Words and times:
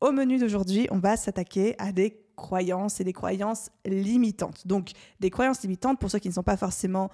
Au 0.00 0.12
menu 0.12 0.38
d'aujourd'hui, 0.38 0.86
on 0.90 0.98
va 0.98 1.16
s'attaquer 1.16 1.74
à 1.78 1.92
des 1.92 2.16
croyances 2.36 3.00
et 3.00 3.04
des 3.04 3.12
croyances 3.12 3.70
limitantes. 3.84 4.66
Donc, 4.66 4.92
des 5.20 5.28
croyances 5.28 5.62
limitantes, 5.62 6.00
pour 6.00 6.10
ceux 6.10 6.18
qui 6.18 6.28
ne 6.28 6.34
sont 6.34 6.42
pas 6.42 6.56
forcément 6.56 7.10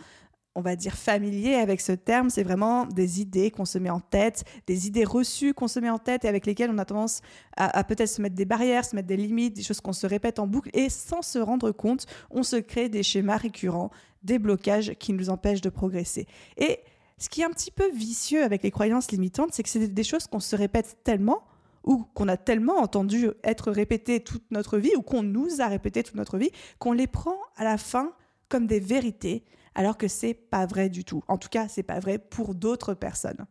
on 0.56 0.62
va 0.62 0.74
dire 0.74 0.94
familiers 0.94 1.56
avec 1.56 1.82
ce 1.82 1.92
terme, 1.92 2.30
c'est 2.30 2.42
vraiment 2.42 2.86
des 2.86 3.20
idées 3.20 3.50
qu'on 3.50 3.66
se 3.66 3.78
met 3.78 3.90
en 3.90 4.00
tête, 4.00 4.42
des 4.66 4.86
idées 4.86 5.04
reçues 5.04 5.52
qu'on 5.52 5.68
se 5.68 5.78
met 5.78 5.90
en 5.90 5.98
tête 5.98 6.24
et 6.24 6.28
avec 6.28 6.46
lesquelles 6.46 6.70
on 6.70 6.78
a 6.78 6.86
tendance 6.86 7.20
à, 7.58 7.84
peut-être 7.84 8.08
se 8.08 8.22
mettre 8.22 8.34
des 8.34 8.46
barrières, 8.46 8.86
se 8.86 8.96
mettre 8.96 9.06
des 9.06 9.18
limites, 9.18 9.54
des 9.54 9.62
choses 9.62 9.82
qu'on 9.82 9.92
se 9.92 10.06
répète 10.06 10.38
en 10.38 10.46
boucle 10.46 10.70
et 10.72 10.88
sans 10.88 11.20
se 11.20 11.38
rendre 11.38 11.72
compte, 11.72 12.06
on 12.30 12.42
se 12.42 12.56
crée 12.56 12.88
des 12.88 13.02
schémas 13.02 13.36
récurrents, 13.36 13.90
des 14.22 14.38
blocages 14.38 14.94
qui 14.94 15.12
nous 15.12 15.28
empêchent 15.28 15.60
de 15.60 15.68
progresser. 15.68 16.26
Et 16.56 16.80
ce 17.18 17.28
qui 17.28 17.42
est 17.42 17.44
un 17.44 17.50
petit 17.50 17.70
peu 17.70 17.90
vicieux 17.90 18.42
avec 18.42 18.62
les 18.62 18.70
croyances 18.70 19.10
limitantes, 19.10 19.50
c'est 19.52 19.62
que 19.62 19.68
c'est 19.68 19.86
des 19.86 20.04
choses 20.04 20.26
qu'on 20.26 20.40
se 20.40 20.56
répète 20.56 20.96
tellement 21.04 21.42
ou 21.86 22.04
qu'on 22.14 22.28
a 22.28 22.36
tellement 22.36 22.78
entendu 22.78 23.30
être 23.44 23.70
répétées 23.70 24.20
toute 24.20 24.50
notre 24.50 24.78
vie, 24.78 24.94
ou 24.96 25.02
qu'on 25.02 25.22
nous 25.22 25.60
a 25.60 25.68
répété 25.68 26.02
toute 26.02 26.16
notre 26.16 26.36
vie, 26.36 26.50
qu'on 26.78 26.92
les 26.92 27.06
prend 27.06 27.38
à 27.56 27.64
la 27.64 27.78
fin 27.78 28.12
comme 28.48 28.66
des 28.66 28.80
vérités, 28.80 29.44
alors 29.74 29.96
que 29.96 30.08
c'est 30.08 30.34
pas 30.34 30.66
vrai 30.66 30.88
du 30.88 31.04
tout. 31.04 31.22
En 31.28 31.38
tout 31.38 31.48
cas, 31.48 31.68
c'est 31.68 31.82
pas 31.82 32.00
vrai 32.00 32.18
pour 32.18 32.54
d'autres 32.54 32.94
personnes. 32.94 33.46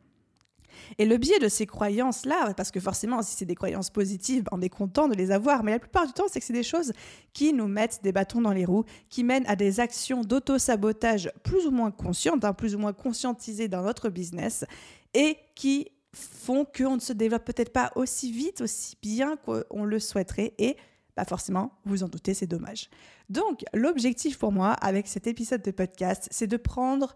Et 0.98 1.06
le 1.06 1.18
biais 1.18 1.40
de 1.40 1.48
ces 1.48 1.66
croyances-là, 1.66 2.54
parce 2.56 2.72
que 2.72 2.80
forcément, 2.80 3.22
si 3.22 3.36
c'est 3.36 3.46
des 3.46 3.56
croyances 3.56 3.90
positives, 3.90 4.44
on 4.52 4.62
est 4.62 4.70
content 4.70 5.08
de 5.08 5.16
les 5.16 5.32
avoir, 5.32 5.64
mais 5.64 5.72
la 5.72 5.80
plupart 5.80 6.06
du 6.06 6.14
temps, 6.14 6.26
c'est 6.30 6.40
que 6.40 6.46
c'est 6.46 6.54
des 6.54 6.64
choses 6.64 6.94
qui 7.34 7.54
nous 7.54 7.68
mettent 7.68 8.02
des 8.04 8.12
bâtons 8.12 8.42
dans 8.42 8.52
les 8.52 8.66
roues, 8.66 8.84
qui 9.10 9.24
mènent 9.24 9.46
à 9.48 9.56
des 9.56 9.80
actions 9.80 10.22
d'auto-sabotage 10.22 11.32
plus 11.44 11.66
ou 11.66 11.72
moins 11.72 11.92
conscientes, 11.92 12.44
hein, 12.44 12.54
plus 12.54 12.76
ou 12.76 12.80
moins 12.80 12.94
conscientisées 12.94 13.68
dans 13.68 13.84
notre 13.84 14.10
business, 14.10 14.66
et 15.14 15.38
qui 15.56 15.88
font 16.16 16.66
qu'on 16.66 16.96
ne 16.96 17.02
se 17.02 17.14
développe 17.14 17.46
peut-être 17.46 17.74
pas 17.74 17.92
aussi 17.96 18.32
vite, 18.32 18.62
aussi 18.62 18.98
bien 19.02 19.38
qu'on 19.38 19.84
le 19.84 20.00
souhaiterait. 20.00 20.54
Et 20.58 20.78
bah 21.16 21.26
forcément, 21.26 21.72
vous 21.86 22.04
en 22.04 22.08
doutez, 22.08 22.34
c'est 22.34 22.48
dommage. 22.48 22.90
Donc, 23.30 23.64
l'objectif 23.74 24.38
pour 24.38 24.52
moi 24.52 24.72
avec 24.72 25.08
cet 25.08 25.28
épisode 25.28 25.62
de 25.62 25.72
podcast, 25.72 26.28
c'est 26.32 26.48
de 26.48 26.58
prendre, 26.58 27.16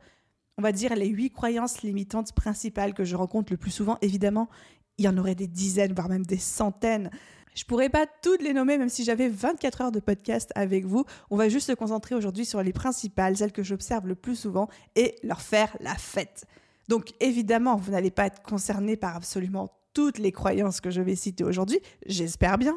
on 0.58 0.62
va 0.62 0.72
dire, 0.72 0.96
les 0.96 1.08
huit 1.08 1.32
croyances 1.32 1.82
limitantes 1.82 2.34
principales 2.34 2.94
que 2.94 3.04
je 3.04 3.16
rencontre 3.16 3.52
le 3.52 3.58
plus 3.58 3.72
souvent. 3.72 3.98
Évidemment, 4.02 4.50
il 4.98 5.06
y 5.06 5.08
en 5.08 5.18
aurait 5.18 5.36
des 5.36 5.48
dizaines, 5.48 5.94
voire 5.94 6.10
même 6.10 6.26
des 6.26 6.38
centaines. 6.38 7.10
Je 7.56 7.66
pourrais 7.66 7.90
pas 7.90 8.06
toutes 8.22 8.42
les 8.42 8.54
nommer, 8.54 8.78
même 8.78 8.90
si 8.90 9.04
j'avais 9.04 9.28
24 9.28 9.82
heures 9.82 9.92
de 9.92 10.00
podcast 10.00 10.52
avec 10.56 10.86
vous. 10.86 11.06
On 11.30 11.36
va 11.36 11.50
juste 11.50 11.68
se 11.68 11.74
concentrer 11.74 12.16
aujourd'hui 12.16 12.46
sur 12.46 12.62
les 12.64 12.74
principales, 12.74 13.38
celles 13.38 13.52
que 13.52 13.64
j'observe 13.64 14.08
le 14.08 14.16
plus 14.16 14.36
souvent, 14.36 14.70
et 14.96 15.16
leur 15.24 15.42
faire 15.42 15.76
la 15.80 15.96
fête. 15.96 16.46
Donc 16.90 17.14
évidemment, 17.20 17.76
vous 17.76 17.92
n'allez 17.92 18.10
pas 18.10 18.26
être 18.26 18.42
concerné 18.42 18.98
par 18.98 19.16
absolument 19.16 19.70
toutes 19.94 20.18
les 20.18 20.32
croyances 20.32 20.82
que 20.82 20.90
je 20.90 21.02
vais 21.02 21.16
citer 21.16 21.44
aujourd'hui, 21.44 21.80
j'espère 22.08 22.58
bien. 22.58 22.76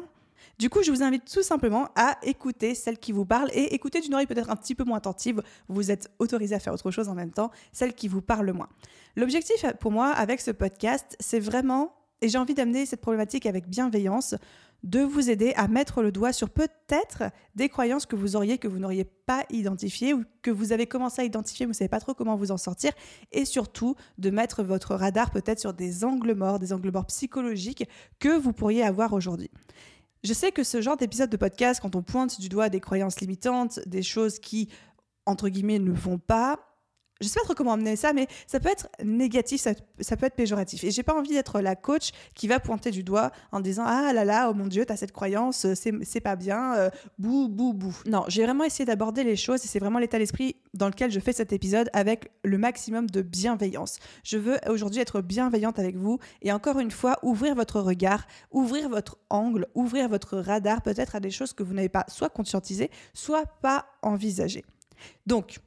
Du 0.59 0.69
coup, 0.69 0.83
je 0.83 0.91
vous 0.91 1.01
invite 1.01 1.25
tout 1.25 1.41
simplement 1.41 1.89
à 1.95 2.19
écouter 2.21 2.75
celles 2.75 2.99
qui 2.99 3.11
vous 3.11 3.25
parlent 3.25 3.49
et 3.53 3.73
écouter 3.73 4.01
d'une 4.01 4.13
oreille 4.13 4.27
peut-être 4.27 4.51
un 4.51 4.55
petit 4.55 4.75
peu 4.75 4.83
moins 4.83 4.97
attentive. 4.97 5.41
Vous 5.67 5.89
êtes 5.89 6.11
autorisé 6.19 6.53
à 6.53 6.59
faire 6.59 6.73
autre 6.73 6.91
chose 6.91 7.09
en 7.09 7.15
même 7.15 7.31
temps, 7.31 7.49
celles 7.71 7.93
qui 7.93 8.07
vous 8.07 8.21
parlent 8.21 8.45
le 8.45 8.53
moins. 8.53 8.69
L'objectif 9.15 9.65
pour 9.79 9.91
moi 9.91 10.09
avec 10.09 10.41
ce 10.41 10.51
podcast, 10.51 11.15
c'est 11.19 11.39
vraiment, 11.39 11.95
et 12.21 12.29
j'ai 12.29 12.37
envie 12.37 12.53
d'amener 12.53 12.85
cette 12.85 13.01
problématique 13.01 13.47
avec 13.47 13.67
bienveillance, 13.67 14.35
de 14.83 14.99
vous 14.99 15.29
aider 15.29 15.53
à 15.55 15.67
mettre 15.67 16.01
le 16.01 16.11
doigt 16.11 16.33
sur 16.33 16.49
peut-être 16.49 17.23
des 17.55 17.69
croyances 17.69 18.05
que 18.05 18.15
vous 18.15 18.35
auriez, 18.35 18.57
que 18.57 18.67
vous 18.67 18.79
n'auriez 18.79 19.05
pas 19.05 19.45
identifiées 19.49 20.13
ou 20.13 20.23
que 20.41 20.51
vous 20.51 20.73
avez 20.73 20.87
commencé 20.87 21.21
à 21.21 21.25
identifier, 21.25 21.65
vous 21.65 21.71
ne 21.71 21.75
savez 21.75 21.89
pas 21.89 22.01
trop 22.01 22.13
comment 22.13 22.35
vous 22.35 22.51
en 22.51 22.57
sortir, 22.57 22.91
et 23.31 23.45
surtout 23.45 23.95
de 24.17 24.29
mettre 24.29 24.61
votre 24.61 24.95
radar 24.95 25.31
peut-être 25.31 25.59
sur 25.59 25.73
des 25.73 26.03
angles 26.03 26.33
morts, 26.33 26.59
des 26.59 26.73
angles 26.73 26.91
morts 26.91 27.05
psychologiques 27.05 27.87
que 28.19 28.37
vous 28.37 28.51
pourriez 28.51 28.83
avoir 28.83 29.13
aujourd'hui. 29.13 29.49
Je 30.23 30.33
sais 30.33 30.51
que 30.51 30.63
ce 30.63 30.81
genre 30.81 30.97
d'épisode 30.97 31.29
de 31.29 31.37
podcast, 31.37 31.81
quand 31.81 31.95
on 31.95 32.01
pointe 32.01 32.39
du 32.39 32.49
doigt 32.49 32.69
des 32.69 32.79
croyances 32.79 33.19
limitantes, 33.19 33.79
des 33.85 34.03
choses 34.03 34.39
qui, 34.39 34.69
entre 35.25 35.49
guillemets, 35.49 35.79
ne 35.79 35.91
vont 35.91 36.17
pas, 36.17 36.72
je 37.23 37.27
sais 37.27 37.39
pas 37.39 37.45
trop 37.45 37.53
comment 37.53 37.73
amener 37.73 37.95
ça, 37.95 38.13
mais 38.13 38.27
ça 38.47 38.59
peut 38.59 38.69
être 38.69 38.87
négatif, 39.03 39.61
ça, 39.61 40.17
peut 40.17 40.25
être 40.25 40.35
péjoratif. 40.35 40.83
Et 40.83 40.91
j'ai 40.91 41.03
pas 41.03 41.13
envie 41.13 41.31
d'être 41.31 41.61
la 41.61 41.75
coach 41.75 42.11
qui 42.35 42.47
va 42.47 42.59
pointer 42.59 42.91
du 42.91 43.03
doigt 43.03 43.31
en 43.51 43.59
disant 43.59 43.83
ah 43.85 44.13
là 44.13 44.25
là, 44.25 44.49
oh 44.49 44.53
mon 44.53 44.67
dieu, 44.67 44.85
t'as 44.85 44.97
cette 44.97 45.11
croyance, 45.11 45.65
c'est 45.73 46.21
pas 46.21 46.35
bien, 46.35 46.75
euh, 46.75 46.89
bou 47.17 47.47
bou 47.47 47.73
bou. 47.73 47.95
Non, 48.05 48.25
j'ai 48.27 48.43
vraiment 48.43 48.63
essayé 48.63 48.85
d'aborder 48.85 49.23
les 49.23 49.35
choses 49.35 49.63
et 49.65 49.67
c'est 49.67 49.79
vraiment 49.79 49.99
l'état 49.99 50.19
d'esprit 50.19 50.55
dans 50.73 50.87
lequel 50.87 51.11
je 51.11 51.19
fais 51.19 51.33
cet 51.33 51.53
épisode 51.53 51.89
avec 51.93 52.31
le 52.43 52.57
maximum 52.57 53.09
de 53.09 53.21
bienveillance. 53.21 53.99
Je 54.23 54.37
veux 54.37 54.57
aujourd'hui 54.67 54.99
être 54.99 55.21
bienveillante 55.21 55.79
avec 55.79 55.95
vous 55.95 56.19
et 56.41 56.51
encore 56.51 56.79
une 56.79 56.91
fois 56.91 57.17
ouvrir 57.23 57.55
votre 57.55 57.79
regard, 57.79 58.25
ouvrir 58.51 58.89
votre 58.89 59.17
angle, 59.29 59.67
ouvrir 59.75 60.09
votre 60.09 60.37
radar 60.37 60.81
peut-être 60.81 61.15
à 61.15 61.19
des 61.19 61.31
choses 61.31 61.53
que 61.53 61.63
vous 61.63 61.73
n'avez 61.73 61.89
pas 61.89 62.05
soit 62.07 62.29
conscientisées, 62.29 62.89
soit 63.13 63.45
pas 63.61 63.85
envisagées. 64.01 64.65
Donc, 65.25 65.59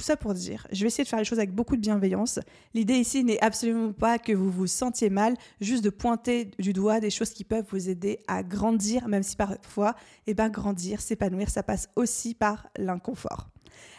tout 0.00 0.06
ça 0.06 0.16
pour 0.16 0.32
dire, 0.32 0.66
je 0.72 0.80
vais 0.80 0.86
essayer 0.86 1.04
de 1.04 1.08
faire 1.10 1.18
les 1.18 1.26
choses 1.26 1.38
avec 1.38 1.54
beaucoup 1.54 1.76
de 1.76 1.82
bienveillance. 1.82 2.38
L'idée 2.72 2.94
ici 2.94 3.22
n'est 3.22 3.38
absolument 3.42 3.92
pas 3.92 4.18
que 4.18 4.32
vous 4.32 4.50
vous 4.50 4.66
sentiez 4.66 5.10
mal, 5.10 5.34
juste 5.60 5.84
de 5.84 5.90
pointer 5.90 6.46
du 6.58 6.72
doigt 6.72 7.00
des 7.00 7.10
choses 7.10 7.30
qui 7.34 7.44
peuvent 7.44 7.66
vous 7.70 7.90
aider 7.90 8.20
à 8.26 8.42
grandir, 8.42 9.08
même 9.08 9.22
si 9.22 9.36
parfois, 9.36 9.94
eh 10.26 10.32
ben, 10.32 10.48
grandir, 10.48 11.02
s'épanouir, 11.02 11.50
ça 11.50 11.62
passe 11.62 11.90
aussi 11.96 12.34
par 12.34 12.66
l'inconfort. 12.78 13.50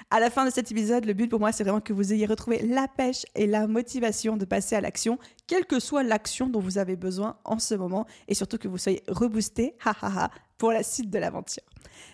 À 0.09 0.19
la 0.19 0.31
fin 0.31 0.44
de 0.44 0.50
cet 0.50 0.72
épisode, 0.72 1.06
le 1.06 1.13
but 1.13 1.28
pour 1.28 1.40
moi, 1.40 1.51
c'est 1.51 1.63
vraiment 1.63 1.81
que 1.81 1.94
vous 1.94 2.11
ayez 2.11 2.25
retrouvé 2.25 2.66
la 2.66 2.88
pêche 2.88 3.23
et 3.35 3.45
la 3.45 3.67
motivation 3.67 4.38
de 4.38 4.45
passer 4.45 4.75
à 4.75 4.81
l'action, 4.81 5.19
quelle 5.45 5.67
que 5.67 5.79
soit 5.79 6.01
l'action 6.01 6.50
dont 6.50 6.61
vous 6.61 6.79
avez 6.79 6.95
besoin 6.95 7.38
en 7.45 7.59
ce 7.59 7.75
moment, 7.75 8.07
et 8.28 8.34
surtout 8.34 8.57
que 8.57 8.67
vous 8.67 8.79
soyez 8.79 9.03
reboosté, 9.07 9.75
pour 10.57 10.72
la 10.72 10.81
suite 10.81 11.11
de 11.11 11.19
l'aventure. 11.19 11.63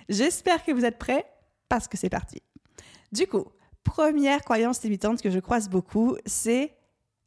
J'espère 0.09 0.65
que 0.65 0.73
vous 0.73 0.83
êtes 0.83 0.97
prêts, 0.97 1.25
parce 1.69 1.87
que 1.87 1.95
c'est 1.95 2.09
parti. 2.09 2.41
Du 3.13 3.25
coup, 3.25 3.45
première 3.87 4.43
croyance 4.43 4.83
limitante 4.83 5.21
que 5.21 5.31
je 5.31 5.39
croise 5.39 5.69
beaucoup, 5.69 6.17
c'est 6.25 6.73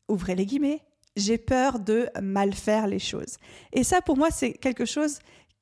ouvrez 0.08 0.34
les 0.34 0.44
guillemets. 0.44 0.82
J'ai 1.16 1.38
peur 1.38 1.80
de 1.80 2.08
mal 2.20 2.52
faire 2.52 2.86
les 2.86 2.98
choses. 2.98 3.38
Et 3.72 3.82
ça, 3.82 4.00
pour 4.02 4.16
moi, 4.16 4.30
c'est 4.30 4.52
quelque 4.52 4.84
chose 4.84 5.18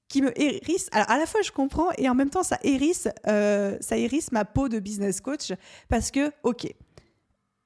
qui 0.08 0.22
me 0.22 0.38
hérisse. 0.41 0.88
Alors, 0.92 1.10
à 1.10 1.19
la 1.19 1.26
fois, 1.26 1.41
je 1.42 1.53
comprends 1.53 1.91
et 1.97 2.08
en 2.08 2.14
même 2.14 2.31
temps, 2.31 2.42
ça 2.42 2.58
hérisse, 2.62 3.08
euh, 3.26 3.76
ça 3.81 3.97
hérisse 3.97 4.32
ma 4.32 4.44
peau 4.44 4.69
de 4.69 4.78
business 4.81 5.20
coach 5.20 5.53
parce 5.88 6.10
que, 6.10 6.32
OK, 6.42 6.66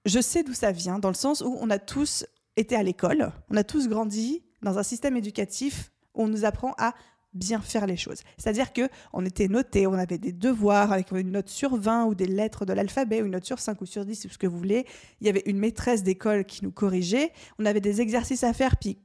je 0.04 0.21
sais 0.21 0.42
d'où 0.42 0.53
ça 0.53 0.72
vient, 0.72 0.98
dans 0.98 1.09
le 1.09 1.15
sens 1.15 1.41
où 1.41 1.56
on 1.60 1.71
a 1.71 1.78
tous 1.78 2.26
été 2.56 2.76
à 2.76 2.82
l'école, 2.82 3.32
on 3.50 3.56
a 3.56 3.65
tous 3.65 3.88
grandi 3.88 4.42
dans 4.62 4.78
un 4.78 4.82
système 4.82 5.16
éducatif 5.16 5.91
où 6.15 6.24
on 6.24 6.28
nous 6.28 6.45
apprend 6.45 6.74
à 6.78 6.95
bien 7.34 7.60
faire 7.60 7.86
les 7.86 7.96
choses. 7.96 8.20
C'est-à-dire 8.36 8.72
que 8.72 8.88
on 9.12 9.24
était 9.24 9.48
noté, 9.48 9.86
on 9.86 9.94
avait 9.94 10.18
des 10.18 10.32
devoirs 10.32 10.92
avec 10.92 11.12
une 11.12 11.30
note 11.30 11.48
sur 11.48 11.76
20 11.76 12.06
ou 12.06 12.14
des 12.14 12.26
lettres 12.26 12.66
de 12.66 12.72
l'alphabet, 12.72 13.22
ou 13.22 13.26
une 13.26 13.32
note 13.32 13.44
sur 13.44 13.58
5 13.58 13.80
ou 13.80 13.86
sur 13.86 14.04
10, 14.04 14.24
ou 14.24 14.28
ce 14.28 14.38
que 14.38 14.46
vous 14.46 14.58
voulez. 14.58 14.86
Il 15.20 15.26
y 15.26 15.30
avait 15.30 15.42
une 15.46 15.58
maîtresse 15.58 16.02
d'école 16.02 16.44
qui 16.44 16.64
nous 16.64 16.72
corrigeait. 16.72 17.32
On 17.58 17.66
avait 17.66 17.80
des 17.80 18.00
exercices 18.00 18.44
à 18.44 18.52
faire, 18.52 18.76
puis 18.76 18.98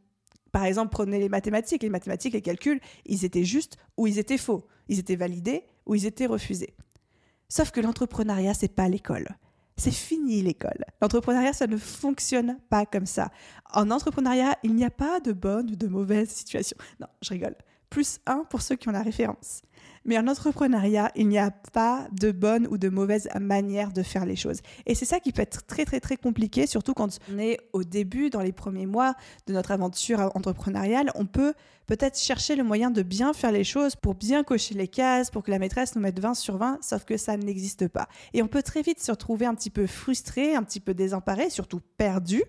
par 0.51 0.65
exemple, 0.65 0.91
prenez 0.91 1.19
les 1.19 1.29
mathématiques. 1.29 1.83
Les 1.83 1.89
mathématiques, 1.89 2.33
les 2.33 2.41
calculs, 2.41 2.79
ils 3.05 3.25
étaient 3.25 3.43
justes 3.43 3.77
ou 3.95 4.07
ils 4.07 4.19
étaient 4.19 4.37
faux. 4.37 4.65
Ils 4.87 4.99
étaient 4.99 5.15
validés 5.15 5.63
ou 5.85 5.95
ils 5.95 6.05
étaient 6.05 6.25
refusés. 6.25 6.73
Sauf 7.49 7.71
que 7.71 7.79
l'entrepreneuriat, 7.79 8.53
c'est 8.53 8.73
pas 8.73 8.89
l'école. 8.89 9.27
C'est 9.77 9.91
fini 9.91 10.41
l'école. 10.41 10.83
L'entrepreneuriat, 11.01 11.53
ça 11.53 11.67
ne 11.67 11.77
fonctionne 11.77 12.57
pas 12.69 12.85
comme 12.85 13.05
ça. 13.05 13.29
En 13.71 13.91
entrepreneuriat, 13.91 14.57
il 14.63 14.73
n'y 14.73 14.83
a 14.83 14.89
pas 14.89 15.19
de 15.19 15.31
bonne 15.31 15.69
ou 15.71 15.75
de 15.75 15.87
mauvaise 15.87 16.29
situation. 16.29 16.77
Non, 16.99 17.07
je 17.21 17.29
rigole 17.29 17.55
plus 17.89 18.19
1 18.25 18.45
pour 18.49 18.61
ceux 18.61 18.75
qui 18.75 18.89
ont 18.89 18.93
la 18.93 19.01
référence. 19.01 19.61
Mais 20.05 20.17
en 20.17 20.27
entrepreneuriat, 20.27 21.11
il 21.15 21.27
n'y 21.27 21.37
a 21.37 21.51
pas 21.51 22.07
de 22.13 22.31
bonne 22.31 22.65
ou 22.67 22.77
de 22.77 22.87
mauvaise 22.87 23.27
manière 23.39 23.91
de 23.91 24.03
faire 24.03 24.25
les 24.25 24.37
choses. 24.37 24.61
Et 24.85 24.95
c'est 24.95 25.05
ça 25.05 25.19
qui 25.19 25.33
peut 25.33 25.41
être 25.41 25.65
très 25.65 25.83
très 25.83 25.99
très 25.99 26.15
compliqué, 26.15 26.65
surtout 26.65 26.93
quand 26.93 27.19
on 27.31 27.37
est 27.37 27.59
au 27.73 27.83
début, 27.83 28.29
dans 28.29 28.41
les 28.41 28.53
premiers 28.53 28.85
mois 28.85 29.15
de 29.47 29.53
notre 29.53 29.71
aventure 29.71 30.31
entrepreneuriale. 30.33 31.11
On 31.15 31.25
peut 31.25 31.53
peut-être 31.87 32.17
chercher 32.17 32.55
le 32.55 32.63
moyen 32.63 32.89
de 32.89 33.01
bien 33.01 33.33
faire 33.33 33.51
les 33.51 33.65
choses 33.65 33.95
pour 33.97 34.15
bien 34.15 34.43
cocher 34.43 34.75
les 34.75 34.87
cases, 34.87 35.29
pour 35.29 35.43
que 35.43 35.51
la 35.51 35.59
maîtresse 35.59 35.95
nous 35.95 36.01
mette 36.01 36.19
20 36.19 36.35
sur 36.35 36.57
20, 36.57 36.79
sauf 36.81 37.03
que 37.03 37.17
ça 37.17 37.35
n'existe 37.35 37.89
pas. 37.89 38.07
Et 38.33 38.41
on 38.41 38.47
peut 38.47 38.63
très 38.63 38.81
vite 38.81 39.01
se 39.01 39.11
retrouver 39.11 39.45
un 39.45 39.55
petit 39.55 39.69
peu 39.69 39.87
frustré, 39.87 40.55
un 40.55 40.63
petit 40.63 40.79
peu 40.79 40.93
désemparé, 40.93 41.49
surtout 41.49 41.81
perdu 41.97 42.43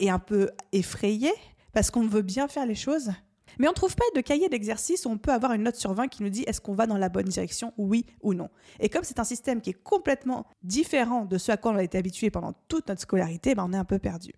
et 0.00 0.10
un 0.10 0.18
peu 0.18 0.50
effrayé, 0.72 1.30
parce 1.72 1.92
qu'on 1.92 2.06
veut 2.06 2.22
bien 2.22 2.48
faire 2.48 2.66
les 2.66 2.74
choses 2.74 3.12
Mais 3.58 3.66
on 3.66 3.70
ne 3.70 3.74
trouve 3.74 3.94
pas 3.94 4.04
de 4.14 4.20
cahier 4.20 4.48
d'exercice 4.48 5.06
où 5.06 5.10
on 5.10 5.18
peut 5.18 5.32
avoir 5.32 5.52
une 5.52 5.62
note 5.62 5.76
sur 5.76 5.92
20 5.92 6.08
qui 6.08 6.22
nous 6.22 6.28
dit 6.28 6.44
est-ce 6.46 6.60
qu'on 6.60 6.74
va 6.74 6.86
dans 6.86 6.98
la 6.98 7.08
bonne 7.08 7.26
direction, 7.26 7.72
oui 7.76 8.06
ou 8.22 8.34
non. 8.34 8.50
Et 8.78 8.88
comme 8.88 9.04
c'est 9.04 9.18
un 9.18 9.24
système 9.24 9.60
qui 9.60 9.70
est 9.70 9.82
complètement 9.82 10.46
différent 10.62 11.24
de 11.24 11.38
ce 11.38 11.52
à 11.52 11.56
quoi 11.56 11.72
on 11.72 11.76
a 11.76 11.82
été 11.82 11.98
habitué 11.98 12.30
pendant 12.30 12.54
toute 12.68 12.88
notre 12.88 13.00
scolarité, 13.00 13.54
ben 13.54 13.66
on 13.68 13.72
est 13.72 13.78
un 13.78 13.84
peu 13.84 13.98
perdu. 13.98 14.32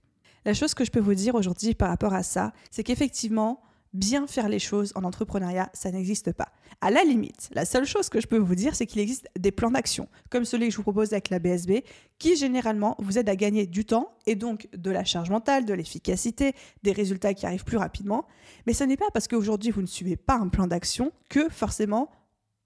La 0.44 0.54
chose 0.54 0.74
que 0.74 0.84
je 0.84 0.90
peux 0.90 1.00
vous 1.00 1.14
dire 1.14 1.34
aujourd'hui 1.34 1.74
par 1.74 1.88
rapport 1.88 2.14
à 2.14 2.22
ça, 2.22 2.52
c'est 2.70 2.82
qu'effectivement, 2.82 3.62
bien 3.92 4.26
faire 4.26 4.48
les 4.48 4.58
choses 4.58 4.92
en 4.94 5.04
entrepreneuriat, 5.04 5.70
ça 5.74 5.90
n'existe 5.90 6.32
pas. 6.32 6.48
À 6.80 6.90
la 6.90 7.04
limite, 7.04 7.50
la 7.52 7.64
seule 7.64 7.84
chose 7.84 8.08
que 8.08 8.20
je 8.20 8.26
peux 8.26 8.38
vous 8.38 8.54
dire, 8.54 8.74
c'est 8.74 8.86
qu'il 8.86 9.00
existe 9.00 9.28
des 9.38 9.52
plans 9.52 9.70
d'action, 9.70 10.08
comme 10.30 10.44
celui 10.44 10.66
que 10.66 10.72
je 10.72 10.76
vous 10.78 10.82
propose 10.82 11.12
avec 11.12 11.30
la 11.30 11.38
BSB, 11.38 11.84
qui 12.18 12.36
généralement 12.36 12.96
vous 12.98 13.18
aident 13.18 13.28
à 13.28 13.36
gagner 13.36 13.66
du 13.66 13.84
temps 13.84 14.12
et 14.26 14.34
donc 14.34 14.68
de 14.76 14.90
la 14.90 15.04
charge 15.04 15.30
mentale, 15.30 15.64
de 15.64 15.74
l'efficacité, 15.74 16.54
des 16.82 16.92
résultats 16.92 17.34
qui 17.34 17.46
arrivent 17.46 17.64
plus 17.64 17.76
rapidement. 17.76 18.26
Mais 18.66 18.72
ce 18.72 18.84
n'est 18.84 18.96
pas 18.96 19.10
parce 19.12 19.28
qu'aujourd'hui 19.28 19.70
vous 19.70 19.82
ne 19.82 19.86
suivez 19.86 20.16
pas 20.16 20.36
un 20.36 20.48
plan 20.48 20.66
d'action 20.66 21.12
que 21.28 21.48
forcément 21.48 22.10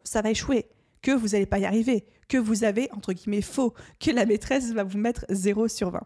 ça 0.05 0.23
va 0.23 0.31
échouer, 0.31 0.67
que 1.03 1.11
vous 1.11 1.29
n'allez 1.29 1.47
pas 1.47 1.59
y 1.59 1.65
arriver, 1.65 2.07
que 2.29 2.39
vous 2.39 2.65
avez, 2.65 2.91
entre 2.93 3.13
guillemets, 3.13 3.43
faux, 3.43 3.75
que 4.01 4.11
la 4.11 4.27
maîtresse 4.27 4.73
va 4.73 4.85
vous 4.85 4.99
mettre 4.99 5.27
0 5.31 5.69
sur 5.69 5.91
20. 5.91 6.01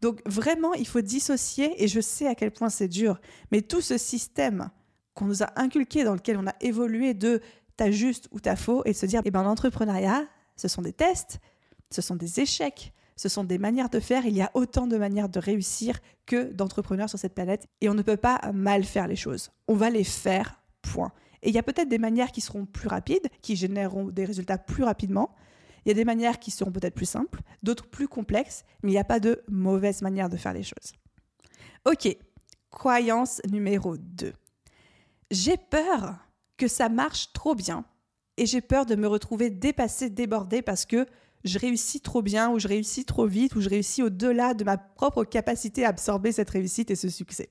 Donc 0.00 0.20
vraiment, 0.26 0.74
il 0.74 0.86
faut 0.86 1.00
dissocier, 1.00 1.82
et 1.82 1.88
je 1.88 2.00
sais 2.00 2.26
à 2.26 2.34
quel 2.34 2.50
point 2.50 2.68
c'est 2.68 2.88
dur, 2.88 3.20
mais 3.50 3.62
tout 3.62 3.80
ce 3.80 3.98
système 3.98 4.70
qu'on 5.14 5.26
nous 5.26 5.42
a 5.42 5.50
inculqué, 5.56 6.04
dans 6.04 6.14
lequel 6.14 6.36
on 6.36 6.46
a 6.46 6.54
évolué 6.60 7.14
de 7.14 7.40
t'as 7.76 7.90
juste 7.90 8.28
ou 8.30 8.40
t'as 8.40 8.56
faux, 8.56 8.82
et 8.84 8.92
de 8.92 8.96
se 8.96 9.06
dire, 9.06 9.22
eh 9.24 9.30
ben 9.30 9.42
l'entrepreneuriat, 9.42 10.26
ce 10.56 10.68
sont 10.68 10.82
des 10.82 10.92
tests, 10.92 11.38
ce 11.90 12.02
sont 12.02 12.16
des 12.16 12.40
échecs, 12.40 12.92
ce 13.16 13.28
sont 13.28 13.44
des 13.44 13.58
manières 13.58 13.90
de 13.90 13.98
faire. 13.98 14.26
Il 14.26 14.36
y 14.36 14.42
a 14.42 14.50
autant 14.54 14.86
de 14.86 14.96
manières 14.96 15.28
de 15.28 15.40
réussir 15.40 15.98
que 16.26 16.52
d'entrepreneurs 16.52 17.08
sur 17.08 17.18
cette 17.18 17.34
planète, 17.34 17.66
et 17.80 17.88
on 17.88 17.94
ne 17.94 18.02
peut 18.02 18.16
pas 18.16 18.40
mal 18.54 18.84
faire 18.84 19.08
les 19.08 19.16
choses. 19.16 19.50
On 19.66 19.74
va 19.74 19.90
les 19.90 20.04
faire, 20.04 20.60
point. 20.82 21.12
Et 21.42 21.48
il 21.48 21.54
y 21.54 21.58
a 21.58 21.62
peut-être 21.62 21.88
des 21.88 21.98
manières 21.98 22.32
qui 22.32 22.40
seront 22.40 22.66
plus 22.66 22.88
rapides, 22.88 23.28
qui 23.42 23.56
généreront 23.56 24.04
des 24.04 24.24
résultats 24.24 24.58
plus 24.58 24.84
rapidement, 24.84 25.34
il 25.88 25.92
y 25.92 25.92
a 25.92 25.94
des 25.94 26.04
manières 26.04 26.38
qui 26.38 26.50
seront 26.50 26.70
peut-être 26.70 26.94
plus 26.94 27.08
simples, 27.08 27.40
d'autres 27.62 27.86
plus 27.86 28.08
complexes, 28.08 28.66
mais 28.82 28.90
il 28.90 28.92
n'y 28.92 29.00
a 29.00 29.04
pas 29.04 29.20
de 29.20 29.42
mauvaise 29.48 30.02
manière 30.02 30.28
de 30.28 30.36
faire 30.36 30.52
les 30.52 30.62
choses. 30.62 30.92
Ok, 31.86 32.14
croyance 32.70 33.40
numéro 33.50 33.96
2. 33.96 34.34
J'ai 35.30 35.56
peur 35.56 36.16
que 36.58 36.68
ça 36.68 36.90
marche 36.90 37.32
trop 37.32 37.54
bien 37.54 37.86
et 38.36 38.44
j'ai 38.44 38.60
peur 38.60 38.84
de 38.84 38.96
me 38.96 39.08
retrouver 39.08 39.48
dépassée, 39.48 40.10
débordée 40.10 40.60
parce 40.60 40.84
que 40.84 41.06
je 41.44 41.58
réussis 41.58 42.02
trop 42.02 42.20
bien 42.20 42.50
ou 42.50 42.58
je 42.58 42.68
réussis 42.68 43.06
trop 43.06 43.26
vite 43.26 43.56
ou 43.56 43.62
je 43.62 43.70
réussis 43.70 44.02
au-delà 44.02 44.52
de 44.52 44.64
ma 44.64 44.76
propre 44.76 45.24
capacité 45.24 45.86
à 45.86 45.88
absorber 45.88 46.32
cette 46.32 46.50
réussite 46.50 46.90
et 46.90 46.96
ce 46.96 47.08
succès. 47.08 47.48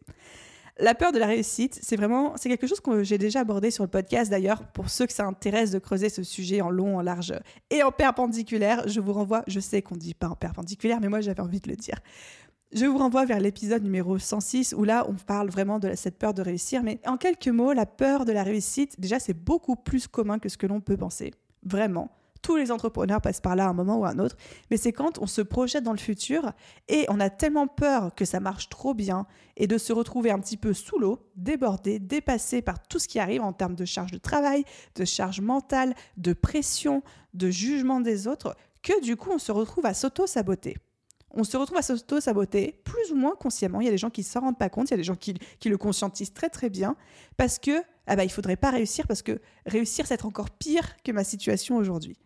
La 0.79 0.93
peur 0.93 1.11
de 1.11 1.17
la 1.17 1.25
réussite, 1.25 1.79
c'est 1.81 1.95
vraiment, 1.95 2.33
c'est 2.37 2.49
quelque 2.49 2.67
chose 2.67 2.81
que 2.81 3.03
j'ai 3.03 3.17
déjà 3.17 3.39
abordé 3.39 3.71
sur 3.71 3.83
le 3.83 3.89
podcast 3.89 4.29
d'ailleurs. 4.29 4.63
Pour 4.73 4.89
ceux 4.89 5.07
que 5.07 5.13
ça 5.13 5.25
intéresse 5.25 5.71
de 5.71 5.79
creuser 5.79 6.09
ce 6.09 6.21
sujet 6.21 6.61
en 6.61 6.69
long, 6.69 6.97
en 6.97 7.01
large 7.01 7.33
et 7.71 7.81
en 7.81 7.91
perpendiculaire, 7.91 8.87
je 8.87 8.99
vous 8.99 9.13
renvoie, 9.13 9.43
je 9.47 9.59
sais 9.59 9.81
qu'on 9.81 9.95
ne 9.95 9.99
dit 9.99 10.13
pas 10.13 10.29
en 10.29 10.35
perpendiculaire, 10.35 10.99
mais 11.01 11.09
moi 11.09 11.21
j'avais 11.21 11.41
envie 11.41 11.59
de 11.59 11.69
le 11.69 11.75
dire. 11.75 11.99
Je 12.73 12.85
vous 12.85 12.97
renvoie 12.97 13.25
vers 13.25 13.39
l'épisode 13.39 13.81
numéro 13.81 14.19
106 14.19 14.75
où 14.77 14.83
là 14.83 15.05
on 15.09 15.13
parle 15.13 15.49
vraiment 15.49 15.79
de 15.79 15.95
cette 15.95 16.19
peur 16.19 16.33
de 16.33 16.43
réussir. 16.43 16.83
Mais 16.83 16.99
en 17.07 17.17
quelques 17.17 17.47
mots, 17.47 17.73
la 17.73 17.85
peur 17.85 18.25
de 18.25 18.31
la 18.31 18.43
réussite, 18.43 18.99
déjà 18.99 19.19
c'est 19.19 19.33
beaucoup 19.33 19.77
plus 19.77 20.07
commun 20.07 20.37
que 20.37 20.49
ce 20.49 20.57
que 20.57 20.67
l'on 20.67 20.81
peut 20.81 20.97
penser. 20.97 21.33
Vraiment 21.63 22.11
tous 22.41 22.55
les 22.55 22.71
entrepreneurs 22.71 23.21
passent 23.21 23.41
par 23.41 23.55
là 23.55 23.65
à 23.65 23.69
un 23.69 23.73
moment 23.73 23.97
ou 23.97 24.05
à 24.05 24.09
un 24.09 24.19
autre, 24.19 24.37
mais 24.69 24.77
c'est 24.77 24.91
quand 24.91 25.19
on 25.19 25.27
se 25.27 25.41
projette 25.41 25.83
dans 25.83 25.91
le 25.91 25.97
futur 25.97 26.51
et 26.87 27.05
on 27.09 27.19
a 27.19 27.29
tellement 27.29 27.67
peur 27.67 28.13
que 28.15 28.25
ça 28.25 28.39
marche 28.39 28.69
trop 28.69 28.93
bien 28.93 29.25
et 29.55 29.67
de 29.67 29.77
se 29.77 29.93
retrouver 29.93 30.31
un 30.31 30.39
petit 30.39 30.57
peu 30.57 30.73
sous 30.73 30.99
l'eau, 30.99 31.19
débordé, 31.35 31.99
dépassé 31.99 32.61
par 32.61 32.85
tout 32.87 32.99
ce 32.99 33.07
qui 33.07 33.19
arrive 33.19 33.41
en 33.41 33.53
termes 33.53 33.75
de 33.75 33.85
charge 33.85 34.11
de 34.11 34.17
travail, 34.17 34.63
de 34.95 35.05
charge 35.05 35.41
mentale, 35.41 35.93
de 36.17 36.33
pression, 36.33 37.03
de 37.33 37.49
jugement 37.49 37.99
des 37.99 38.27
autres, 38.27 38.55
que 38.81 39.01
du 39.01 39.15
coup 39.15 39.31
on 39.31 39.39
se 39.39 39.51
retrouve 39.51 39.85
à 39.85 39.93
s'auto-saboter 39.93 40.77
on 41.31 41.43
se 41.43 41.55
retrouve 41.57 41.77
à 41.77 41.81
s'auto-saboter, 41.81 42.81
plus 42.83 43.11
ou 43.11 43.15
moins 43.15 43.35
consciemment. 43.35 43.81
Il 43.81 43.85
y 43.85 43.87
a 43.87 43.91
des 43.91 43.97
gens 43.97 44.09
qui 44.09 44.21
ne 44.21 44.25
s'en 44.25 44.39
rendent 44.41 44.57
pas 44.57 44.69
compte, 44.69 44.89
il 44.89 44.91
y 44.91 44.93
a 44.95 44.97
des 44.97 45.03
gens 45.03 45.15
qui, 45.15 45.35
le 45.65 45.77
conscientisent 45.77 46.33
très 46.33 46.49
très 46.49 46.69
bien, 46.69 46.95
parce 47.37 47.59
que 47.59 47.83
ah 48.07 48.15
bah, 48.15 48.23
il 48.23 48.31
faudrait 48.31 48.55
pas 48.55 48.71
réussir, 48.71 49.05
parce 49.07 49.21
que 49.21 49.39
réussir, 49.65 50.07
c'est 50.07 50.13
être 50.15 50.25
encore 50.25 50.49
pire 50.49 50.95
que 51.03 51.11
ma 51.11 51.23
situation 51.23 51.75
aujourd'hui. 51.75 52.17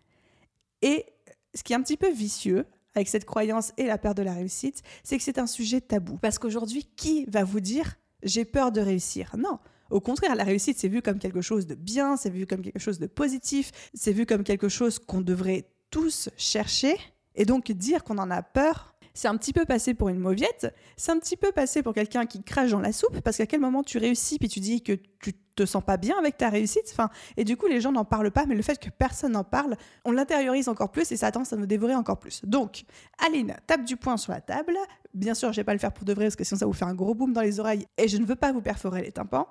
Et 0.82 1.06
ce 1.54 1.64
qui 1.64 1.74
est 1.74 1.76
un 1.76 1.82
petit 1.82 1.98
peu 1.98 2.10
vicieux 2.10 2.66
avec 2.96 3.08
cette 3.08 3.26
croyance 3.26 3.72
et 3.78 3.86
la 3.86 3.98
peur 3.98 4.16
de 4.16 4.22
la 4.22 4.34
réussite, 4.34 4.82
c'est 5.04 5.18
que 5.18 5.24
c'est 5.24 5.38
un 5.38 5.48
sujet 5.48 5.82
tabou. 5.82 6.18
Parce 6.18 6.40
qu'aujourd'hui, 6.40 6.88
qui 6.96 7.26
va 7.26 7.44
vous 7.44 7.60
dire 7.60 7.96
j'ai 8.24 8.46
peur 8.46 8.72
de 8.72 8.82
réussir? 8.82 9.36
Non. 9.38 9.60
Au 9.90 10.00
contraire, 10.00 10.36
la 10.36 10.44
réussite, 10.44 10.78
c'est 10.78 10.88
vu 10.88 11.02
comme 11.02 11.20
quelque 11.20 11.42
chose 11.42 11.68
de 11.68 11.76
bien, 11.76 12.16
c'est 12.16 12.30
vu 12.30 12.48
comme 12.48 12.62
quelque 12.62 12.80
chose 12.80 13.00
de 13.00 13.08
positif, 13.08 13.72
c'est 13.94 14.14
vu 14.14 14.26
comme 14.26 14.44
quelque 14.44 14.70
chose 14.70 15.00
qu'on 15.00 15.22
devrait 15.22 15.66
tous 15.90 16.30
chercher. 16.38 16.96
Et 17.36 17.46
donc 17.46 17.72
dire 17.72 18.04
qu'on 18.04 18.18
en 18.18 18.32
a 18.32 18.42
peur, 18.42 18.96
c'est 19.14 19.28
un 19.28 19.36
petit 19.38 19.54
peu 19.54 19.66
passé 19.66 19.94
pour 19.94 20.10
une 20.10 20.20
mauviette, 20.20 20.74
c'est 20.96 21.12
un 21.12 21.20
petit 21.20 21.36
peu 21.36 21.52
passé 21.52 21.84
pour 21.84 21.94
quelqu'un 21.94 22.26
qui 22.26 22.42
crache 22.44 22.72
dans 22.72 22.80
la 22.80 22.94
soupe, 22.94 23.20
parce 23.22 23.38
qu'à 23.38 23.46
quel 23.46 23.60
moment 23.60 23.84
tu 23.84 23.98
réussis, 23.98 24.38
puis 24.38 24.48
tu 24.48 24.60
dis 24.60 24.82
que 24.82 24.94
tu 25.22 25.34
te 25.62 25.66
sens 25.66 25.84
pas 25.84 25.98
bien 25.98 26.18
avec 26.18 26.38
ta 26.38 26.50
réussite, 26.50 26.86
enfin, 26.92 27.10
et 27.38 27.44
du 27.44 27.58
coup 27.58 27.68
les 27.68 27.82
gens 27.82 27.92
n'en 27.92 28.06
parlent 28.06 28.32
pas, 28.32 28.46
mais 28.46 28.56
le 28.56 28.62
fait 28.62 28.80
que 28.80 28.90
personne 28.90 29.34
n'en 29.34 29.44
parle, 29.44 29.76
on 30.06 30.12
l'intériorise 30.12 30.68
encore 30.68 30.92
plus 30.92 31.12
et 31.12 31.18
ça 31.18 31.28
a 31.28 31.32
tendance 31.32 31.54
à 31.54 31.58
nous 31.58 31.66
dévorer 31.66 31.96
encore 31.96 32.20
plus. 32.20 32.42
Donc, 32.46 32.84
Aline, 33.26 33.56
tape 33.68 33.84
du 33.84 33.98
poing 33.98 34.18
sur 34.18 34.32
la 34.32 34.42
table, 34.42 34.76
bien 35.14 35.34
sûr 35.34 35.52
je 35.52 35.58
vais 35.58 35.64
pas 35.64 35.74
le 35.74 35.80
faire 35.80 35.94
pour 35.94 36.06
de 36.06 36.14
vrai, 36.14 36.26
parce 36.26 36.36
que 36.36 36.44
sinon 36.44 36.60
ça 36.60 36.66
vous 36.66 36.74
faire 36.74 36.88
un 36.88 36.96
gros 36.96 37.14
boom 37.14 37.34
dans 37.34 37.42
les 37.42 37.60
oreilles, 37.60 37.86
et 37.98 38.08
je 38.08 38.18
ne 38.18 38.26
veux 38.26 38.36
pas 38.36 38.52
vous 38.52 38.62
perforer 38.62 39.02
les 39.02 39.12
tympans, 39.12 39.48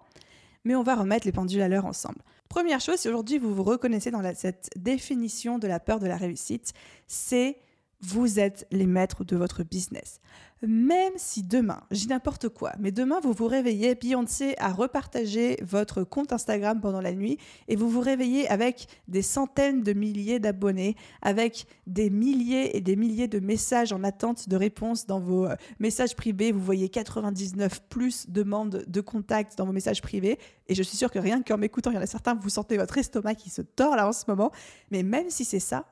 mais 0.64 0.74
on 0.74 0.82
va 0.82 0.94
remettre 0.94 1.26
les 1.26 1.32
pendules 1.32 1.62
à 1.62 1.68
l'heure 1.68 1.86
ensemble. 1.86 2.18
Première 2.48 2.80
chose, 2.80 2.96
si 2.96 3.08
aujourd'hui 3.08 3.38
vous 3.38 3.54
vous 3.54 3.62
reconnaissez 3.62 4.10
dans 4.10 4.22
cette 4.34 4.70
définition 4.76 5.58
de 5.58 5.68
la 5.68 5.80
peur 5.80 6.00
de 6.00 6.06
la 6.06 6.16
réussite, 6.16 6.72
c'est 7.06 7.58
vous 8.00 8.40
êtes 8.40 8.66
les 8.70 8.86
maîtres 8.86 9.24
de 9.24 9.36
votre 9.36 9.62
business. 9.62 10.20
Même 10.62 11.14
si 11.16 11.42
demain, 11.42 11.80
j'ai 11.90 12.08
n'importe 12.08 12.50
quoi, 12.50 12.72
mais 12.78 12.92
demain 12.92 13.18
vous 13.20 13.32
vous 13.32 13.46
réveillez, 13.46 13.94
Beyoncé 13.94 14.54
a 14.58 14.70
repartagé 14.70 15.56
votre 15.62 16.04
compte 16.04 16.34
Instagram 16.34 16.80
pendant 16.82 17.00
la 17.00 17.12
nuit 17.12 17.38
et 17.68 17.76
vous 17.76 17.88
vous 17.88 18.00
réveillez 18.00 18.46
avec 18.48 18.86
des 19.08 19.22
centaines 19.22 19.82
de 19.82 19.94
milliers 19.94 20.38
d'abonnés, 20.38 20.96
avec 21.22 21.64
des 21.86 22.10
milliers 22.10 22.76
et 22.76 22.82
des 22.82 22.94
milliers 22.94 23.26
de 23.26 23.40
messages 23.40 23.94
en 23.94 24.04
attente 24.04 24.50
de 24.50 24.56
réponse 24.56 25.06
dans 25.06 25.18
vos 25.18 25.46
euh, 25.46 25.56
messages 25.78 26.14
privés. 26.14 26.52
Vous 26.52 26.60
voyez 26.60 26.90
99 26.90 27.80
plus 27.88 28.28
demandes 28.28 28.84
de 28.86 29.00
contact 29.00 29.56
dans 29.56 29.64
vos 29.64 29.72
messages 29.72 30.02
privés 30.02 30.38
et 30.68 30.74
je 30.74 30.82
suis 30.82 30.98
sûre 30.98 31.10
que 31.10 31.18
rien 31.18 31.40
qu'en 31.40 31.56
m'écoutant, 31.56 31.90
il 31.90 31.94
y 31.94 31.98
en 31.98 32.02
a 32.02 32.06
certains, 32.06 32.34
vous 32.34 32.50
sentez 32.50 32.76
votre 32.76 32.98
estomac 32.98 33.34
qui 33.34 33.48
se 33.48 33.62
tord 33.62 33.96
là 33.96 34.06
en 34.06 34.12
ce 34.12 34.24
moment. 34.28 34.52
Mais 34.90 35.02
même 35.02 35.30
si 35.30 35.46
c'est 35.46 35.58
ça, 35.58 35.86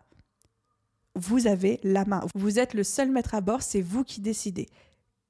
vous 1.18 1.46
avez 1.46 1.80
la 1.82 2.04
main. 2.04 2.24
Vous 2.34 2.58
êtes 2.58 2.74
le 2.74 2.84
seul 2.84 3.10
maître 3.10 3.34
à 3.34 3.40
bord, 3.40 3.62
c'est 3.62 3.80
vous 3.80 4.04
qui 4.04 4.20
décidez. 4.20 4.68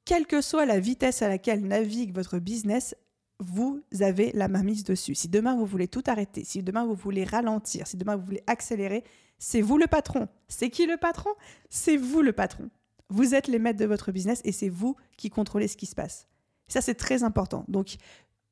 Quelle 0.05 0.27
que 0.27 0.41
soit 0.41 0.67
la 0.67 0.81
vitesse 0.81 1.23
à 1.23 1.29
laquelle 1.29 1.67
navigue 1.67 2.15
votre 2.15 2.39
business, 2.39 2.95
vous 3.41 3.83
avez 4.01 4.33
la 4.33 4.49
main 4.49 4.63
mise 4.63 4.85
dessus. 4.85 5.15
Si 5.15 5.29
demain 5.29 5.57
vous 5.57 5.67
voulez 5.67 5.89
tout 5.89 6.03
arrêter, 6.07 6.45
si 6.45 6.63
demain 6.63 6.85
vous 6.85 6.95
voulez 6.95 7.25
ralentir, 7.25 7.87
si 7.87 7.97
demain 7.97 8.17
vous 8.17 8.25
voulez 8.25 8.43
accélérer, 8.47 9.05
c'est 9.39 9.61
vous 9.61 9.79
le 9.79 9.87
patron. 9.87 10.29
C'est 10.49 10.71
qui 10.71 10.87
le 10.87 10.97
patron? 10.97 11.31
C'est 11.71 11.97
vous 11.97 12.23
le 12.23 12.33
patron. 12.33 12.71
Vous 13.09 13.35
êtes 13.35 13.49
les 13.49 13.59
maîtres 13.59 13.79
de 13.79 13.87
votre 13.87 14.13
business 14.13 14.41
et 14.45 14.53
c'est 14.53 14.69
vous 14.69 14.97
qui 15.17 15.31
contrôlez 15.31 15.69
ce 15.69 15.77
qui 15.77 15.87
se 15.87 15.95
passe. 15.95 16.27
Ça, 16.67 16.81
c'est 16.83 16.95
très 16.95 17.23
important. 17.23 17.65
Donc, 17.69 17.97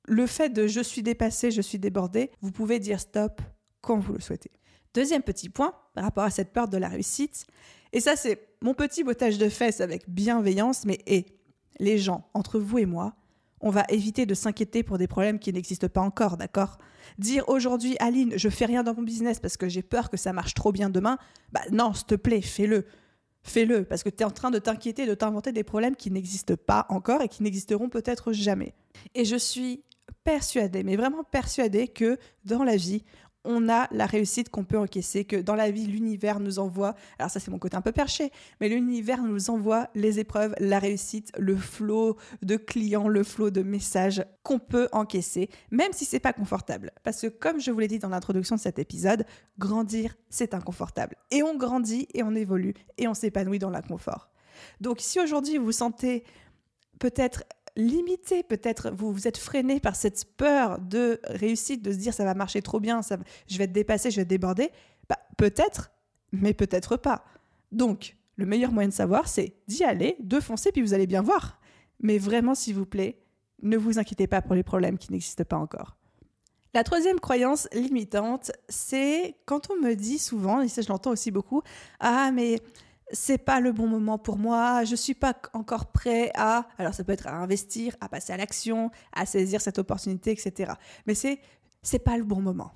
le 0.06 0.26
fait 0.26 0.50
de 0.50 0.66
je 0.66 0.80
suis 0.80 1.02
dépassé, 1.02 1.50
je 1.50 1.60
suis 1.60 1.78
débordé, 1.78 2.30
vous 2.40 2.52
pouvez 2.52 2.78
dire 2.78 3.00
stop 3.00 3.42
quand 3.82 3.98
vous 3.98 4.14
le 4.14 4.20
souhaitez. 4.20 4.52
Deuxième 4.96 5.22
petit 5.22 5.50
point 5.50 5.74
par 5.92 6.04
rapport 6.04 6.24
à 6.24 6.30
cette 6.30 6.54
peur 6.54 6.68
de 6.68 6.78
la 6.78 6.88
réussite, 6.88 7.44
et 7.92 8.00
ça 8.00 8.16
c'est 8.16 8.48
mon 8.62 8.72
petit 8.72 9.04
bottage 9.04 9.36
de 9.36 9.50
fesses 9.50 9.82
avec 9.82 10.08
bienveillance, 10.08 10.86
mais 10.86 11.00
et 11.06 11.26
les 11.78 11.98
gens, 11.98 12.26
entre 12.32 12.58
vous 12.58 12.78
et 12.78 12.86
moi, 12.86 13.14
on 13.60 13.68
va 13.68 13.84
éviter 13.90 14.24
de 14.24 14.32
s'inquiéter 14.32 14.82
pour 14.82 14.96
des 14.96 15.06
problèmes 15.06 15.38
qui 15.38 15.52
n'existent 15.52 15.90
pas 15.90 16.00
encore, 16.00 16.38
d'accord? 16.38 16.78
Dire 17.18 17.46
aujourd'hui, 17.48 17.96
Aline, 18.00 18.38
je 18.38 18.48
fais 18.48 18.64
rien 18.64 18.82
dans 18.82 18.94
mon 18.94 19.02
business 19.02 19.38
parce 19.38 19.58
que 19.58 19.68
j'ai 19.68 19.82
peur 19.82 20.08
que 20.08 20.16
ça 20.16 20.32
marche 20.32 20.54
trop 20.54 20.72
bien 20.72 20.88
demain, 20.88 21.18
bah 21.52 21.60
non, 21.72 21.92
s'il 21.92 22.06
te 22.06 22.14
plaît, 22.14 22.40
fais-le. 22.40 22.86
Fais-le, 23.42 23.84
parce 23.84 24.02
que 24.02 24.08
tu 24.08 24.22
es 24.22 24.24
en 24.24 24.30
train 24.30 24.50
de 24.50 24.58
t'inquiéter, 24.58 25.04
de 25.04 25.14
t'inventer 25.14 25.52
des 25.52 25.62
problèmes 25.62 25.94
qui 25.94 26.10
n'existent 26.10 26.56
pas 26.56 26.86
encore 26.88 27.20
et 27.20 27.28
qui 27.28 27.42
n'existeront 27.42 27.90
peut-être 27.90 28.32
jamais. 28.32 28.72
Et 29.14 29.26
je 29.26 29.36
suis 29.36 29.82
persuadée, 30.24 30.82
mais 30.82 30.96
vraiment 30.96 31.22
persuadée 31.22 31.86
que 31.86 32.18
dans 32.44 32.64
la 32.64 32.76
vie, 32.76 33.04
on 33.46 33.68
a 33.68 33.88
la 33.92 34.06
réussite 34.06 34.50
qu'on 34.50 34.64
peut 34.64 34.78
encaisser, 34.78 35.24
que 35.24 35.36
dans 35.36 35.54
la 35.54 35.70
vie, 35.70 35.86
l'univers 35.86 36.40
nous 36.40 36.58
envoie, 36.58 36.94
alors 37.18 37.30
ça 37.30 37.40
c'est 37.40 37.50
mon 37.50 37.58
côté 37.58 37.76
un 37.76 37.80
peu 37.80 37.92
perché, 37.92 38.30
mais 38.60 38.68
l'univers 38.68 39.22
nous 39.22 39.50
envoie 39.50 39.88
les 39.94 40.18
épreuves, 40.18 40.54
la 40.58 40.78
réussite, 40.78 41.32
le 41.38 41.56
flot 41.56 42.16
de 42.42 42.56
clients, 42.56 43.08
le 43.08 43.22
flot 43.22 43.50
de 43.50 43.62
messages 43.62 44.24
qu'on 44.42 44.58
peut 44.58 44.88
encaisser, 44.92 45.48
même 45.70 45.92
si 45.92 46.04
c'est 46.04 46.20
pas 46.20 46.32
confortable. 46.32 46.92
Parce 47.02 47.22
que 47.22 47.28
comme 47.28 47.60
je 47.60 47.70
vous 47.70 47.78
l'ai 47.78 47.88
dit 47.88 47.98
dans 47.98 48.08
l'introduction 48.08 48.56
de 48.56 48.60
cet 48.60 48.78
épisode, 48.78 49.24
grandir, 49.58 50.16
c'est 50.28 50.54
inconfortable. 50.54 51.16
Et 51.30 51.42
on 51.42 51.56
grandit 51.56 52.08
et 52.14 52.22
on 52.22 52.34
évolue 52.34 52.74
et 52.98 53.08
on 53.08 53.14
s'épanouit 53.14 53.58
dans 53.58 53.70
l'inconfort. 53.70 54.28
Donc 54.80 54.98
si 55.00 55.20
aujourd'hui 55.20 55.58
vous 55.58 55.72
sentez 55.72 56.24
peut-être 56.98 57.44
limité, 57.76 58.42
peut-être 58.42 58.90
vous 58.90 59.12
vous 59.12 59.28
êtes 59.28 59.38
freiné 59.38 59.80
par 59.80 59.96
cette 59.96 60.24
peur 60.36 60.78
de 60.80 61.20
réussite, 61.24 61.82
de 61.82 61.92
se 61.92 61.96
dire 61.96 62.14
ça 62.14 62.24
va 62.24 62.34
marcher 62.34 62.62
trop 62.62 62.80
bien, 62.80 63.02
ça, 63.02 63.18
je 63.48 63.58
vais 63.58 63.64
être 63.64 63.72
dépassé, 63.72 64.10
je 64.10 64.16
vais 64.16 64.22
être 64.22 64.28
débordé. 64.28 64.70
Bah, 65.08 65.18
peut-être, 65.36 65.90
mais 66.32 66.54
peut-être 66.54 66.96
pas. 66.96 67.24
Donc, 67.72 68.16
le 68.36 68.46
meilleur 68.46 68.72
moyen 68.72 68.88
de 68.88 68.94
savoir, 68.94 69.28
c'est 69.28 69.54
d'y 69.66 69.84
aller, 69.84 70.16
de 70.20 70.40
foncer, 70.40 70.72
puis 70.72 70.82
vous 70.82 70.94
allez 70.94 71.06
bien 71.06 71.22
voir. 71.22 71.60
Mais 72.00 72.18
vraiment, 72.18 72.54
s'il 72.54 72.74
vous 72.74 72.86
plaît, 72.86 73.18
ne 73.62 73.76
vous 73.76 73.98
inquiétez 73.98 74.26
pas 74.26 74.42
pour 74.42 74.54
les 74.54 74.62
problèmes 74.62 74.98
qui 74.98 75.12
n'existent 75.12 75.44
pas 75.44 75.56
encore. 75.56 75.96
La 76.74 76.84
troisième 76.84 77.20
croyance 77.20 77.68
limitante, 77.72 78.52
c'est 78.68 79.36
quand 79.46 79.70
on 79.70 79.80
me 79.80 79.94
dit 79.94 80.18
souvent, 80.18 80.60
et 80.60 80.68
ça 80.68 80.82
je 80.82 80.88
l'entends 80.88 81.12
aussi 81.12 81.30
beaucoup, 81.30 81.62
ah 82.00 82.30
mais 82.32 82.60
c'est 83.12 83.38
pas 83.38 83.60
le 83.60 83.72
bon 83.72 83.86
moment 83.86 84.18
pour 84.18 84.36
moi, 84.36 84.84
je 84.84 84.96
suis 84.96 85.14
pas 85.14 85.34
encore 85.52 85.86
prêt 85.86 86.32
à, 86.34 86.66
alors 86.78 86.92
ça 86.92 87.04
peut 87.04 87.12
être 87.12 87.28
à 87.28 87.36
investir, 87.36 87.96
à 88.00 88.08
passer 88.08 88.32
à 88.32 88.36
l'action, 88.36 88.90
à 89.12 89.26
saisir 89.26 89.60
cette 89.60 89.78
opportunité, 89.78 90.32
etc. 90.32 90.72
Mais 91.06 91.14
c'est 91.14 91.40
c'est 91.82 92.00
pas 92.00 92.16
le 92.16 92.24
bon 92.24 92.40
moment. 92.40 92.72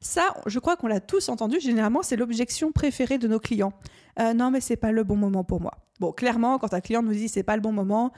Ça, 0.00 0.34
je 0.46 0.58
crois 0.58 0.76
qu'on 0.76 0.88
l'a 0.88 1.00
tous 1.00 1.28
entendu. 1.28 1.60
Généralement, 1.60 2.02
c'est 2.02 2.16
l'objection 2.16 2.72
préférée 2.72 3.18
de 3.18 3.28
nos 3.28 3.38
clients. 3.38 3.72
Euh, 4.18 4.34
non, 4.34 4.50
mais 4.50 4.60
c'est 4.60 4.76
pas 4.76 4.92
le 4.92 5.04
bon 5.04 5.16
moment 5.16 5.44
pour 5.44 5.60
moi. 5.60 5.72
Bon, 6.00 6.12
clairement, 6.12 6.58
quand 6.58 6.74
un 6.74 6.80
client 6.80 7.02
nous 7.02 7.12
dit 7.12 7.28
c'est 7.28 7.44
pas 7.44 7.56
le 7.56 7.62
bon 7.62 7.72
moment, 7.72 8.12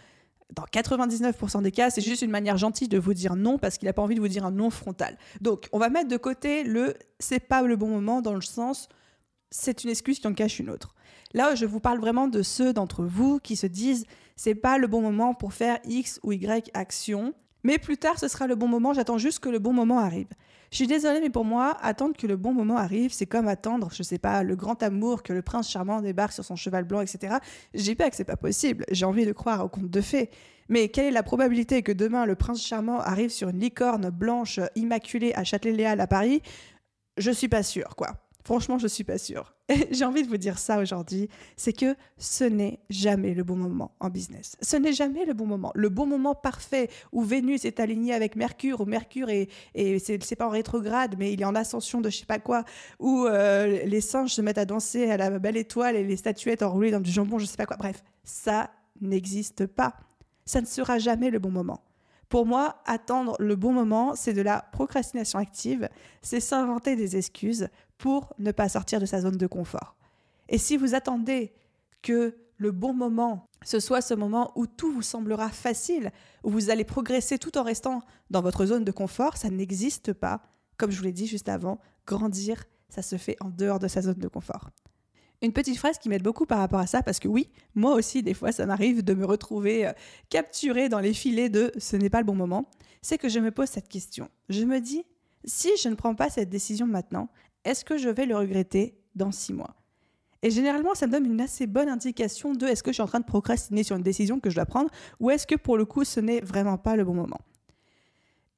dans 0.54 0.64
99% 0.64 1.62
des 1.62 1.71
cas, 1.71 1.90
c'est 1.90 2.00
juste 2.00 2.23
une 2.23 2.30
manière 2.30 2.57
gentille 2.57 2.88
de 2.88 2.99
vous 2.99 3.14
dire 3.14 3.37
non 3.37 3.59
parce 3.59 3.78
qu'il 3.78 3.87
n'a 3.87 3.92
pas 3.92 4.02
envie 4.02 4.14
de 4.14 4.21
vous 4.21 4.28
dire 4.28 4.45
un 4.45 4.50
non 4.50 4.71
frontal. 4.71 5.18
Donc, 5.40 5.68
on 5.73 5.78
va 5.78 5.90
mettre 5.90 6.09
de 6.09 6.16
côté 6.16 6.64
le 6.64 6.95
c'est 7.18 7.40
pas 7.40 7.62
le 7.62 7.76
bon 7.76 7.88
moment 7.88 8.23
dans 8.23 8.35
le 8.35 8.40
sens 8.40 8.88
c'est 9.50 9.85
une 9.85 9.90
excuse 9.90 10.19
qui 10.19 10.26
en 10.26 10.35
cache 10.35 10.59
une 10.59 10.71
autre. 10.71 10.95
Là, 11.35 11.55
je 11.55 11.67
vous 11.67 11.81
parle 11.81 12.00
vraiment 12.00 12.28
de 12.28 12.43
ceux 12.43 12.73
d'entre 12.73 13.05
vous 13.05 13.38
qui 13.38 13.57
se 13.57 13.67
disent 13.67 14.07
c'est 14.37 14.55
pas 14.55 14.78
le 14.78 14.87
bon 14.87 15.00
moment 15.00 15.35
pour 15.35 15.52
faire 15.52 15.78
X 15.85 16.21
ou 16.23 16.33
Y 16.33 16.71
action, 16.75 17.35
mais 17.64 17.78
plus 17.78 17.97
tard 17.97 18.19
ce 18.19 18.28
sera 18.28 18.47
le 18.47 18.55
bon 18.55 18.69
moment, 18.69 18.93
j'attends 18.93 19.19
juste 19.19 19.40
que 19.40 19.49
le 19.49 19.59
bon 19.59 19.73
moment 19.73 19.99
arrive. 19.99 20.28
Je 20.71 20.76
suis 20.76 20.87
désolée, 20.87 21.21
mais 21.21 21.31
pour 21.31 21.45
moi, 21.45 21.76
attendre 21.81 22.14
que 22.17 22.26
le 22.26 22.37
bon 22.37 22.52
moment 22.52 22.76
arrive, 22.76 23.12
c'est 23.12 23.26
comme 23.26 23.49
attendre, 23.49 23.88
je 23.93 24.02
sais 24.02 24.19
pas, 24.19 24.43
le 24.43 24.55
grand 24.55 24.83
amour, 24.83 25.23
que 25.23 25.33
le 25.33 25.40
prince 25.40 25.71
charmant 25.71 26.02
débarque 26.02 26.33
sur 26.33 26.45
son 26.45 26.57
cheval 26.57 26.85
blanc, 26.85 27.00
etc. 27.00 27.37
J'ai 27.73 27.95
pas 27.95 28.11
que 28.11 28.17
c'est 28.17 28.25
pas 28.25 28.37
possible. 28.37 28.85
J'ai 28.90 29.07
envie 29.07 29.25
de 29.25 29.33
croire 29.33 29.64
au 29.64 29.69
conte 29.69 29.90
de 29.90 30.00
fées. 30.02 30.31
Mais 30.69 30.88
quelle 30.88 31.07
est 31.07 31.11
la 31.11 31.23
probabilité 31.23 31.83
que 31.83 31.93
demain 31.93 32.26
le 32.26 32.35
prince 32.35 32.62
charmant 32.62 33.00
arrive 33.00 33.31
sur 33.31 33.49
une 33.49 33.59
licorne 33.59 34.11
blanche 34.11 34.61
immaculée 34.76 35.33
à 35.35 35.43
Châtelet-Léal 35.43 36.00
à 36.00 36.07
Paris? 36.07 36.43
Je 37.17 37.31
suis 37.31 37.49
pas 37.49 37.62
sûre, 37.62 37.97
quoi. 37.97 38.27
Franchement, 38.49 38.78
je 38.78 38.87
suis 38.87 39.05
pas 39.05 39.19
sûre. 39.19 39.52
J'ai 39.90 40.07
envie 40.07 40.23
de 40.23 40.26
vous 40.26 40.38
dire 40.38 40.59
ça 40.59 40.78
aujourd'hui, 40.78 41.28
c'est 41.59 41.75
que 41.75 41.95
ce 42.17 42.45
n'est 42.45 42.81
jamais 42.88 43.35
le 43.35 43.45
bon 43.45 43.57
moment 43.57 43.95
en 44.00 44.09
business. 44.09 44.57
Ce 44.62 44.78
n'est 44.78 44.95
jamais 44.95 45.26
le 45.26 45.35
bon 45.35 45.45
moment. 45.45 45.71
Le 45.75 45.90
bon 45.90 46.07
moment 46.07 46.35
parfait 46.35 46.88
où 47.12 47.23
Vénus 47.23 47.67
est 47.67 47.78
alignée 47.78 48.14
avec 48.14 48.37
Mercure, 48.37 48.81
où 48.81 48.87
Mercure 48.87 49.28
est, 49.28 49.50
et 49.75 49.99
c'est 49.99 50.35
pas 50.35 50.47
en 50.47 50.49
rétrograde, 50.49 51.17
mais 51.19 51.31
il 51.31 51.43
est 51.43 51.45
en 51.45 51.55
ascension 51.55 52.00
de 52.00 52.09
je 52.09 52.21
sais 52.21 52.25
pas 52.25 52.38
quoi, 52.38 52.64
où 52.99 53.26
euh, 53.26 53.85
les 53.85 54.00
singes 54.00 54.33
se 54.33 54.40
mettent 54.40 54.57
à 54.57 54.64
danser 54.64 55.11
à 55.11 55.19
la 55.19 55.38
belle 55.38 55.59
étoile 55.59 55.97
et 55.97 56.02
les 56.02 56.17
statuettes 56.17 56.62
enroulées 56.62 56.90
dans 56.90 57.00
du 57.00 57.11
jambon, 57.11 57.38
je 57.38 57.45
sais 57.45 57.59
pas 57.59 57.67
quoi. 57.67 57.76
Bref, 57.76 58.02
ça 58.25 58.71
n'existe 59.02 59.67
pas. 59.67 59.93
Ça 60.47 60.62
ne 60.62 60.67
sera 60.67 60.99
jamais 60.99 61.28
le 61.28 61.38
bon 61.38 61.50
moment. 61.50 61.83
Pour 62.28 62.44
moi, 62.44 62.82
attendre 62.85 63.37
le 63.38 63.56
bon 63.56 63.73
moment, 63.73 64.14
c'est 64.14 64.35
de 64.35 64.42
la 64.42 64.61
procrastination 64.73 65.38
active, 65.38 65.88
c'est 66.20 66.40
s'inventer 66.40 66.94
des 66.94 67.16
excuses 67.16 67.68
pour 67.97 68.35
ne 68.38 68.52
pas 68.52 68.68
sortir 68.68 69.00
de 69.00 69.06
sa 69.06 69.20
zone 69.20 69.37
de 69.37 69.47
confort. 69.47 69.97
Et 70.49 70.58
si 70.58 70.76
vous 70.76 70.94
attendez 70.94 71.52
que 72.02 72.37
le 72.58 72.70
bon 72.70 72.92
moment, 72.92 73.49
ce 73.64 73.80
soit 73.80 74.00
ce 74.00 74.14
moment 74.14 74.52
où 74.56 74.66
tout 74.66 74.92
vous 74.92 75.02
semblera 75.02 75.49
facile, 75.49 76.11
où 76.42 76.50
vous 76.50 76.70
allez 76.70 76.85
progresser 76.85 77.38
tout 77.38 77.56
en 77.56 77.62
restant 77.62 78.02
dans 78.30 78.42
votre 78.42 78.66
zone 78.66 78.85
de 78.85 78.92
confort, 78.92 79.37
ça 79.37 79.49
n'existe 79.49 80.12
pas. 80.12 80.42
Comme 80.76 80.90
je 80.90 80.99
vous 80.99 81.04
l'ai 81.04 81.12
dit 81.12 81.26
juste 81.26 81.49
avant, 81.49 81.78
grandir, 82.06 82.64
ça 82.88 83.02
se 83.02 83.16
fait 83.16 83.37
en 83.40 83.49
dehors 83.50 83.78
de 83.78 83.88
sa 83.88 84.02
zone 84.02 84.18
de 84.18 84.28
confort. 84.28 84.70
Une 85.40 85.52
petite 85.52 85.78
phrase 85.78 85.99
qui 85.99 86.09
m'aide 86.09 86.23
beaucoup 86.23 86.47
par 86.47 86.59
rapport 86.59 86.80
à 86.80 86.87
ça, 86.88 87.02
parce 87.02 87.21
que 87.21 87.28
oui, 87.28 87.49
moi 87.76 87.95
aussi, 87.95 88.23
des 88.23 88.35
fois, 88.35 88.50
ça 88.50 88.66
m'arrive 88.66 89.04
de 89.04 89.14
me 89.14 89.25
retrouver 89.25 89.87
euh, 89.87 89.92
capturée 90.30 90.88
dans 90.88 90.99
les 90.99 91.14
filets 91.14 91.49
de 91.49 91.71
ce 91.78 91.97
n'est 91.97 92.11
pas 92.11 92.18
le 92.18 92.26
bon 92.26 92.35
moment, 92.35 92.68
c'est 93.02 93.18
que 93.18 93.28
je 93.28 93.38
me 93.38 93.52
pose 93.52 93.68
cette 93.68 93.88
question. 93.88 94.28
Je 94.49 94.64
me 94.64 94.80
dis, 94.80 95.04
si 95.45 95.71
je 95.80 95.88
ne 95.88 95.95
prends 95.95 96.16
pas 96.16 96.28
cette 96.28 96.50
décision 96.50 96.87
maintenant, 96.87 97.28
est-ce 97.64 97.85
que 97.85 97.99
je 97.99 98.09
vais 98.09 98.26
le 98.26 98.37
regretter 98.37 98.99
dans 99.14 99.30
six 99.30 99.52
mois? 99.52 99.76
Et 100.42 100.50
généralement, 100.50 100.95
ça 100.95 101.07
me 101.07 101.12
donne 101.12 101.26
une 101.26 101.40
assez 101.40 101.68
bonne 101.68 101.88
indication 101.88 102.52
de 102.52 102.66
est-ce 102.66 102.83
que 102.83 102.90
je 102.90 102.95
suis 102.95 103.02
en 103.02 103.07
train 103.07 103.21
de 103.21 103.25
procrastiner 103.25 103.85
sur 103.85 103.97
une 103.97 104.02
décision 104.02 104.40
que 104.40 104.50
je 104.50 104.57
dois 104.57 104.66
prendre, 104.66 104.90
ou 105.21 105.30
est-ce 105.30 105.47
que 105.47 105.54
pour 105.54 105.76
le 105.76 105.85
coup, 105.85 106.04
ce 106.04 106.18
n'est 106.18 106.40
vraiment 106.40 106.78
pas 106.78 106.97
le 106.97 107.04
bon 107.04 107.14
moment? 107.14 107.40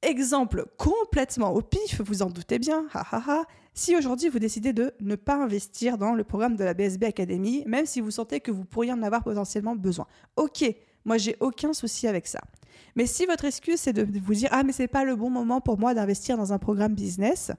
Exemple 0.03 0.65
complètement 0.77 1.53
au 1.53 1.61
pif, 1.61 2.01
vous 2.01 2.23
en 2.23 2.29
doutez 2.29 2.57
bien, 2.57 2.87
ha, 2.93 3.45
si 3.75 3.95
aujourd'hui 3.95 4.29
vous 4.29 4.39
décidez 4.39 4.73
de 4.73 4.93
ne 4.99 5.15
pas 5.15 5.35
investir 5.35 5.99
dans 5.99 6.13
le 6.13 6.23
programme 6.23 6.55
de 6.55 6.63
la 6.63 6.73
BSB 6.73 7.03
Academy, 7.03 7.63
même 7.67 7.85
si 7.85 8.01
vous 8.01 8.09
sentez 8.09 8.39
que 8.39 8.49
vous 8.49 8.65
pourriez 8.65 8.91
en 8.91 9.03
avoir 9.03 9.23
potentiellement 9.23 9.75
besoin. 9.75 10.07
Ok, 10.37 10.65
moi 11.05 11.17
j'ai 11.17 11.37
aucun 11.39 11.73
souci 11.73 12.07
avec 12.07 12.25
ça. 12.25 12.41
Mais 12.95 13.05
si 13.05 13.27
votre 13.27 13.45
excuse 13.45 13.79
c'est 13.79 13.93
de 13.93 14.19
vous 14.19 14.33
dire 14.33 14.49
ah 14.51 14.63
mais 14.63 14.71
c'est 14.71 14.87
pas 14.87 15.03
le 15.03 15.15
bon 15.15 15.29
moment 15.29 15.61
pour 15.61 15.77
moi 15.77 15.93
d'investir 15.93 16.35
dans 16.35 16.51
un 16.51 16.57
programme 16.57 16.95
business, 16.95 17.51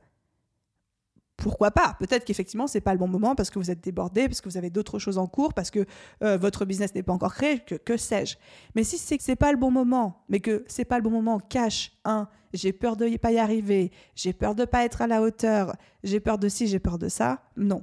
pourquoi 1.36 1.70
pas? 1.70 1.96
Peut-être 1.98 2.24
qu'effectivement, 2.24 2.66
c'est 2.66 2.80
pas 2.80 2.92
le 2.92 2.98
bon 2.98 3.08
moment 3.08 3.34
parce 3.34 3.50
que 3.50 3.58
vous 3.58 3.70
êtes 3.70 3.82
débordé, 3.82 4.28
parce 4.28 4.40
que 4.40 4.48
vous 4.48 4.56
avez 4.56 4.70
d'autres 4.70 4.98
choses 4.98 5.18
en 5.18 5.26
cours, 5.26 5.54
parce 5.54 5.70
que 5.70 5.84
euh, 6.22 6.36
votre 6.36 6.64
business 6.64 6.94
n'est 6.94 7.02
pas 7.02 7.12
encore 7.12 7.34
créé, 7.34 7.58
que, 7.60 7.74
que 7.74 7.96
sais-je. 7.96 8.36
Mais 8.74 8.84
si 8.84 8.98
c'est 8.98 9.18
que 9.18 9.24
c'est 9.24 9.36
pas 9.36 9.50
le 9.50 9.58
bon 9.58 9.70
moment, 9.70 10.24
mais 10.28 10.40
que 10.40 10.64
c'est 10.68 10.84
pas 10.84 10.98
le 10.98 11.02
bon 11.02 11.10
moment, 11.10 11.40
cache 11.40 11.92
un, 12.04 12.28
j'ai 12.52 12.72
peur 12.72 12.96
de 12.96 13.16
pas 13.16 13.32
y 13.32 13.38
arriver, 13.38 13.90
j'ai 14.14 14.32
peur 14.32 14.54
de 14.54 14.64
pas 14.64 14.84
être 14.84 15.02
à 15.02 15.06
la 15.06 15.22
hauteur, 15.22 15.74
j'ai 16.04 16.20
peur 16.20 16.38
de 16.38 16.48
ci, 16.48 16.66
j'ai 16.66 16.78
peur 16.78 16.98
de 16.98 17.08
ça. 17.08 17.42
Non. 17.56 17.82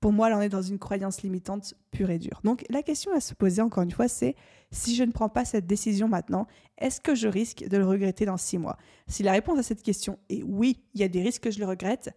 Pour 0.00 0.12
moi, 0.12 0.30
là, 0.30 0.38
on 0.38 0.40
est 0.40 0.48
dans 0.48 0.62
une 0.62 0.78
croyance 0.78 1.22
limitante 1.22 1.74
pure 1.90 2.10
et 2.10 2.18
dure. 2.18 2.40
Donc, 2.42 2.64
la 2.70 2.82
question 2.82 3.12
à 3.12 3.20
se 3.20 3.34
poser, 3.34 3.60
encore 3.60 3.82
une 3.82 3.90
fois, 3.90 4.08
c'est 4.08 4.34
si 4.70 4.94
je 4.94 5.04
ne 5.04 5.12
prends 5.12 5.28
pas 5.28 5.44
cette 5.44 5.66
décision 5.66 6.08
maintenant, 6.08 6.46
est-ce 6.78 7.00
que 7.00 7.14
je 7.14 7.28
risque 7.28 7.66
de 7.68 7.76
le 7.76 7.86
regretter 7.86 8.24
dans 8.24 8.38
six 8.38 8.56
mois? 8.56 8.78
Si 9.08 9.22
la 9.22 9.32
réponse 9.32 9.58
à 9.58 9.62
cette 9.62 9.82
question 9.82 10.18
est 10.30 10.42
oui, 10.42 10.82
il 10.94 11.00
y 11.00 11.04
a 11.04 11.08
des 11.08 11.20
risques 11.20 11.42
que 11.42 11.50
je 11.50 11.58
le 11.58 11.66
regrette, 11.66 12.10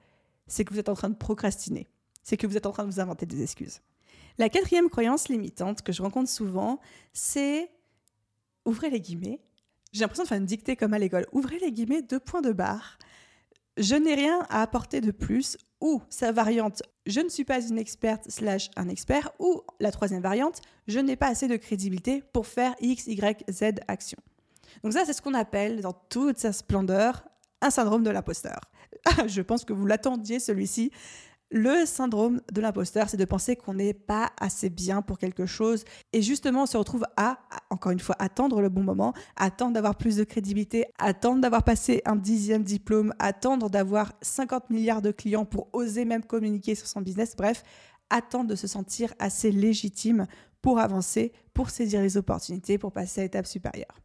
c'est 0.54 0.66
que 0.66 0.74
vous 0.74 0.80
êtes 0.80 0.90
en 0.90 0.94
train 0.94 1.10
de 1.10 1.16
procrastiner. 1.16 1.88
C'est 2.22 2.38
que 2.38 2.46
vous 2.46 2.56
êtes 2.56 2.68
en 2.68 2.72
train 2.72 2.84
de 2.86 2.92
vous 2.92 3.00
inventer 3.00 3.26
des 3.26 3.42
excuses. 3.42 3.82
La 4.38 4.50
quatrième 4.50 4.90
croyance 4.90 5.28
limitante 5.28 5.82
que 5.82 5.92
je 5.92 6.02
rencontre 6.02 6.30
souvent, 6.30 6.80
c'est 7.12 7.72
ouvrez 8.66 8.90
les 8.90 9.02
guillemets. 9.02 9.40
J'ai 9.92 10.02
l'impression 10.02 10.24
de 10.24 10.28
faire 10.30 10.38
une 10.38 10.46
dictée 10.46 10.76
comme 10.76 10.94
à 10.94 11.00
l'école. 11.00 11.26
Ouvrez 11.32 11.58
les 11.60 11.72
guillemets, 11.72 12.02
deux 12.02 12.20
points 12.20 12.42
de 12.42 12.52
barre. 12.52 12.98
Je 13.78 13.96
n'ai 13.96 14.14
rien 14.14 14.46
à 14.50 14.62
apporter 14.62 15.02
de 15.02 15.12
plus. 15.12 15.58
Ou 15.82 16.02
sa 16.10 16.32
variante, 16.32 16.82
je 17.06 17.20
ne 17.20 17.30
suis 17.30 17.44
pas 17.44 17.60
une 17.60 17.78
experte 17.78 18.30
slash 18.30 18.70
un 18.76 18.90
expert. 18.90 19.32
Ou 19.40 19.62
la 19.80 19.92
troisième 19.92 20.22
variante, 20.22 20.62
je 20.88 21.00
n'ai 21.00 21.16
pas 21.16 21.28
assez 21.28 21.48
de 21.48 21.58
crédibilité 21.58 22.24
pour 22.32 22.48
faire 22.48 22.76
X, 22.80 23.08
Y, 23.08 23.44
Z 23.52 23.82
action. 23.88 24.18
Donc 24.84 24.94
ça, 24.94 25.04
c'est 25.06 25.14
ce 25.14 25.22
qu'on 25.22 25.34
appelle, 25.34 25.82
dans 25.82 25.94
toute 25.94 26.38
sa 26.38 26.54
splendeur, 26.54 27.24
un 27.62 27.70
syndrome 27.70 28.04
de 28.04 28.10
l'imposteur. 28.12 28.60
je 29.28 29.42
pense 29.42 29.66
que 29.66 29.74
vous 29.74 29.86
l'attendiez 29.86 30.40
celui-ci. 30.40 30.92
Le 31.56 31.86
syndrome 31.86 32.42
de 32.52 32.62
l'imposteur, 32.62 33.10
c'est 33.10 33.18
de 33.18 33.26
penser 33.26 33.56
qu'on 33.56 33.76
n'est 33.76 33.94
pas 33.94 34.32
assez 34.42 34.72
bien 34.72 35.04
pour 35.04 35.20
quelque 35.20 35.46
chose. 35.46 35.86
Et 36.12 36.24
justement, 36.24 36.64
on 36.64 36.66
se 36.66 36.78
retrouve 36.78 37.06
à, 37.16 37.38
encore 37.70 37.92
une 37.92 38.00
fois, 38.00 38.16
attendre 38.18 38.60
le 38.60 38.70
bon 38.70 38.82
moment, 38.82 39.14
attendre 39.36 39.74
d'avoir 39.74 39.96
plus 39.96 40.16
de 40.16 40.24
crédibilité, 40.24 40.86
attendre 40.98 41.42
d'avoir 41.42 41.64
passé 41.64 42.02
un 42.06 42.16
dixième 42.16 42.64
diplôme, 42.64 43.14
attendre 43.20 43.70
d'avoir 43.70 44.14
50 44.24 44.72
milliards 44.72 45.04
de 45.04 45.12
clients 45.12 45.46
pour 45.46 45.70
oser 45.74 46.06
même 46.06 46.24
communiquer 46.24 46.74
sur 46.74 46.88
son 46.88 47.02
business. 47.02 47.36
Bref, 47.36 47.62
attendre 48.10 48.50
de 48.50 48.56
se 48.56 48.66
sentir 48.66 49.14
assez 49.20 49.52
légitime 49.52 50.26
pour 50.60 50.80
avancer, 50.80 51.34
pour 51.54 51.70
saisir 51.70 52.02
les 52.02 52.18
opportunités, 52.18 52.80
pour 52.80 52.92
passer 52.92 53.22
à 53.22 53.24
l'étape 53.26 53.46
supérieure. 53.46 54.03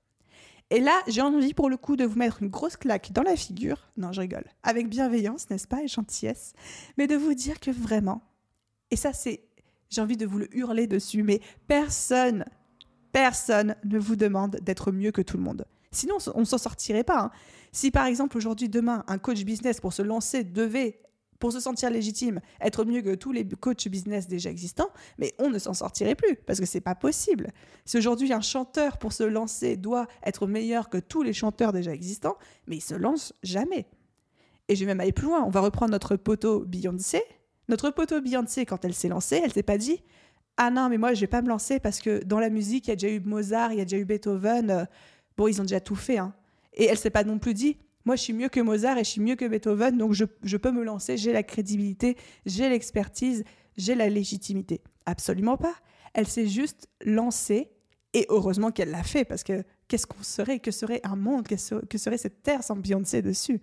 Et 0.70 0.80
là, 0.80 1.00
j'ai 1.06 1.22
envie 1.22 1.54
pour 1.54 1.70
le 1.70 1.76
coup 1.76 1.96
de 1.96 2.04
vous 2.04 2.18
mettre 2.18 2.42
une 2.42 2.50
grosse 2.50 2.76
claque 2.76 3.12
dans 3.12 3.22
la 3.22 3.36
figure. 3.36 3.88
Non, 3.96 4.12
je 4.12 4.20
rigole. 4.20 4.44
Avec 4.62 4.88
bienveillance, 4.88 5.48
n'est-ce 5.48 5.66
pas, 5.66 5.82
et 5.82 5.88
gentillesse. 5.88 6.52
Mais 6.98 7.06
de 7.06 7.16
vous 7.16 7.34
dire 7.34 7.58
que 7.58 7.70
vraiment, 7.70 8.20
et 8.90 8.96
ça 8.96 9.12
c'est, 9.12 9.40
j'ai 9.88 10.02
envie 10.02 10.18
de 10.18 10.26
vous 10.26 10.38
le 10.38 10.54
hurler 10.54 10.86
dessus, 10.86 11.22
mais 11.22 11.40
personne, 11.66 12.44
personne 13.12 13.76
ne 13.84 13.98
vous 13.98 14.16
demande 14.16 14.56
d'être 14.60 14.92
mieux 14.92 15.10
que 15.10 15.22
tout 15.22 15.38
le 15.38 15.42
monde. 15.42 15.64
Sinon, 15.90 16.18
on 16.34 16.40
ne 16.40 16.44
s'en 16.44 16.58
sortirait 16.58 17.04
pas. 17.04 17.20
Hein. 17.20 17.30
Si 17.72 17.90
par 17.90 18.04
exemple 18.04 18.36
aujourd'hui, 18.36 18.68
demain, 18.68 19.04
un 19.08 19.16
coach 19.16 19.44
business 19.44 19.80
pour 19.80 19.94
se 19.94 20.02
lancer 20.02 20.44
devait 20.44 21.00
pour 21.38 21.52
se 21.52 21.60
sentir 21.60 21.90
légitime, 21.90 22.40
être 22.60 22.84
mieux 22.84 23.02
que 23.02 23.14
tous 23.14 23.32
les 23.32 23.46
coachs 23.46 23.88
business 23.88 24.26
déjà 24.26 24.50
existants, 24.50 24.90
mais 25.18 25.34
on 25.38 25.50
ne 25.50 25.58
s'en 25.58 25.74
sortirait 25.74 26.14
plus 26.14 26.36
parce 26.46 26.60
que 26.60 26.66
c'est 26.66 26.80
pas 26.80 26.94
possible. 26.94 27.52
Si 27.84 27.96
aujourd'hui 27.96 28.32
un 28.32 28.40
chanteur 28.40 28.98
pour 28.98 29.12
se 29.12 29.22
lancer 29.22 29.76
doit 29.76 30.06
être 30.24 30.46
meilleur 30.46 30.88
que 30.88 30.98
tous 30.98 31.22
les 31.22 31.32
chanteurs 31.32 31.72
déjà 31.72 31.92
existants, 31.92 32.36
mais 32.66 32.76
il 32.76 32.82
se 32.82 32.94
lance 32.94 33.32
jamais. 33.42 33.86
Et 34.68 34.76
je 34.76 34.80
vais 34.80 34.86
même 34.86 35.00
aller 35.00 35.12
plus 35.12 35.26
loin. 35.26 35.42
On 35.44 35.50
va 35.50 35.60
reprendre 35.60 35.92
notre 35.92 36.16
poteau 36.16 36.60
Beyoncé. 36.60 37.22
Notre 37.68 37.90
poteau 37.90 38.20
Beyoncé, 38.20 38.66
quand 38.66 38.84
elle 38.84 38.94
s'est 38.94 39.08
lancée, 39.08 39.40
elle 39.42 39.52
s'est 39.52 39.62
pas 39.62 39.78
dit 39.78 40.02
ah 40.60 40.72
non, 40.72 40.88
mais 40.88 40.98
moi, 40.98 41.14
je 41.14 41.20
vais 41.20 41.28
pas 41.28 41.40
me 41.40 41.48
lancer 41.48 41.78
parce 41.78 42.00
que 42.00 42.22
dans 42.24 42.40
la 42.40 42.50
musique, 42.50 42.88
il 42.88 42.90
y 42.90 42.92
a 42.92 42.96
déjà 42.96 43.14
eu 43.14 43.20
Mozart, 43.20 43.72
il 43.72 43.78
y 43.78 43.80
a 43.80 43.84
déjà 43.84 43.96
eu 43.96 44.04
Beethoven. 44.04 44.88
Bon, 45.36 45.46
ils 45.46 45.60
ont 45.60 45.64
déjà 45.64 45.78
tout 45.78 45.94
fait. 45.94 46.18
Hein. 46.18 46.34
Et 46.74 46.86
elle 46.86 46.98
s'est 46.98 47.10
pas 47.10 47.22
non 47.22 47.38
plus 47.38 47.54
dit, 47.54 47.76
moi, 48.08 48.16
je 48.16 48.22
suis 48.22 48.32
mieux 48.32 48.48
que 48.48 48.60
Mozart 48.60 48.96
et 48.96 49.04
je 49.04 49.10
suis 49.10 49.20
mieux 49.20 49.36
que 49.36 49.44
Beethoven, 49.44 49.98
donc 49.98 50.14
je, 50.14 50.56
peux 50.56 50.70
me 50.70 50.82
lancer, 50.82 51.18
j'ai 51.18 51.30
la 51.30 51.42
crédibilité, 51.42 52.16
j'ai 52.46 52.70
l'expertise, 52.70 53.44
j'ai 53.76 53.94
la 53.94 54.08
légitimité. 54.08 54.80
Absolument 55.04 55.58
pas. 55.58 55.74
Elle 56.14 56.26
s'est 56.26 56.46
juste 56.46 56.88
lancée 57.04 57.68
et 58.14 58.24
heureusement 58.30 58.70
qu'elle 58.70 58.92
l'a 58.92 59.02
fait 59.02 59.26
parce 59.26 59.44
que 59.44 59.62
qu'est-ce 59.88 60.06
qu'on 60.06 60.22
serait 60.22 60.58
Que 60.58 60.70
serait 60.70 61.02
un 61.04 61.16
monde 61.16 61.46
Que 61.46 61.98
serait 61.98 62.16
cette 62.16 62.42
terre 62.42 62.64
sans 62.64 62.76
Beyoncé 62.76 63.20
dessus? 63.20 63.60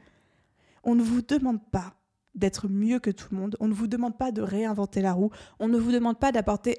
On 0.83 0.93
ne 0.93 1.01
vous 1.01 1.23
demande 1.23 1.67
pas 1.71 1.95
d'être 2.35 2.67
mieux 2.69 2.99
que 2.99 3.09
tout 3.09 3.29
le 3.31 3.37
monde. 3.37 3.57
On 3.59 3.67
ne 3.67 3.73
vous 3.73 3.87
demande 3.87 4.15
pas 4.15 4.31
de 4.31 4.43
réinventer 4.43 5.01
la 5.01 5.13
roue. 5.13 5.31
On 5.57 5.67
ne 5.67 5.79
vous 5.79 5.91
demande 5.91 6.19
pas 6.19 6.31
d'apporter 6.31 6.77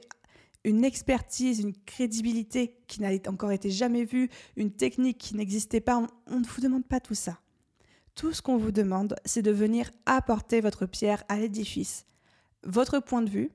une 0.62 0.84
expertise, 0.84 1.58
une 1.58 1.74
crédibilité 1.84 2.78
qui 2.86 3.02
n'a 3.02 3.10
encore 3.26 3.50
été 3.50 3.70
jamais 3.70 4.04
vue, 4.04 4.30
une 4.54 4.70
technique 4.70 5.18
qui 5.18 5.34
n'existait 5.34 5.80
pas. 5.80 6.06
On, 6.28 6.38
ne 6.38 6.46
vous 6.46 6.60
demande 6.60 6.86
pas 6.86 7.00
tout 7.00 7.14
ça. 7.14 7.40
Tout 8.16 8.32
ce 8.32 8.40
qu'on 8.40 8.56
vous 8.56 8.72
demande, 8.72 9.14
c'est 9.26 9.42
de 9.42 9.50
venir 9.50 9.90
apporter 10.06 10.62
votre 10.62 10.86
pierre 10.86 11.22
à 11.28 11.36
l'édifice, 11.36 12.06
votre 12.64 12.98
point 12.98 13.20
de 13.20 13.28
vue, 13.28 13.50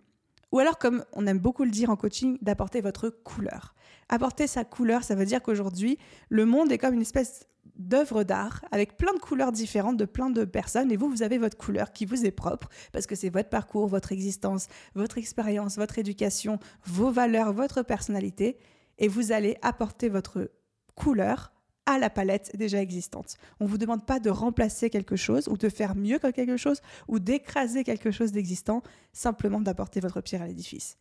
ou 0.52 0.60
alors 0.60 0.78
comme 0.78 1.04
on 1.14 1.26
aime 1.26 1.40
beaucoup 1.40 1.64
le 1.64 1.72
dire 1.72 1.90
en 1.90 1.96
coaching, 1.96 2.38
d'apporter 2.44 2.80
votre 2.80 3.10
couleur. 3.10 3.74
Apporter 4.08 4.46
sa 4.46 4.64
couleur, 4.64 5.04
ça 5.04 5.16
veut 5.16 5.26
dire 5.26 5.42
qu'aujourd'hui, 5.42 5.98
le 6.30 6.46
monde 6.46 6.72
est 6.72 6.78
comme 6.78 6.94
une 6.94 7.02
espèce 7.02 7.48
d'œuvres 7.76 8.24
d'art 8.24 8.64
avec 8.72 8.98
plein 8.98 9.14
de 9.16 9.20
couleurs 9.20 9.52
différentes 9.52 9.98
de 9.98 10.06
plein 10.06 10.30
de 10.30 10.46
personnes 10.46 10.92
et 10.92 10.98
vous, 10.98 11.10
vous 11.10 11.24
avez 11.24 11.40
votre 11.40 11.58
couleur 11.58 11.92
qui 11.92 12.06
vous 12.06 12.24
est 12.24 12.32
propre 12.32 12.70
parce 12.92 13.08
que 13.08 13.16
c'est 13.16 13.32
votre 13.32 13.50
parcours, 13.50 13.88
votre 13.88 14.12
existence, 14.12 14.68
votre 14.94 15.18
expérience, 15.18 15.78
votre 15.78 15.98
éducation, 15.98 16.60
vos 16.86 17.10
valeurs, 17.10 17.52
votre 17.52 17.82
personnalité 17.82 18.60
et 19.00 19.08
vous 19.08 19.32
allez 19.32 19.58
apporter 19.64 20.08
votre 20.08 20.52
couleur 20.94 21.52
à 21.86 21.98
la 21.98 22.10
palette 22.10 22.56
déjà 22.56 22.82
existante. 22.82 23.38
On 23.60 23.66
ne 23.66 23.70
vous 23.70 23.78
demande 23.78 24.06
pas 24.06 24.20
de 24.20 24.30
remplacer 24.30 24.90
quelque 24.90 25.16
chose 25.16 25.48
ou 25.48 25.58
de 25.58 25.70
faire 25.70 25.96
mieux 25.96 26.20
que 26.20 26.30
quelque 26.32 26.58
chose 26.58 26.82
ou 27.08 27.20
d'écraser 27.20 27.84
quelque 27.84 28.12
chose 28.12 28.32
d'existant, 28.32 28.84
simplement 29.14 29.62
d'apporter 29.62 30.00
votre 30.00 30.22
pierre 30.22 30.42
à 30.42 30.48
l'édifice. 30.48 30.98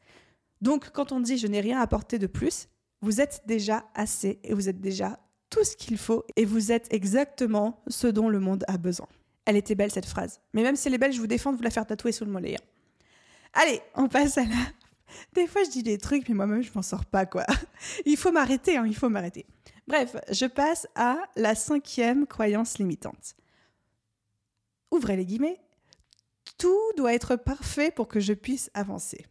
Donc 0.61 0.91
quand 0.91 1.13
on 1.13 1.21
dit 1.21 1.39
je 1.39 1.47
n'ai 1.47 1.61
rien 1.61 1.79
à 1.79 1.83
apporter 1.83 2.19
de 2.19 2.27
plus, 2.27 2.69
vous 3.03 3.21
êtes 3.21 3.43
déjà 3.47 3.85
assez 3.95 4.41
et 4.45 4.55
vous 4.55 4.69
êtes 4.69 4.81
déjà 4.81 5.19
tout 5.49 5.65
ce 5.65 5.77
qu'il 5.77 5.99
faut 5.99 6.25
et 6.37 6.45
vous 6.45 6.73
êtes 6.73 6.93
exactement 6.93 7.83
ce 7.89 8.07
dont 8.07 8.29
le 8.29 8.41
monde 8.41 8.65
a 8.69 8.79
besoin. 8.79 9.09
Elle 9.47 9.57
était 9.57 9.75
belle 9.75 9.91
cette 9.91 10.07
phrase. 10.07 10.41
Mais 10.53 10.63
même 10.63 10.77
si 10.77 10.89
elle 10.89 10.95
est 10.95 10.99
belle, 10.99 11.13
je 11.13 11.21
vous 11.21 11.27
défends 11.27 11.53
de 11.53 11.57
vous 11.57 11.63
la 11.63 11.71
faire 11.71 11.87
tatouer 11.87 12.13
sous 12.13 12.25
le 12.25 12.31
mollet. 12.31 12.57
Hein. 12.57 12.65
Allez, 13.55 13.81
on 13.97 14.09
passe 14.09 14.39
à 14.39 14.45
la... 14.45 14.55
Des 15.33 15.49
fois, 15.49 15.65
je 15.65 15.71
dis 15.71 15.83
des 15.83 15.99
trucs, 15.99 16.29
mais 16.29 16.37
moi-même, 16.37 16.63
je 16.63 16.71
m'en 16.73 16.83
sors 16.83 17.05
pas, 17.05 17.27
quoi. 17.27 17.45
Il 18.07 18.17
faut 18.17 18.31
m'arrêter, 18.31 18.77
hein, 18.77 18.85
il 18.87 18.95
faut 18.95 19.09
m'arrêter. 19.09 19.45
Bref, 19.91 20.15
je 20.31 20.47
passe 20.47 20.87
à 20.95 21.19
la 21.35 21.57
cinquième 21.57 22.25
croyance 22.25 22.79
limitante. 22.79 23.35
Ouvrez 24.93 25.17
les 25.17 25.25
guillemets. 25.25 25.61
Tout 26.59 26.79
doit 26.97 27.13
être 27.13 27.35
parfait 27.35 27.91
pour 27.91 28.07
que 28.07 28.21
je 28.21 28.33
puisse 28.33 28.71
avancer. 28.73 29.27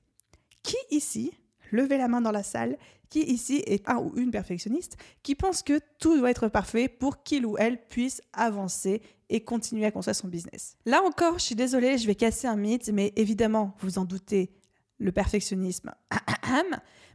Qui 0.61 0.75
ici 0.91 1.31
levez 1.71 1.97
la 1.97 2.09
main 2.09 2.19
dans 2.19 2.33
la 2.33 2.43
salle, 2.43 2.77
qui 3.07 3.21
ici 3.21 3.63
est 3.67 3.87
un 3.87 3.99
ou 3.99 4.11
une 4.17 4.31
perfectionniste, 4.31 4.97
qui 5.23 5.33
pense 5.33 5.63
que 5.63 5.79
tout 5.97 6.17
doit 6.17 6.29
être 6.29 6.49
parfait 6.49 6.89
pour 6.89 7.23
qu'il 7.23 7.45
ou 7.45 7.57
elle 7.57 7.81
puisse 7.87 8.21
avancer 8.33 9.01
et 9.29 9.45
continuer 9.45 9.85
à 9.85 9.91
construire 9.91 10.15
son 10.17 10.27
business? 10.27 10.75
Là 10.85 11.01
encore, 11.05 11.39
je 11.39 11.45
suis 11.45 11.55
désolée, 11.55 11.97
je 11.97 12.05
vais 12.05 12.15
casser 12.15 12.47
un 12.47 12.57
mythe, 12.57 12.89
mais 12.89 13.13
évidemment, 13.15 13.77
vous 13.79 13.97
en 13.97 14.03
doutez, 14.03 14.51
le 14.97 15.13
perfectionnisme, 15.13 15.93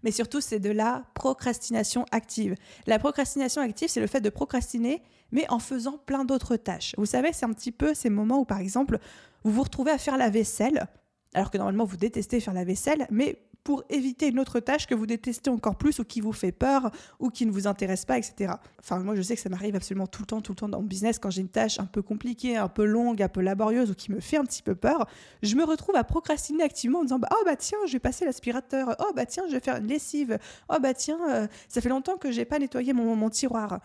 mais 0.05 0.13
surtout 0.13 0.41
c'est 0.41 0.61
de 0.61 0.71
la 0.71 1.05
procrastination 1.15 2.05
active. 2.13 2.55
La 2.87 2.99
procrastination 3.01 3.63
active, 3.63 3.89
c'est 3.89 4.01
le 4.01 4.07
fait 4.07 4.21
de 4.21 4.31
procrastiner, 4.31 5.03
mais 5.33 5.51
en 5.51 5.59
faisant 5.59 5.99
plein 6.07 6.25
d'autres 6.25 6.57
tâches. 6.57 6.95
Vous 6.97 7.07
savez, 7.07 7.33
c'est 7.33 7.47
un 7.47 7.53
petit 7.53 7.73
peu 7.73 7.95
ces 7.95 8.11
moments 8.11 8.39
où, 8.39 8.45
par 8.45 8.59
exemple, 8.59 8.99
vous 9.43 9.51
vous 9.51 9.63
retrouvez 9.63 9.91
à 9.91 9.99
faire 9.99 10.17
la 10.17 10.31
vaisselle, 10.31 10.87
alors 11.33 11.51
que 11.51 11.59
normalement 11.59 11.85
vous 11.85 11.97
détestez 11.97 12.39
faire 12.39 12.55
la 12.55 12.65
vaisselle, 12.65 13.09
mais 13.11 13.39
pour 13.65 13.83
éviter 13.89 14.29
une 14.29 14.39
autre 14.39 14.61
tâche 14.61 14.87
que 14.87 14.95
vous 14.95 15.07
détestez 15.07 15.51
encore 15.51 15.77
plus 15.77 15.99
ou 15.99 16.05
qui 16.05 16.21
vous 16.21 16.33
fait 16.33 16.53
peur 16.53 16.91
ou 17.19 17.31
qui 17.31 17.47
ne 17.47 17.51
vous 17.51 17.67
intéresse 17.67 18.05
pas, 18.05 18.19
etc. 18.19 18.55
Enfin, 18.79 18.99
moi, 18.99 19.15
je 19.17 19.23
sais 19.23 19.35
que 19.35 19.41
ça 19.41 19.49
m'arrive 19.49 19.75
absolument 19.75 20.07
tout 20.07 20.23
le 20.23 20.27
temps, 20.27 20.41
tout 20.43 20.53
le 20.53 20.57
temps 20.57 20.69
dans 20.69 20.81
mon 20.81 20.87
business 20.87 21.19
quand 21.19 21.31
j'ai 21.31 21.41
une 21.41 21.49
tâche 21.49 21.81
un 21.81 21.87
peu 21.87 22.03
compliquée, 22.03 22.57
un 22.57 22.69
peu 22.69 22.85
longue, 22.85 23.23
un 23.23 23.29
peu 23.29 23.41
laborieuse 23.41 23.91
ou 23.91 23.95
qui 23.95 24.13
me 24.13 24.21
fait 24.21 24.37
un 24.37 24.45
petit 24.45 24.63
peu 24.63 24.75
peur. 24.75 25.09
Je 25.43 25.57
me 25.57 25.65
retrouve 25.65 25.97
à 25.97 26.05
procrastiner 26.05 26.63
activement 26.63 27.01
en 27.01 27.05
disant 27.05 27.19
bah, 27.19 27.31
Oh, 27.33 27.43
bah 27.47 27.57
tiens, 27.57 27.79
je 27.87 27.93
vais 27.93 27.99
passer 27.99 28.27
l'aspirateur. 28.27 28.95
Oh, 29.01 29.13
bah 29.17 29.25
tiens, 29.25 29.45
je 29.49 29.53
vais 29.53 29.61
faire 29.61 29.77
une 29.77 29.87
lessive. 29.87 30.39
Oh, 30.69 30.77
bah 30.81 30.93
tiens, 30.93 31.19
euh, 31.31 31.47
ça 31.69 31.81
fait 31.81 31.89
longtemps 31.89 32.19
que 32.19 32.31
j'ai 32.31 32.45
pas 32.45 32.59
nettoyé 32.59 32.93
mon, 32.93 33.17
mon 33.17 33.31
tiroir. 33.31 33.81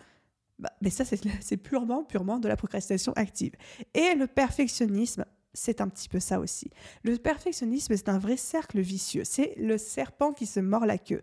Bah, 0.58 0.70
mais 0.82 0.90
ça, 0.90 1.04
c'est 1.06 1.56
purement, 1.56 2.04
purement 2.04 2.38
de 2.38 2.46
la 2.46 2.56
procrastination 2.56 3.14
active. 3.16 3.54
Et 3.94 4.14
le 4.14 4.26
perfectionnisme, 4.26 5.24
c'est 5.52 5.80
un 5.80 5.88
petit 5.88 6.08
peu 6.08 6.20
ça 6.20 6.40
aussi. 6.40 6.70
Le 7.02 7.16
perfectionnisme, 7.16 7.96
c'est 7.96 8.08
un 8.08 8.18
vrai 8.18 8.36
cercle 8.36 8.80
vicieux. 8.80 9.24
C'est 9.24 9.54
le 9.56 9.78
serpent 9.78 10.32
qui 10.32 10.46
se 10.46 10.60
mord 10.60 10.86
la 10.86 10.98
queue. 10.98 11.22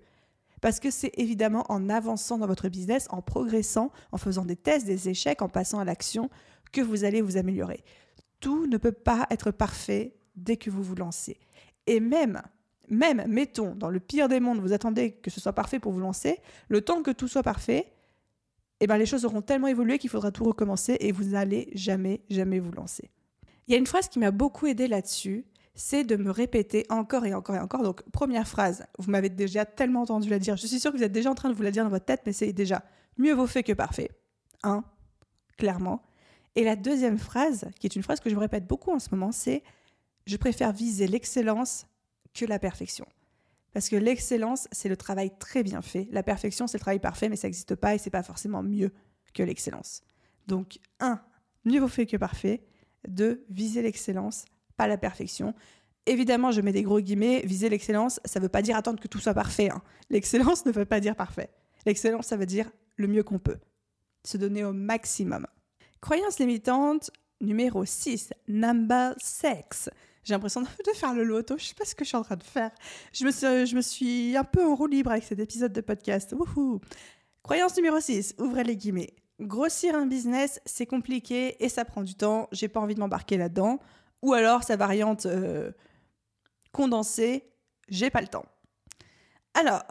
Parce 0.61 0.79
que 0.79 0.89
c'est 0.89 1.11
évidemment 1.17 1.65
en 1.69 1.89
avançant 1.89 2.37
dans 2.37 2.47
votre 2.47 2.67
business, 2.69 3.07
en 3.11 3.21
progressant, 3.21 3.91
en 4.11 4.17
faisant 4.17 4.43
des 4.43 4.55
tests, 4.55 4.85
des 4.85 5.09
échecs, 5.09 5.41
en 5.41 5.49
passant 5.49 5.79
à 5.79 5.85
l'action, 5.85 6.29
que 6.71 6.81
vous 6.81 7.03
allez 7.03 7.21
vous 7.21 7.37
améliorer. 7.37 7.83
Tout 8.39 8.65
ne 8.67 8.77
peut 8.77 8.91
pas 8.91 9.27
être 9.29 9.51
parfait 9.51 10.15
dès 10.35 10.57
que 10.57 10.69
vous 10.69 10.83
vous 10.83 10.95
lancez. 10.95 11.39
Et 11.85 11.99
même, 11.99 12.41
même, 12.89 13.23
mettons, 13.27 13.75
dans 13.75 13.89
le 13.89 13.99
pire 13.99 14.27
des 14.27 14.39
mondes, 14.39 14.59
vous 14.59 14.73
attendez 14.73 15.11
que 15.11 15.29
ce 15.29 15.39
soit 15.39 15.53
parfait 15.53 15.79
pour 15.79 15.91
vous 15.91 15.99
lancer, 15.99 16.39
le 16.69 16.81
temps 16.81 17.03
que 17.03 17.11
tout 17.11 17.27
soit 17.27 17.43
parfait, 17.43 17.91
eh 18.79 18.87
ben 18.87 18.97
les 18.97 19.05
choses 19.05 19.25
auront 19.25 19.41
tellement 19.41 19.67
évolué 19.67 19.97
qu'il 19.97 20.09
faudra 20.09 20.31
tout 20.31 20.43
recommencer 20.43 20.97
et 20.99 21.11
vous 21.11 21.29
n'allez 21.29 21.69
jamais, 21.73 22.21
jamais 22.29 22.59
vous 22.59 22.71
lancer. 22.71 23.09
Il 23.67 23.73
y 23.73 23.75
a 23.75 23.77
une 23.77 23.87
phrase 23.87 24.07
qui 24.07 24.19
m'a 24.19 24.31
beaucoup 24.31 24.65
aidé 24.65 24.87
là-dessus, 24.87 25.45
c'est 25.75 26.03
de 26.03 26.15
me 26.15 26.31
répéter 26.31 26.85
encore 26.89 27.25
et 27.25 27.33
encore 27.33 27.55
et 27.55 27.59
encore. 27.59 27.83
Donc, 27.83 28.01
première 28.11 28.47
phrase, 28.47 28.85
vous 28.97 29.11
m'avez 29.11 29.29
déjà 29.29 29.65
tellement 29.65 30.01
entendu 30.01 30.29
la 30.29 30.39
dire. 30.39 30.55
Je 30.55 30.65
suis 30.65 30.79
sûre 30.79 30.91
que 30.91 30.97
vous 30.97 31.03
êtes 31.03 31.11
déjà 31.11 31.29
en 31.29 31.35
train 31.35 31.49
de 31.49 31.53
vous 31.53 31.63
la 31.63 31.71
dire 31.71 31.83
dans 31.83 31.89
votre 31.89 32.05
tête, 32.05 32.21
mais 32.25 32.33
c'est 32.33 32.53
déjà 32.53 32.83
mieux 33.17 33.33
vaut 33.33 33.45
fait 33.45 33.63
que 33.63 33.73
parfait. 33.73 34.09
Un, 34.63 34.83
clairement. 35.57 36.01
Et 36.55 36.63
la 36.63 36.75
deuxième 36.75 37.19
phrase, 37.19 37.69
qui 37.79 37.85
est 37.85 37.95
une 37.95 38.01
phrase 38.01 38.19
que 38.19 38.29
je 38.29 38.35
me 38.35 38.39
répète 38.39 38.65
beaucoup 38.65 38.91
en 38.91 38.99
ce 38.99 39.09
moment, 39.11 39.31
c'est 39.31 39.63
je 40.25 40.37
préfère 40.37 40.71
viser 40.71 41.07
l'excellence 41.07 41.85
que 42.33 42.45
la 42.45 42.57
perfection. 42.57 43.05
Parce 43.73 43.89
que 43.89 43.95
l'excellence, 43.95 44.67
c'est 44.71 44.89
le 44.89 44.97
travail 44.97 45.31
très 45.37 45.61
bien 45.61 45.83
fait. 45.83 46.07
La 46.11 46.23
perfection, 46.23 46.65
c'est 46.65 46.77
le 46.77 46.81
travail 46.81 46.99
parfait, 46.99 47.29
mais 47.29 47.35
ça 47.35 47.47
n'existe 47.47 47.75
pas 47.75 47.93
et 47.93 47.97
c'est 47.99 48.09
pas 48.09 48.23
forcément 48.23 48.63
mieux 48.63 48.91
que 49.35 49.43
l'excellence. 49.43 50.01
Donc, 50.47 50.79
un, 50.99 51.21
mieux 51.65 51.79
vaut 51.79 51.87
fait 51.87 52.07
que 52.07 52.17
parfait 52.17 52.63
de 53.07 53.43
viser 53.49 53.81
l'excellence, 53.81 54.45
pas 54.75 54.87
la 54.87 54.97
perfection. 54.97 55.53
Évidemment, 56.05 56.51
je 56.51 56.61
mets 56.61 56.71
des 56.71 56.83
gros 56.83 57.01
guillemets, 57.01 57.41
viser 57.45 57.69
l'excellence, 57.69 58.19
ça 58.25 58.39
ne 58.39 58.45
veut 58.45 58.49
pas 58.49 58.61
dire 58.61 58.77
attendre 58.77 58.99
que 58.99 59.07
tout 59.07 59.19
soit 59.19 59.33
parfait. 59.33 59.69
Hein. 59.69 59.81
L'excellence 60.09 60.65
ne 60.65 60.71
veut 60.71 60.85
pas 60.85 60.99
dire 60.99 61.15
parfait. 61.15 61.49
L'excellence, 61.85 62.27
ça 62.27 62.37
veut 62.37 62.45
dire 62.45 62.71
le 62.95 63.07
mieux 63.07 63.23
qu'on 63.23 63.39
peut. 63.39 63.57
Se 64.25 64.37
donner 64.37 64.63
au 64.63 64.73
maximum. 64.73 65.47
Croyance 66.01 66.39
limitante 66.39 67.11
numéro 67.41 67.85
6, 67.85 68.31
number 68.47 69.13
6. 69.17 69.89
J'ai 70.23 70.33
l'impression 70.33 70.61
de 70.85 70.91
faire 70.95 71.13
le 71.13 71.23
loto, 71.23 71.57
je 71.57 71.65
sais 71.65 71.75
pas 71.75 71.85
ce 71.85 71.95
que 71.95 72.03
je 72.03 72.09
suis 72.09 72.17
en 72.17 72.23
train 72.23 72.35
de 72.35 72.43
faire. 72.43 72.71
Je 73.13 73.25
me 73.25 73.31
suis, 73.31 73.65
je 73.65 73.75
me 73.75 73.81
suis 73.81 74.35
un 74.35 74.43
peu 74.43 74.65
en 74.65 74.75
roue 74.75 74.87
libre 74.87 75.11
avec 75.11 75.23
cet 75.23 75.39
épisode 75.39 75.73
de 75.73 75.81
podcast. 75.81 76.35
Croyance 77.43 77.75
numéro 77.77 77.99
6, 77.99 78.35
ouvrez 78.39 78.63
les 78.63 78.75
guillemets. 78.75 79.15
Grossir 79.39 79.95
un 79.95 80.07
business, 80.07 80.59
c'est 80.65 80.87
compliqué 80.87 81.63
et 81.63 81.69
ça 81.69 81.85
prend 81.85 82.01
du 82.01 82.15
temps. 82.15 82.47
J'ai 82.51 82.67
pas 82.67 82.79
envie 82.79 82.95
de 82.95 82.99
m'embarquer 82.99 83.37
là-dedans. 83.37 83.79
Ou 84.23 84.33
alors 84.33 84.63
sa 84.63 84.75
variante 84.75 85.27
euh, 85.27 85.71
condensée, 86.71 87.43
j'ai 87.87 88.09
pas 88.09 88.21
le 88.21 88.27
temps. 88.27 88.45
Alors, 89.53 89.83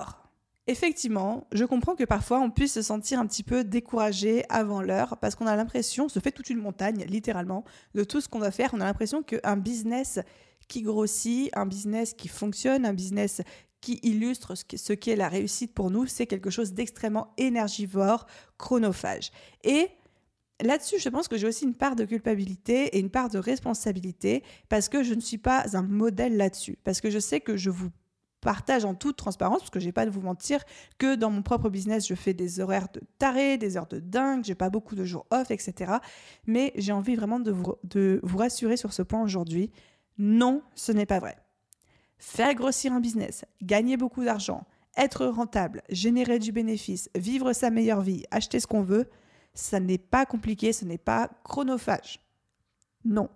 effectivement, 0.67 1.47
je 1.53 1.65
comprends 1.65 1.95
que 1.95 2.05
parfois 2.05 2.41
on 2.41 2.51
puisse 2.51 2.75
se 2.75 2.83
sentir 2.83 3.21
un 3.21 3.27
petit 3.27 3.45
peu 3.45 3.63
découragé 3.63 4.45
avant 4.49 4.83
l'heure 4.83 5.17
parce 5.19 5.37
qu'on 5.37 5.47
a 5.47 5.55
l'impression, 5.55 6.07
on 6.07 6.09
se 6.09 6.19
fait 6.19 6.33
toute 6.33 6.51
une 6.51 6.59
montagne, 6.59 7.05
littéralement, 7.05 7.65
de 7.95 8.03
tout 8.03 8.21
ce 8.21 8.29
qu'on 8.29 8.41
doit 8.41 8.51
faire. 8.51 8.71
On 8.75 8.81
a 8.81 8.85
l'impression 8.85 9.23
qu'un 9.23 9.57
business 9.57 10.19
qui 10.69 10.83
grossit, 10.83 11.51
un 11.57 11.67
business 11.67 12.15
qui 12.15 12.27
fonctionne, 12.27 12.85
un 12.85 12.95
business 12.95 13.43
qui 13.87 14.01
illustre 14.03 14.55
ce 14.57 14.93
qu'est 14.93 15.15
la 15.15 15.29
réussite 15.29 15.73
pour 15.73 15.93
nous, 15.93 16.07
c'est 16.07 16.27
quelque 16.27 16.51
chose 16.51 16.73
d'extrêmement 16.73 17.33
énergivore, 17.39 18.27
chronophage. 18.59 19.31
Et 19.63 19.91
Là-dessus, 20.63 20.99
je 20.99 21.11
pense 21.11 21.29
que 21.29 21.37
j'ai 21.37 21.47
aussi 21.47 21.67
une 21.67 21.75
part 21.75 21.97
de 21.97 22.07
culpabilité 22.07 22.97
et 22.97 22.99
une 22.99 23.11
part 23.11 23.29
de 23.29 23.37
responsabilité 23.37 24.43
parce 24.71 24.89
que 24.89 25.03
je 25.03 25.13
ne 25.13 25.21
suis 25.21 25.37
pas 25.37 25.77
un 25.77 25.83
modèle 25.83 26.39
là-dessus. 26.39 26.79
Parce 26.83 27.03
que 27.03 27.11
je 27.11 27.19
sais 27.19 27.41
que 27.41 27.59
je 27.59 27.69
vous 27.69 27.91
partage 28.41 28.87
en 28.87 28.95
toute 28.95 29.19
transparence, 29.19 29.61
parce 29.61 29.71
que 29.71 29.81
je 29.81 29.85
n'ai 29.85 29.93
pas 29.93 30.07
de 30.07 30.11
vous 30.11 30.23
mentir, 30.23 30.65
que 30.97 31.15
dans 31.15 31.31
mon 31.31 31.43
propre 31.43 31.69
business, 31.69 32.09
je 32.09 32.15
fais 32.15 32.33
des 32.33 32.59
horaires 32.59 32.89
de 32.91 33.03
taré, 33.19 33.59
des 33.59 33.77
heures 33.77 33.87
de 33.87 34.01
dingue, 34.01 34.45
j'ai 34.45 34.55
pas 34.55 34.71
beaucoup 34.71 34.95
de 34.95 35.05
jours 35.05 35.27
off, 35.31 35.51
etc. 35.51 35.93
Mais 36.47 36.73
j'ai 36.77 36.93
envie 36.93 37.17
vraiment 37.17 37.39
de 37.39 37.51
vous, 37.51 37.75
de 37.85 38.19
vous 38.23 38.39
rassurer 38.39 38.79
sur 38.79 38.95
ce 38.95 39.03
point 39.03 39.23
aujourd'hui. 39.23 39.71
Non, 40.17 40.63
ce 40.75 40.91
n'est 40.91 41.07
pas 41.07 41.19
vrai. 41.19 41.37
Faire 42.19 42.55
grossir 42.55 42.93
un 42.93 43.01
business, 43.01 43.45
gagner 43.63 43.97
beaucoup 43.97 44.25
d'argent, 44.25 44.67
être 44.97 45.27
rentable, 45.27 45.83
générer 45.91 46.39
du 46.39 46.53
bénéfice, 46.53 47.11
vivre 47.15 47.53
sa 47.53 47.71
meilleure 47.71 48.01
vie, 48.01 48.25
acheter 48.31 48.61
ce 48.61 48.67
qu'on 48.67 48.83
veut, 48.83 49.09
ça 49.55 49.81
n'est 49.81 49.99
pas 49.99 50.27
compliqué, 50.27 50.73
ce 50.73 50.85
n'est 50.85 50.99
pas 50.99 51.31
chronophage. 51.45 52.21
Non. 53.05 53.29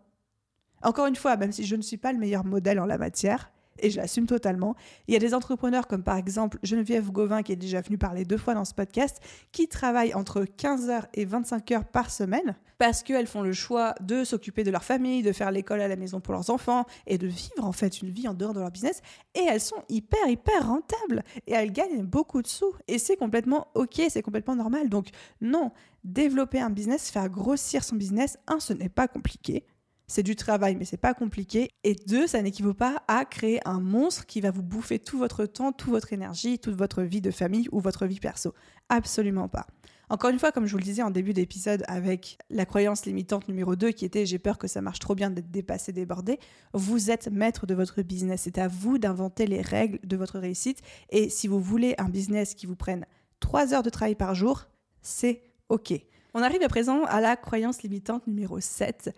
Encore 0.83 1.07
une 1.07 1.17
fois, 1.17 1.37
même 1.37 1.53
si 1.53 1.65
je 1.65 1.77
ne 1.77 1.83
suis 1.83 1.99
pas 1.99 2.13
le 2.13 2.19
meilleur 2.19 2.45
modèle 2.45 2.81
en 2.81 2.87
la 2.87 2.99
matière, 2.99 3.53
et 3.83 3.91
je 3.91 3.97
l'assume 3.97 4.27
totalement. 4.27 4.75
Il 5.09 5.15
y 5.15 5.17
a 5.17 5.21
des 5.21 5.35
entrepreneurs 5.35 5.87
comme 5.87 6.03
par 6.03 6.17
exemple 6.17 6.59
Geneviève 6.63 7.11
Gauvin 7.11 7.43
qui 7.43 7.53
est 7.53 7.57
déjà 7.57 7.81
venue 7.81 7.99
parler 7.99 8.25
deux 8.25 8.39
fois 8.39 8.55
dans 8.55 8.65
ce 8.65 8.75
podcast, 8.75 9.21
qui 9.53 9.69
travaillent 9.69 10.15
entre 10.15 10.45
15 10.45 10.91
heures 10.91 11.07
et 11.15 11.25
25 11.25 11.71
heures 11.73 11.85
par 11.85 12.11
semaine 12.11 12.57
parce 12.81 13.03
qu'elles 13.03 13.27
font 13.27 13.43
le 13.43 13.53
choix 13.53 13.95
de 14.01 14.25
s'occuper 14.25 14.65
de 14.65 14.71
leur 14.71 14.85
famille, 14.85 15.23
de 15.23 15.33
faire 15.33 15.51
l'école 15.51 15.83
à 15.83 15.89
la 15.89 15.97
maison 15.97 16.19
pour 16.21 16.33
leurs 16.33 16.49
enfants 16.49 16.87
et 17.07 17.19
de 17.19 17.27
vivre 17.27 17.63
en 17.63 17.73
fait 17.73 18.01
une 18.01 18.09
vie 18.09 18.27
en 18.27 18.33
dehors 18.33 18.55
de 18.55 18.61
leur 18.61 18.71
business. 18.71 19.03
Et 19.35 19.45
elles 19.47 19.61
sont 19.61 19.83
hyper, 19.91 20.27
hyper 20.27 20.67
rentables 20.67 21.23
et 21.47 21.53
elles 21.53 21.73
gagnent 21.73 22.03
beaucoup 22.03 22.41
de 22.41 22.47
sous. 22.47 22.73
Et 22.89 22.99
c'est 22.99 23.17
complètement 23.17 23.69
OK, 23.75 24.01
c'est 24.09 24.23
complètement 24.23 24.57
normal. 24.57 24.89
Donc 24.89 25.09
non, 25.43 25.73
développer 26.05 26.59
un 26.59 26.71
business, 26.71 27.11
faire 27.11 27.29
grossir 27.29 27.85
son 27.85 27.97
business, 27.97 28.39
un, 28.47 28.61
ce 28.61 28.73
n'est 28.73 28.89
pas 28.89 29.09
compliqué 29.09 29.67
c'est 30.11 30.25
du 30.25 30.35
travail, 30.35 30.75
mais 30.75 30.85
c'est 30.85 30.97
pas 30.97 31.15
compliqué. 31.15 31.71
Et 31.85 31.95
deux, 31.95 32.27
ça 32.27 32.43
n'équivaut 32.43 32.75
pas 32.75 33.05
à 33.07 33.25
créer 33.25 33.61
un 33.65 33.79
monstre 33.79 34.27
qui 34.27 34.41
va 34.41 34.51
vous 34.51 34.63
bouffer 34.63 34.99
tout 34.99 35.19
votre 35.19 35.47
temps, 35.47 35.71
toute 35.71 35.91
votre 35.91 36.13
énergie, 36.13 36.59
toute 36.59 36.75
votre 36.75 37.03
vie 37.03 37.21
de 37.21 37.31
famille 37.31 37.69
ou 37.71 37.79
votre 37.79 38.07
vie 38.07 38.19
perso. 38.19 38.53
Absolument 38.89 39.47
pas. 39.47 39.69
Encore 40.09 40.31
une 40.31 40.41
fois, 40.41 40.51
comme 40.51 40.67
je 40.67 40.73
vous 40.73 40.79
le 40.79 40.85
disais 40.85 41.03
en 41.03 41.13
début 41.13 41.33
d'épisode 41.33 41.85
avec 41.87 42.39
la 42.51 42.67
croyance 42.67 43.07
limitante 43.07 43.47
numéro 43.47 43.77
2 43.77 43.93
qui 43.93 44.05
était 44.05 44.27
j'ai 44.27 44.41
peur 44.41 44.59
que 44.59 44.67
ça 44.67 44.83
marche 44.83 44.99
trop 44.99 45.15
bien 45.15 45.31
d'être 45.31 45.53
dépassé, 45.53 45.93
débordé, 45.93 46.41
vous 46.73 47.13
êtes 47.13 47.29
maître 47.31 47.65
de 47.67 47.75
votre 47.75 48.03
business. 48.03 48.43
C'est 48.43 48.59
à 48.59 48.67
vous 48.67 48.99
d'inventer 48.99 49.47
les 49.47 49.63
règles 49.63 50.01
de 50.03 50.17
votre 50.17 50.41
réussite. 50.41 50.81
Et 51.11 51.31
si 51.31 51.47
vous 51.47 51.61
voulez 51.61 51.95
un 51.99 52.09
business 52.09 52.55
qui 52.55 52.67
vous 52.67 52.75
prenne 52.75 53.07
3 53.39 53.75
heures 53.75 53.85
de 53.85 53.91
travail 53.91 54.17
par 54.17 54.35
jour, 54.35 54.67
c'est 55.03 55.45
OK. 55.69 55.93
On 56.35 56.43
arrive 56.43 56.63
à 56.63 56.69
présent 56.69 57.05
à 57.05 57.21
la 57.21 57.37
croyance 57.37 57.83
limitante 57.83 58.27
numéro 58.27 58.61
7 58.61 59.15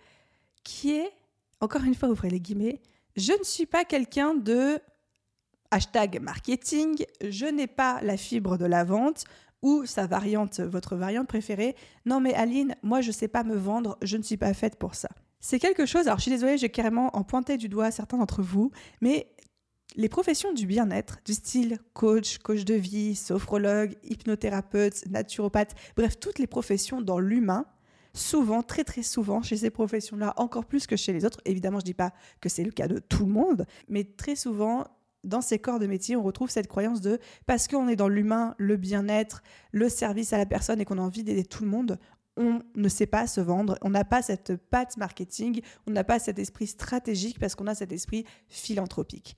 qui 0.63 0.91
est, 0.91 1.11
encore 1.59 1.83
une 1.83 1.95
fois, 1.95 2.09
ouvrez 2.09 2.29
les 2.29 2.39
guillemets, 2.39 2.81
je 3.15 3.33
ne 3.33 3.43
suis 3.43 3.65
pas 3.65 3.85
quelqu'un 3.85 4.33
de 4.33 4.79
hashtag 5.71 6.19
marketing, 6.21 7.05
je 7.21 7.45
n'ai 7.45 7.67
pas 7.67 8.01
la 8.01 8.17
fibre 8.17 8.57
de 8.57 8.65
la 8.65 8.83
vente 8.83 9.23
ou 9.61 9.85
sa 9.85 10.05
variante, 10.05 10.59
votre 10.59 10.95
variante 10.95 11.27
préférée. 11.27 11.75
Non 12.05 12.19
mais 12.19 12.33
Aline, 12.33 12.75
moi 12.83 13.01
je 13.01 13.07
ne 13.07 13.13
sais 13.13 13.27
pas 13.27 13.43
me 13.43 13.55
vendre, 13.55 13.97
je 14.01 14.17
ne 14.17 14.23
suis 14.23 14.37
pas 14.37 14.53
faite 14.53 14.77
pour 14.77 14.93
ça. 14.93 15.09
C'est 15.39 15.59
quelque 15.59 15.85
chose, 15.85 16.07
alors 16.07 16.19
je 16.19 16.23
suis 16.23 16.31
désolée, 16.31 16.57
j'ai 16.57 16.69
carrément 16.69 17.15
en 17.15 17.23
pointé 17.23 17.57
du 17.57 17.69
doigt 17.69 17.91
certains 17.91 18.17
d'entre 18.17 18.41
vous, 18.41 18.71
mais 19.01 19.27
les 19.95 20.09
professions 20.09 20.53
du 20.53 20.65
bien-être, 20.65 21.19
du 21.25 21.33
style 21.33 21.79
coach, 21.93 22.37
coach 22.39 22.65
de 22.65 22.73
vie, 22.73 23.15
sophrologue, 23.15 23.95
hypnothérapeute, 24.03 25.05
naturopathe, 25.09 25.75
bref, 25.95 26.19
toutes 26.19 26.39
les 26.39 26.47
professions 26.47 27.01
dans 27.01 27.19
l'humain, 27.19 27.65
souvent, 28.13 28.61
très 28.61 28.83
très 28.83 29.03
souvent, 29.03 29.41
chez 29.41 29.57
ces 29.57 29.69
professions-là, 29.69 30.33
encore 30.37 30.65
plus 30.65 30.87
que 30.87 30.95
chez 30.95 31.13
les 31.13 31.25
autres, 31.25 31.41
évidemment 31.45 31.79
je 31.79 31.83
ne 31.83 31.87
dis 31.87 31.93
pas 31.93 32.13
que 32.41 32.49
c'est 32.49 32.63
le 32.63 32.71
cas 32.71 32.87
de 32.87 32.99
tout 32.99 33.25
le 33.25 33.31
monde, 33.31 33.65
mais 33.89 34.03
très 34.03 34.35
souvent, 34.35 34.85
dans 35.23 35.41
ces 35.41 35.59
corps 35.59 35.79
de 35.79 35.87
métier, 35.87 36.15
on 36.15 36.23
retrouve 36.23 36.49
cette 36.49 36.67
croyance 36.67 37.01
de 37.01 37.19
parce 37.45 37.67
qu'on 37.67 37.87
est 37.87 37.95
dans 37.95 38.09
l'humain, 38.09 38.55
le 38.57 38.77
bien-être, 38.77 39.41
le 39.71 39.89
service 39.89 40.33
à 40.33 40.37
la 40.37 40.45
personne 40.45 40.81
et 40.81 40.85
qu'on 40.85 40.97
a 40.97 41.01
envie 41.01 41.23
d'aider 41.23 41.45
tout 41.45 41.63
le 41.63 41.69
monde, 41.69 41.97
on 42.35 42.61
ne 42.75 42.89
sait 42.89 43.05
pas 43.05 43.27
se 43.27 43.41
vendre, 43.41 43.77
on 43.81 43.89
n'a 43.89 44.03
pas 44.03 44.21
cette 44.21 44.55
patte 44.55 44.97
marketing, 44.97 45.61
on 45.87 45.91
n'a 45.91 46.03
pas 46.03 46.19
cet 46.19 46.39
esprit 46.39 46.67
stratégique 46.67 47.39
parce 47.39 47.55
qu'on 47.55 47.67
a 47.67 47.75
cet 47.75 47.91
esprit 47.91 48.25
philanthropique. 48.49 49.37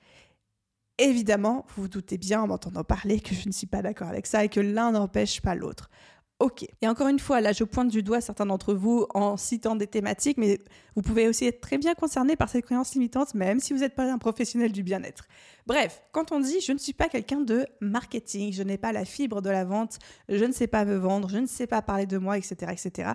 Évidemment, 0.97 1.65
vous 1.75 1.83
vous 1.83 1.87
doutez 1.89 2.17
bien 2.17 2.41
en 2.41 2.47
m'entendant 2.47 2.85
parler 2.85 3.19
que 3.19 3.35
je 3.35 3.47
ne 3.47 3.53
suis 3.53 3.67
pas 3.67 3.81
d'accord 3.81 4.07
avec 4.07 4.25
ça 4.25 4.45
et 4.45 4.49
que 4.49 4.61
l'un 4.61 4.91
n'empêche 4.91 5.41
pas 5.41 5.53
l'autre. 5.53 5.89
Ok. 6.39 6.67
Et 6.81 6.87
encore 6.87 7.07
une 7.07 7.19
fois, 7.19 7.39
là, 7.39 7.53
je 7.53 7.63
pointe 7.63 7.87
du 7.87 8.03
doigt 8.03 8.19
certains 8.19 8.45
d'entre 8.45 8.73
vous 8.73 9.05
en 9.13 9.37
citant 9.37 9.77
des 9.77 9.87
thématiques, 9.87 10.37
mais 10.37 10.59
vous 10.95 11.01
pouvez 11.01 11.29
aussi 11.29 11.45
être 11.45 11.61
très 11.61 11.77
bien 11.77 11.93
concerné 11.95 12.35
par 12.35 12.49
cette 12.49 12.65
croyance 12.65 12.93
limitante, 12.93 13.33
même 13.35 13.61
si 13.61 13.71
vous 13.71 13.79
n'êtes 13.79 13.95
pas 13.95 14.11
un 14.11 14.17
professionnel 14.17 14.73
du 14.73 14.83
bien-être. 14.83 15.27
Bref, 15.65 16.03
quand 16.11 16.33
on 16.33 16.41
dit 16.41 16.59
je 16.59 16.73
ne 16.73 16.77
suis 16.77 16.91
pas 16.91 17.07
quelqu'un 17.07 17.39
de 17.39 17.65
marketing, 17.79 18.51
je 18.51 18.63
n'ai 18.63 18.77
pas 18.77 18.91
la 18.91 19.05
fibre 19.05 19.41
de 19.41 19.49
la 19.49 19.63
vente, 19.63 19.97
je 20.27 20.43
ne 20.43 20.51
sais 20.51 20.67
pas 20.67 20.83
me 20.83 20.97
vendre, 20.97 21.29
je 21.29 21.37
ne 21.37 21.47
sais 21.47 21.67
pas 21.67 21.81
parler 21.81 22.05
de 22.05 22.17
moi, 22.17 22.37
etc., 22.37 22.73
etc. 22.73 23.11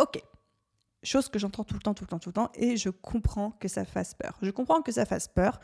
Ok. 0.00 0.20
Chose 1.04 1.28
que 1.28 1.38
j'entends 1.38 1.62
tout 1.62 1.74
le 1.74 1.80
temps, 1.80 1.94
tout 1.94 2.02
le 2.02 2.08
temps, 2.08 2.18
tout 2.18 2.30
le 2.30 2.34
temps, 2.34 2.50
et 2.54 2.76
je 2.76 2.90
comprends 2.90 3.52
que 3.52 3.68
ça 3.68 3.84
fasse 3.84 4.14
peur. 4.14 4.36
Je 4.42 4.50
comprends 4.50 4.82
que 4.82 4.90
ça 4.90 5.06
fasse 5.06 5.28
peur. 5.28 5.60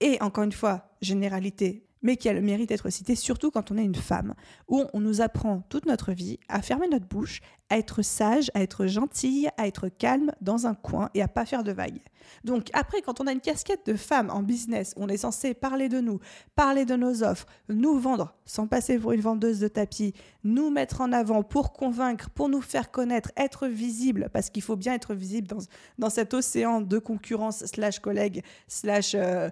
Et 0.00 0.20
encore 0.22 0.44
une 0.44 0.52
fois, 0.52 0.96
généralité, 1.02 1.86
mais 2.04 2.16
qui 2.16 2.28
a 2.28 2.32
le 2.32 2.40
mérite 2.40 2.68
d'être 2.68 2.90
cité, 2.90 3.16
surtout 3.16 3.50
quand 3.50 3.72
on 3.72 3.78
est 3.78 3.84
une 3.84 3.94
femme, 3.96 4.34
où 4.68 4.84
on 4.92 5.00
nous 5.00 5.20
apprend 5.20 5.64
toute 5.70 5.86
notre 5.86 6.12
vie 6.12 6.38
à 6.48 6.62
fermer 6.62 6.86
notre 6.86 7.08
bouche, 7.08 7.40
à 7.70 7.78
être 7.78 8.02
sage, 8.02 8.50
à 8.54 8.62
être 8.62 8.86
gentille, 8.86 9.48
à 9.56 9.66
être 9.66 9.88
calme 9.88 10.30
dans 10.42 10.66
un 10.66 10.74
coin 10.74 11.08
et 11.14 11.22
à 11.22 11.28
pas 11.28 11.46
faire 11.46 11.64
de 11.64 11.72
vagues. 11.72 12.00
Donc 12.44 12.68
après, 12.74 13.00
quand 13.00 13.20
on 13.20 13.26
a 13.26 13.32
une 13.32 13.40
casquette 13.40 13.86
de 13.86 13.94
femme 13.94 14.30
en 14.30 14.42
business, 14.42 14.92
on 14.96 15.08
est 15.08 15.16
censé 15.16 15.54
parler 15.54 15.88
de 15.88 16.00
nous, 16.00 16.20
parler 16.54 16.84
de 16.84 16.94
nos 16.94 17.24
offres, 17.24 17.46
nous 17.70 17.98
vendre 17.98 18.36
sans 18.44 18.66
passer 18.66 18.98
pour 18.98 19.12
une 19.12 19.22
vendeuse 19.22 19.60
de 19.60 19.68
tapis, 19.68 20.12
nous 20.44 20.70
mettre 20.70 21.00
en 21.00 21.10
avant 21.10 21.42
pour 21.42 21.72
convaincre, 21.72 22.28
pour 22.30 22.50
nous 22.50 22.60
faire 22.60 22.90
connaître, 22.90 23.32
être 23.36 23.66
visible, 23.66 24.28
parce 24.32 24.50
qu'il 24.50 24.62
faut 24.62 24.76
bien 24.76 24.92
être 24.92 25.14
visible 25.14 25.48
dans, 25.48 25.58
dans 25.98 26.10
cet 26.10 26.34
océan 26.34 26.82
de 26.82 26.98
concurrence 26.98 27.64
slash 27.64 27.98
collègue 27.98 28.42
slash... 28.68 29.14
Euh, 29.14 29.48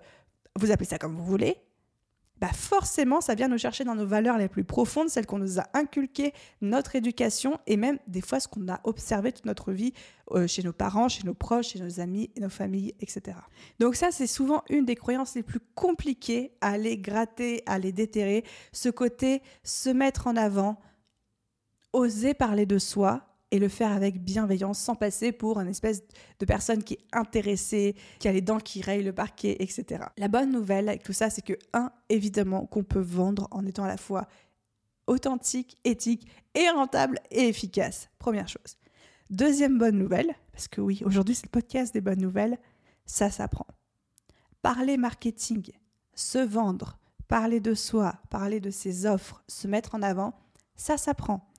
vous 0.61 0.71
appelez 0.71 0.87
ça 0.87 0.99
comme 0.99 1.17
vous 1.17 1.25
voulez, 1.25 1.57
bah 2.42 2.50
forcément, 2.52 3.20
ça 3.20 3.37
vient 3.37 3.46
nous 3.46 3.57
chercher 3.57 3.85
dans 3.85 3.94
nos 3.94 4.05
valeurs 4.05 4.37
les 4.37 4.48
plus 4.48 4.64
profondes, 4.64 5.09
celles 5.09 5.26
qu'on 5.26 5.38
nous 5.38 5.61
a 5.61 5.66
inculquées, 5.74 6.33
notre 6.61 6.96
éducation 6.96 7.61
et 7.68 7.76
même 7.76 8.00
des 8.09 8.20
fois 8.20 8.40
ce 8.40 8.48
qu'on 8.48 8.66
a 8.66 8.81
observé 8.83 9.31
toute 9.31 9.44
notre 9.44 9.70
vie 9.70 9.92
euh, 10.33 10.48
chez 10.48 10.64
nos 10.64 10.72
parents, 10.72 11.09
chez 11.09 11.22
nos 11.22 11.35
proches, 11.35 11.68
chez 11.68 11.78
nos 11.78 12.00
amis, 12.00 12.33
nos 12.40 12.48
familles, 12.48 12.96
etc. 12.98 13.37
Donc 13.78 13.94
ça, 13.94 14.11
c'est 14.11 14.26
souvent 14.26 14.64
une 14.70 14.85
des 14.85 14.96
croyances 14.96 15.37
les 15.37 15.44
plus 15.44 15.61
compliquées 15.76 16.50
à 16.61 16.70
aller 16.70 16.98
gratter, 16.98 17.62
à 17.66 17.74
aller 17.74 17.92
déterrer, 17.92 18.42
ce 18.72 18.88
côté 18.88 19.40
se 19.62 19.90
mettre 19.90 20.26
en 20.26 20.35
avant, 20.35 20.81
oser 21.92 22.35
parler 22.35 22.66
de 22.66 22.78
soi, 22.78 23.32
et 23.53 23.59
le 23.59 23.69
faire 23.69 23.93
avec 23.93 24.25
bienveillance 24.25 24.79
sans 24.79 24.97
passer 24.97 25.31
pour 25.31 25.61
une 25.61 25.69
espèce 25.69 26.03
de 26.41 26.47
personne 26.47 26.83
qui 26.83 26.95
est 26.95 27.05
intéressée, 27.12 27.95
qui 28.19 28.27
a 28.27 28.33
les 28.33 28.41
dents 28.41 28.59
qui 28.59 28.81
rayent 28.81 29.05
le 29.05 29.12
parquet, 29.12 29.57
etc. 29.61 30.07
La 30.17 30.29
bonne 30.29 30.51
nouvelle 30.51 30.88
avec 30.88 31.03
tout 31.03 31.12
ça, 31.12 31.29
c'est 31.29 31.43
que, 31.43 31.53
un, 31.75 31.93
évidemment, 32.09 32.65
qu'on 32.65 32.83
peut 32.83 32.99
vendre 32.99 33.49
en 33.51 33.67
étant 33.67 33.85
à 33.85 33.88
la 33.88 33.99
fois 33.99 34.27
authentique, 35.07 35.79
éthique 35.85 36.27
et 36.55 36.69
rentable 36.71 37.21
et 37.31 37.47
efficace. 37.47 38.09
Première 38.19 38.49
chose. 38.49 38.79
Deuxième 39.29 39.79
bonne 39.79 39.99
nouvelle, 39.99 40.35
parce 40.53 40.67
que 40.67 40.81
oui, 40.81 41.03
aujourd'hui 41.05 41.35
c'est 41.35 41.47
le 41.47 41.51
podcast 41.51 41.93
des 41.93 42.01
bonnes 42.01 42.21
nouvelles, 42.21 42.59
ça 43.05 43.31
s'apprend. 43.31 43.67
Parler 44.62 44.97
marketing, 44.97 45.73
se 46.15 46.38
vendre, 46.38 46.99
parler 47.29 47.61
de 47.61 47.75
soi, 47.75 48.17
parler 48.31 48.61
de 48.61 48.71
ses 48.71 49.07
offres, 49.07 49.43
se 49.49 49.69
mettre 49.69 49.95
en 49.95 50.03
avant, 50.03 50.35
ça 50.75 50.97
s'apprend. 50.97 51.52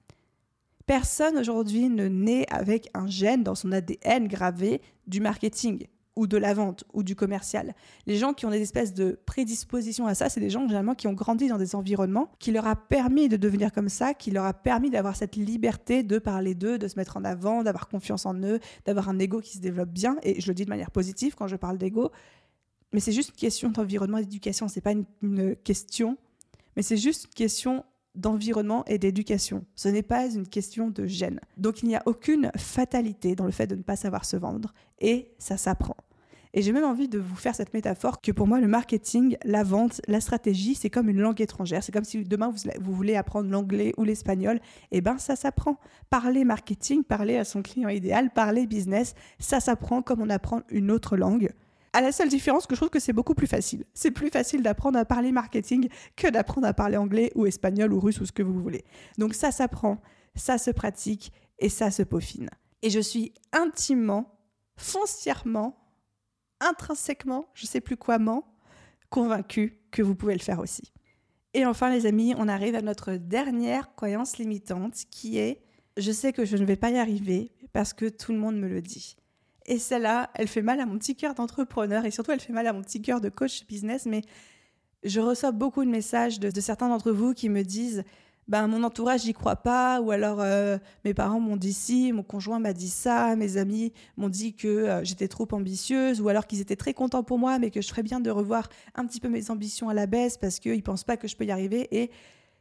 Personne 0.86 1.38
aujourd'hui 1.38 1.90
ne 1.90 2.08
naît 2.08 2.46
avec 2.50 2.90
un 2.94 3.08
gène 3.08 3.44
dans 3.44 3.56
son 3.56 3.72
ADN 3.72 4.28
gravé 4.28 4.82
du 5.08 5.22
marketing 5.22 5.88
ou 6.16 6.28
de 6.28 6.38
la 6.38 6.54
vente 6.54 6.84
ou 6.94 7.04
du 7.04 7.16
commercial. 7.16 7.74
Les 8.06 8.18
gens 8.18 8.34
qui 8.34 8.46
ont 8.46 8.52
des 8.52 8.62
espèces 8.62 8.94
de 8.94 9.20
prédispositions 9.26 10.06
à 10.06 10.14
ça, 10.14 10.30
c'est 10.30 10.40
des 10.40 10.50
gens 10.50 10.62
généralement 10.68 10.94
qui 10.94 11.08
ont 11.08 11.14
grandi 11.14 11.48
dans 11.48 11.58
des 11.58 11.76
environnements 11.76 12.32
qui 12.40 12.52
leur 12.52 12.68
a 12.68 12.76
permis 12.76 13.30
de 13.30 13.38
devenir 13.38 13.72
comme 13.72 13.90
ça, 13.90 14.14
qui 14.14 14.30
leur 14.30 14.46
a 14.46 14.54
permis 14.54 14.90
d'avoir 14.90 15.16
cette 15.16 15.36
liberté 15.36 16.04
de 16.04 16.20
parler 16.20 16.54
d'eux, 16.54 16.78
de 16.78 16.88
se 16.88 16.98
mettre 16.98 17.18
en 17.18 17.24
avant, 17.24 17.64
d'avoir 17.64 17.88
confiance 17.88 18.26
en 18.26 18.36
eux, 18.36 18.60
d'avoir 18.86 19.10
un 19.10 19.18
ego 19.20 19.40
qui 19.40 19.58
se 19.58 19.62
développe 19.62 19.90
bien. 19.90 20.18
Et 20.22 20.40
je 20.40 20.48
le 20.48 20.54
dis 20.54 20.66
de 20.66 20.70
manière 20.70 20.92
positive 20.92 21.34
quand 21.36 21.48
je 21.48 21.56
parle 21.56 21.78
d'ego, 21.78 22.12
mais 22.92 23.00
c'est 23.00 23.12
juste 23.12 23.30
une 23.30 23.36
question 23.36 23.70
d'environnement 23.70 24.20
et 24.20 24.24
d'éducation. 24.24 24.68
C'est 24.68 24.82
pas 24.82 24.92
une, 24.92 25.06
une 25.24 25.56
question, 25.56 26.18
mais 26.76 26.84
c'est 26.84 26.98
juste 26.98 27.26
une 27.26 27.34
question 27.34 27.84
d'environnement 28.16 28.84
et 28.86 28.98
d'éducation. 28.98 29.66
Ce 29.76 29.90
n'est 29.90 30.04
pas 30.04 30.28
une 30.28 30.48
question 30.48 30.90
de 30.90 31.06
gêne. 31.06 31.40
Donc 31.58 31.82
il 31.82 31.88
n'y 31.88 31.96
a 31.96 32.04
aucune 32.06 32.52
fatalité 32.58 33.36
dans 33.36 33.46
le 33.46 33.52
fait 33.52 33.68
de 33.68 33.76
ne 33.76 33.82
pas 33.82 33.96
savoir 33.96 34.26
se 34.26 34.38
vendre 34.38 34.74
et 35.00 35.32
ça 35.38 35.58
s'apprend. 35.58 35.96
Et 36.56 36.62
j'ai 36.62 36.72
même 36.72 36.84
envie 36.84 37.08
de 37.08 37.18
vous 37.18 37.36
faire 37.36 37.56
cette 37.56 37.74
métaphore 37.74 38.22
que 38.22 38.32
pour 38.32 38.46
moi, 38.46 38.60
le 38.60 38.68
marketing, 38.68 39.38
la 39.44 39.64
vente, 39.64 40.02
la 40.08 40.22
stratégie, 40.22 40.76
c'est 40.76 40.92
comme 40.92 41.10
une 41.10 41.20
langue 41.20 41.42
étrangère. 41.42 41.84
C'est 41.84 41.92
comme 41.92 42.04
si 42.04 42.24
demain, 42.24 42.54
vous, 42.80 42.94
voulez 42.94 43.16
apprendre 43.16 43.50
l'anglais 43.50 43.92
ou 43.98 44.04
l'espagnol. 44.04 44.60
Eh 44.92 45.02
ben, 45.02 45.18
ça 45.18 45.36
s'apprend. 45.36 45.80
Parler 46.12 46.44
marketing, 46.46 47.04
parler 47.04 47.38
à 47.38 47.44
son 47.44 47.64
client 47.64 47.90
idéal, 47.90 48.30
parler 48.30 48.68
business, 48.68 49.16
ça 49.40 49.60
s'apprend 49.60 50.04
comme 50.04 50.22
on 50.22 50.30
apprend 50.30 50.62
une 50.70 50.92
autre 50.92 51.18
langue 51.18 51.50
à 51.94 52.02
la 52.02 52.12
seule 52.12 52.30
différence 52.30 52.66
que 52.66 52.76
je 52.76 52.80
trouve 52.80 52.90
que 52.90 53.00
c'est 53.00 53.14
beaucoup 53.14 53.36
plus 53.36 53.48
facile. 53.48 53.86
C'est 53.94 54.12
plus 54.12 54.30
facile 54.30 54.64
d'apprendre 54.64 54.98
à 54.98 55.06
parler 55.06 55.32
marketing 55.32 55.90
que 56.16 56.28
d'apprendre 56.28 56.68
à 56.68 56.74
parler 56.74 56.98
anglais 56.98 57.32
ou 57.36 57.46
espagnol 57.46 57.94
ou 57.94 58.00
russe 58.00 58.20
ou 58.20 58.26
ce 58.26 58.32
que 58.32 58.44
vous 58.44 58.60
voulez. 58.60 58.84
Donc 59.18 59.34
ça 59.36 59.52
s'apprend, 59.52 60.02
ça 60.36 60.58
se 60.58 60.72
pratique 60.72 61.32
et 61.60 61.70
ça 61.70 61.92
se 61.92 62.04
peaufine. 62.04 62.50
Et 62.82 62.90
je 62.90 63.00
suis 63.00 63.34
intimement, 63.52 64.40
foncièrement, 64.76 65.78
intrinsèquement, 66.60 67.48
je 67.54 67.68
sais 67.68 67.82
plus 67.82 67.96
quoi, 67.96 68.18
convaincu 69.10 69.80
que 69.92 70.02
vous 70.02 70.16
pouvez 70.16 70.34
le 70.34 70.40
faire 70.40 70.60
aussi. 70.60 70.92
Et 71.54 71.66
enfin, 71.68 71.92
les 71.92 72.08
amis, 72.08 72.34
on 72.38 72.48
arrive 72.48 72.74
à 72.76 72.82
notre 72.82 73.14
dernière 73.14 73.94
croyance 73.96 74.38
limitante 74.38 75.04
qui 75.12 75.38
est 75.38 75.62
je 75.98 76.12
sais 76.12 76.34
que 76.34 76.46
je 76.46 76.58
ne 76.58 76.66
vais 76.66 76.76
pas 76.76 76.90
y 76.90 76.98
arriver 76.98 77.52
parce 77.72 77.94
que 77.94 78.10
tout 78.10 78.32
le 78.32 78.40
monde 78.40 78.58
me 78.58 78.68
le 78.68 78.82
dit. 78.82 79.16
Et 79.66 79.80
celle-là, 79.80 80.30
elle 80.36 80.48
fait 80.48 80.62
mal 80.62 80.80
à 80.80 80.86
mon 80.86 80.98
petit 80.98 81.16
cœur 81.16 81.36
d'entrepreneur 81.36 82.06
et 82.06 82.12
surtout 82.12 82.32
elle 82.32 82.40
fait 82.40 82.54
mal 82.54 82.68
à 82.68 82.74
mon 82.74 82.82
petit 82.82 83.02
cœur 83.02 83.22
de 83.22 83.30
coach 83.30 83.66
business. 83.68 84.06
Mais 84.06 84.22
je 85.04 85.20
reçois 85.20 85.52
beaucoup 85.52 85.84
de 85.86 85.90
messages 85.90 86.40
de, 86.40 86.60
certains 86.60 86.90
d'entre 86.90 87.12
vous 87.12 87.34
qui 87.34 87.50
me 87.50 87.64
disent 87.64 88.04
ben, 88.50 88.68
mon 88.68 88.84
entourage 88.84 89.26
n'y 89.26 89.34
croit 89.34 89.56
pas, 89.56 90.02
ou 90.02 90.12
alors 90.12 90.42
euh, 90.42 90.78
mes 91.06 91.14
parents 91.14 91.40
m'ont 91.40 91.56
dit 91.56 91.72
ci, 91.72 92.12
mon 92.12 92.24
conjoint 92.24 92.60
m'a 92.60 92.74
dit 92.74 92.90
ça, 92.90 93.38
mes 93.38 93.56
amis 93.56 93.94
m'ont 94.18 94.28
dit 94.28 94.54
que 94.54 94.68
euh, 94.68 95.04
j'étais 95.06 95.30
trop 95.30 95.48
ambitieuse, 95.54 96.20
ou 96.20 96.28
alors 96.28 96.46
qu'ils 96.46 96.60
étaient 96.60 96.76
très 96.76 96.94
contents 96.94 97.24
pour 97.24 97.40
moi, 97.40 97.58
mais 97.58 97.72
que 97.72 97.82
je 97.82 97.88
ferais 97.88 98.04
bien 98.04 98.20
de 98.20 98.30
revoir 98.30 98.68
un 98.96 99.06
petit 99.06 99.22
peu 99.22 99.30
mes 99.30 99.50
ambitions 99.50 99.88
à 99.88 99.94
la 99.94 100.08
baisse 100.08 100.38
parce 100.38 100.60
qu'ils 100.60 100.76
ne 100.76 100.82
pensent 100.82 101.06
pas 101.06 101.16
que 101.16 101.30
je 101.30 101.38
peux 101.38 101.46
y 101.46 101.52
arriver. 101.52 101.88
Et 101.98 102.12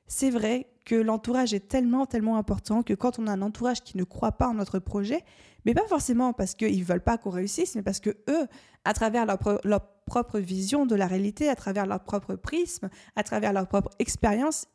c'est 0.06 0.30
vrai 0.30 0.68
que 0.84 0.94
l'entourage 0.94 1.54
est 1.54 1.68
tellement, 1.68 2.06
tellement 2.06 2.36
important 2.36 2.82
que 2.82 2.94
quand 2.94 3.18
on 3.18 3.26
a 3.26 3.32
un 3.32 3.42
entourage 3.42 3.82
qui 3.82 3.96
ne 3.96 4.04
croit 4.04 4.32
pas 4.32 4.48
en 4.48 4.54
notre 4.54 4.78
projet, 4.78 5.24
mais 5.64 5.74
pas 5.74 5.86
forcément 5.86 6.32
parce 6.32 6.54
qu'ils 6.54 6.80
ne 6.80 6.84
veulent 6.84 7.02
pas 7.02 7.18
qu'on 7.18 7.30
réussisse, 7.30 7.76
mais 7.76 7.82
parce 7.82 8.00
que 8.00 8.10
eux, 8.28 8.46
à 8.84 8.94
travers 8.94 9.26
leur, 9.26 9.38
leur 9.64 9.80
propre 10.06 10.38
vision 10.38 10.86
de 10.86 10.94
la 10.96 11.06
réalité, 11.06 11.48
à 11.48 11.54
travers 11.54 11.86
leur 11.86 12.00
propre 12.00 12.34
prisme, 12.34 12.90
à 13.16 13.22
travers 13.22 13.52
leur 13.52 13.68
propre 13.68 13.90
expérience, 13.98 14.66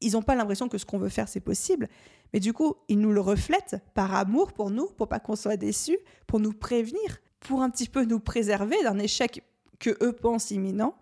ils 0.00 0.12
n'ont 0.12 0.22
pas 0.22 0.34
l'impression 0.34 0.68
que 0.68 0.78
ce 0.78 0.84
qu'on 0.84 0.98
veut 0.98 1.08
faire, 1.08 1.28
c'est 1.28 1.40
possible. 1.40 1.88
Mais 2.32 2.40
du 2.40 2.52
coup, 2.52 2.74
ils 2.88 2.98
nous 2.98 3.12
le 3.12 3.20
reflètent 3.20 3.76
par 3.94 4.14
amour 4.14 4.52
pour 4.52 4.70
nous, 4.70 4.86
pour 4.86 5.08
pas 5.08 5.20
qu'on 5.20 5.36
soit 5.36 5.56
déçus, 5.56 5.98
pour 6.26 6.38
nous 6.38 6.52
prévenir, 6.52 7.18
pour 7.40 7.62
un 7.62 7.70
petit 7.70 7.88
peu 7.88 8.04
nous 8.04 8.20
préserver 8.20 8.76
d'un 8.82 8.98
échec 8.98 9.42
que 9.78 9.96
eux 10.02 10.12
pensent 10.12 10.50
imminent, 10.50 10.94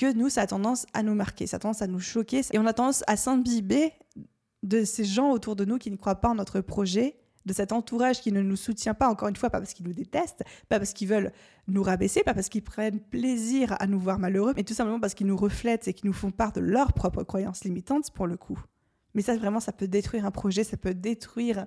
que 0.00 0.10
nous, 0.14 0.30
ça 0.30 0.40
a 0.40 0.46
tendance 0.46 0.86
à 0.94 1.02
nous 1.02 1.14
marquer, 1.14 1.46
ça 1.46 1.56
a 1.56 1.60
tendance 1.60 1.82
à 1.82 1.86
nous 1.86 2.00
choquer. 2.00 2.40
Et 2.52 2.58
on 2.58 2.64
a 2.64 2.72
tendance 2.72 3.04
à 3.06 3.18
s'imbiber 3.18 3.92
de 4.62 4.82
ces 4.82 5.04
gens 5.04 5.30
autour 5.30 5.56
de 5.56 5.66
nous 5.66 5.76
qui 5.76 5.90
ne 5.90 5.96
croient 5.96 6.22
pas 6.22 6.30
en 6.30 6.36
notre 6.36 6.62
projet 6.62 7.16
de 7.44 7.52
cet 7.52 7.70
entourage 7.70 8.22
qui 8.22 8.32
ne 8.32 8.40
nous 8.40 8.56
soutient 8.56 8.94
pas, 8.94 9.10
encore 9.10 9.28
une 9.28 9.36
fois, 9.36 9.50
pas 9.50 9.58
parce 9.58 9.74
qu'ils 9.74 9.86
nous 9.86 9.92
détestent, 9.92 10.42
pas 10.70 10.78
parce 10.78 10.94
qu'ils 10.94 11.08
veulent 11.08 11.32
nous 11.68 11.82
rabaisser, 11.82 12.22
pas 12.22 12.32
parce 12.32 12.48
qu'ils 12.48 12.62
prennent 12.62 13.00
plaisir 13.00 13.76
à 13.78 13.86
nous 13.86 14.00
voir 14.00 14.18
malheureux, 14.18 14.54
mais 14.56 14.64
tout 14.64 14.72
simplement 14.72 15.00
parce 15.00 15.12
qu'ils 15.12 15.26
nous 15.26 15.36
reflètent 15.36 15.86
et 15.86 15.92
qu'ils 15.92 16.06
nous 16.06 16.14
font 16.14 16.30
part 16.30 16.52
de 16.52 16.60
leurs 16.60 16.94
propres 16.94 17.22
croyances 17.22 17.64
limitantes 17.64 18.10
pour 18.10 18.26
le 18.26 18.38
coup. 18.38 18.58
Mais 19.14 19.20
ça, 19.20 19.36
vraiment, 19.36 19.60
ça 19.60 19.72
peut 19.72 19.88
détruire 19.88 20.24
un 20.24 20.30
projet, 20.30 20.64
ça 20.64 20.78
peut 20.78 20.94
détruire 20.94 21.66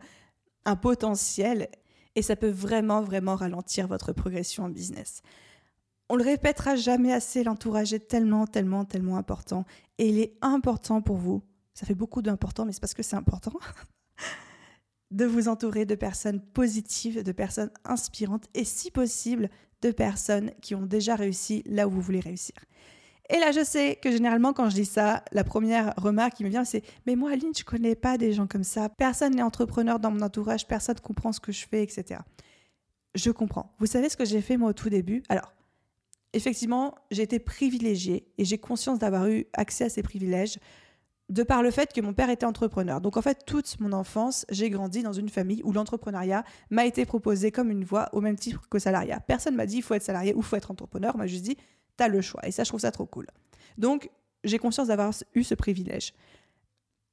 un 0.66 0.76
potentiel 0.76 1.68
et 2.16 2.24
ça 2.24 2.36
peut 2.36 2.50
vraiment, 2.50 3.04
vraiment 3.04 3.36
ralentir 3.36 3.88
votre 3.88 4.12
progression 4.12 4.64
en 4.64 4.70
business. 4.70 5.22
On 6.10 6.16
le 6.16 6.24
répétera 6.24 6.76
jamais 6.76 7.14
assez, 7.14 7.44
l'entourage 7.44 7.94
est 7.94 8.08
tellement, 8.08 8.46
tellement, 8.46 8.86
tellement 8.86 9.18
important 9.18 9.66
et 9.98 10.08
il 10.08 10.20
est 10.20 10.38
important 10.42 11.02
pour 11.02 11.18
vous. 11.18 11.42
Ça 11.74 11.86
fait 11.86 11.96
beaucoup 11.96 12.22
d'important, 12.22 12.66
mais 12.66 12.72
c'est 12.72 12.82
parce 12.82 12.94
que 12.94 13.04
c'est 13.04 13.16
important. 13.16 13.54
de 15.12 15.26
vous 15.26 15.48
entourer 15.48 15.86
de 15.86 15.96
personnes 15.96 16.42
positives, 16.42 17.24
de 17.24 17.32
personnes 17.32 17.72
inspirantes 17.86 18.46
et 18.54 18.66
si 18.66 18.92
possible 18.92 19.50
de 19.82 19.92
personnes 19.92 20.52
qui 20.62 20.76
ont 20.76 20.86
déjà 20.86 21.16
réussi 21.16 21.64
là 21.66 21.88
où 21.88 21.92
vous 21.92 22.02
voulez 22.02 22.20
réussir. 22.20 22.56
Et 23.30 23.40
là, 23.40 23.52
je 23.52 23.64
sais 23.64 23.98
que 24.02 24.12
généralement, 24.12 24.54
quand 24.54 24.70
je 24.70 24.76
dis 24.76 24.86
ça, 24.86 25.24
la 25.32 25.44
première 25.44 25.94
remarque 25.98 26.36
qui 26.36 26.44
me 26.44 26.50
vient, 26.50 26.66
c'est 26.66 26.84
Mais 27.06 27.16
moi, 27.16 27.32
Aline, 27.32 27.54
je 27.58 27.64
connais 27.64 27.96
pas 27.96 28.18
des 28.18 28.34
gens 28.34 28.48
comme 28.48 28.64
ça. 28.64 28.90
Personne 28.90 29.36
n'est 29.36 29.44
entrepreneur 29.44 30.00
dans 30.00 30.12
mon 30.12 30.22
entourage, 30.22 30.68
personne 30.68 30.96
ne 30.96 31.02
comprend 31.02 31.32
ce 31.32 31.40
que 31.40 31.52
je 31.52 31.66
fais, 31.66 31.84
etc. 31.84 32.20
Je 33.16 33.32
comprends. 33.32 33.74
Vous 33.80 33.86
savez 33.86 34.10
ce 34.10 34.18
que 34.18 34.26
j'ai 34.26 34.42
fait 34.42 34.58
moi 34.58 34.72
au 34.72 34.74
tout 34.74 34.90
début? 34.90 35.24
Alors, 35.30 35.54
effectivement, 36.34 36.96
j'ai 37.12 37.24
été 37.24 37.40
privilégiée 37.40 38.28
et 38.38 38.46
j'ai 38.46 38.58
conscience 38.58 39.00
d'avoir 39.00 39.28
eu 39.28 39.46
accès 39.54 39.86
à 39.86 39.90
ces 39.90 40.04
privilèges 40.04 40.58
de 41.30 41.44
par 41.44 41.64
le 41.64 41.72
fait 41.72 41.94
que 41.94 42.02
mon 42.02 42.14
père 42.14 42.30
était 42.30 42.46
entrepreneur. 42.46 43.00
Donc 43.00 43.18
en 43.18 43.22
fait, 43.22 43.46
toute 43.46 43.80
mon 43.80 43.94
enfance, 43.94 44.46
j'ai 44.50 44.70
grandi 44.70 45.04
dans 45.04 45.14
une 45.14 45.30
famille 45.30 45.62
où 45.64 45.72
l'entrepreneuriat 45.72 46.44
m'a 46.70 46.86
été 46.86 47.06
proposé 47.06 47.52
comme 47.52 47.72
une 47.72 47.86
voie 47.86 48.10
au 48.12 48.22
même 48.22 48.36
titre 48.36 48.68
que 48.70 48.78
salariat. 48.78 49.20
Personne 49.22 49.56
m'a 49.56 49.66
dit 49.66 49.78
il 49.78 49.84
faut 49.84 49.94
être 49.94 50.04
salarié 50.04 50.34
ou 50.34 50.40
il 50.40 50.44
faut 50.44 50.56
être 50.56 50.72
entrepreneur. 50.72 51.14
On 51.16 51.20
m'a 51.20 51.28
juste 51.28 51.46
dit 51.46 51.58
t'as 51.96 52.08
le 52.08 52.22
choix. 52.22 52.46
Et 52.46 52.52
ça, 52.52 52.64
je 52.64 52.70
trouve 52.70 52.82
ça 52.82 52.92
trop 52.92 53.06
cool. 53.06 53.28
Donc 53.78 54.10
j'ai 54.44 54.60
conscience 54.60 54.88
d'avoir 54.88 55.14
eu 55.34 55.44
ce 55.44 55.56
privilège. 55.56 56.14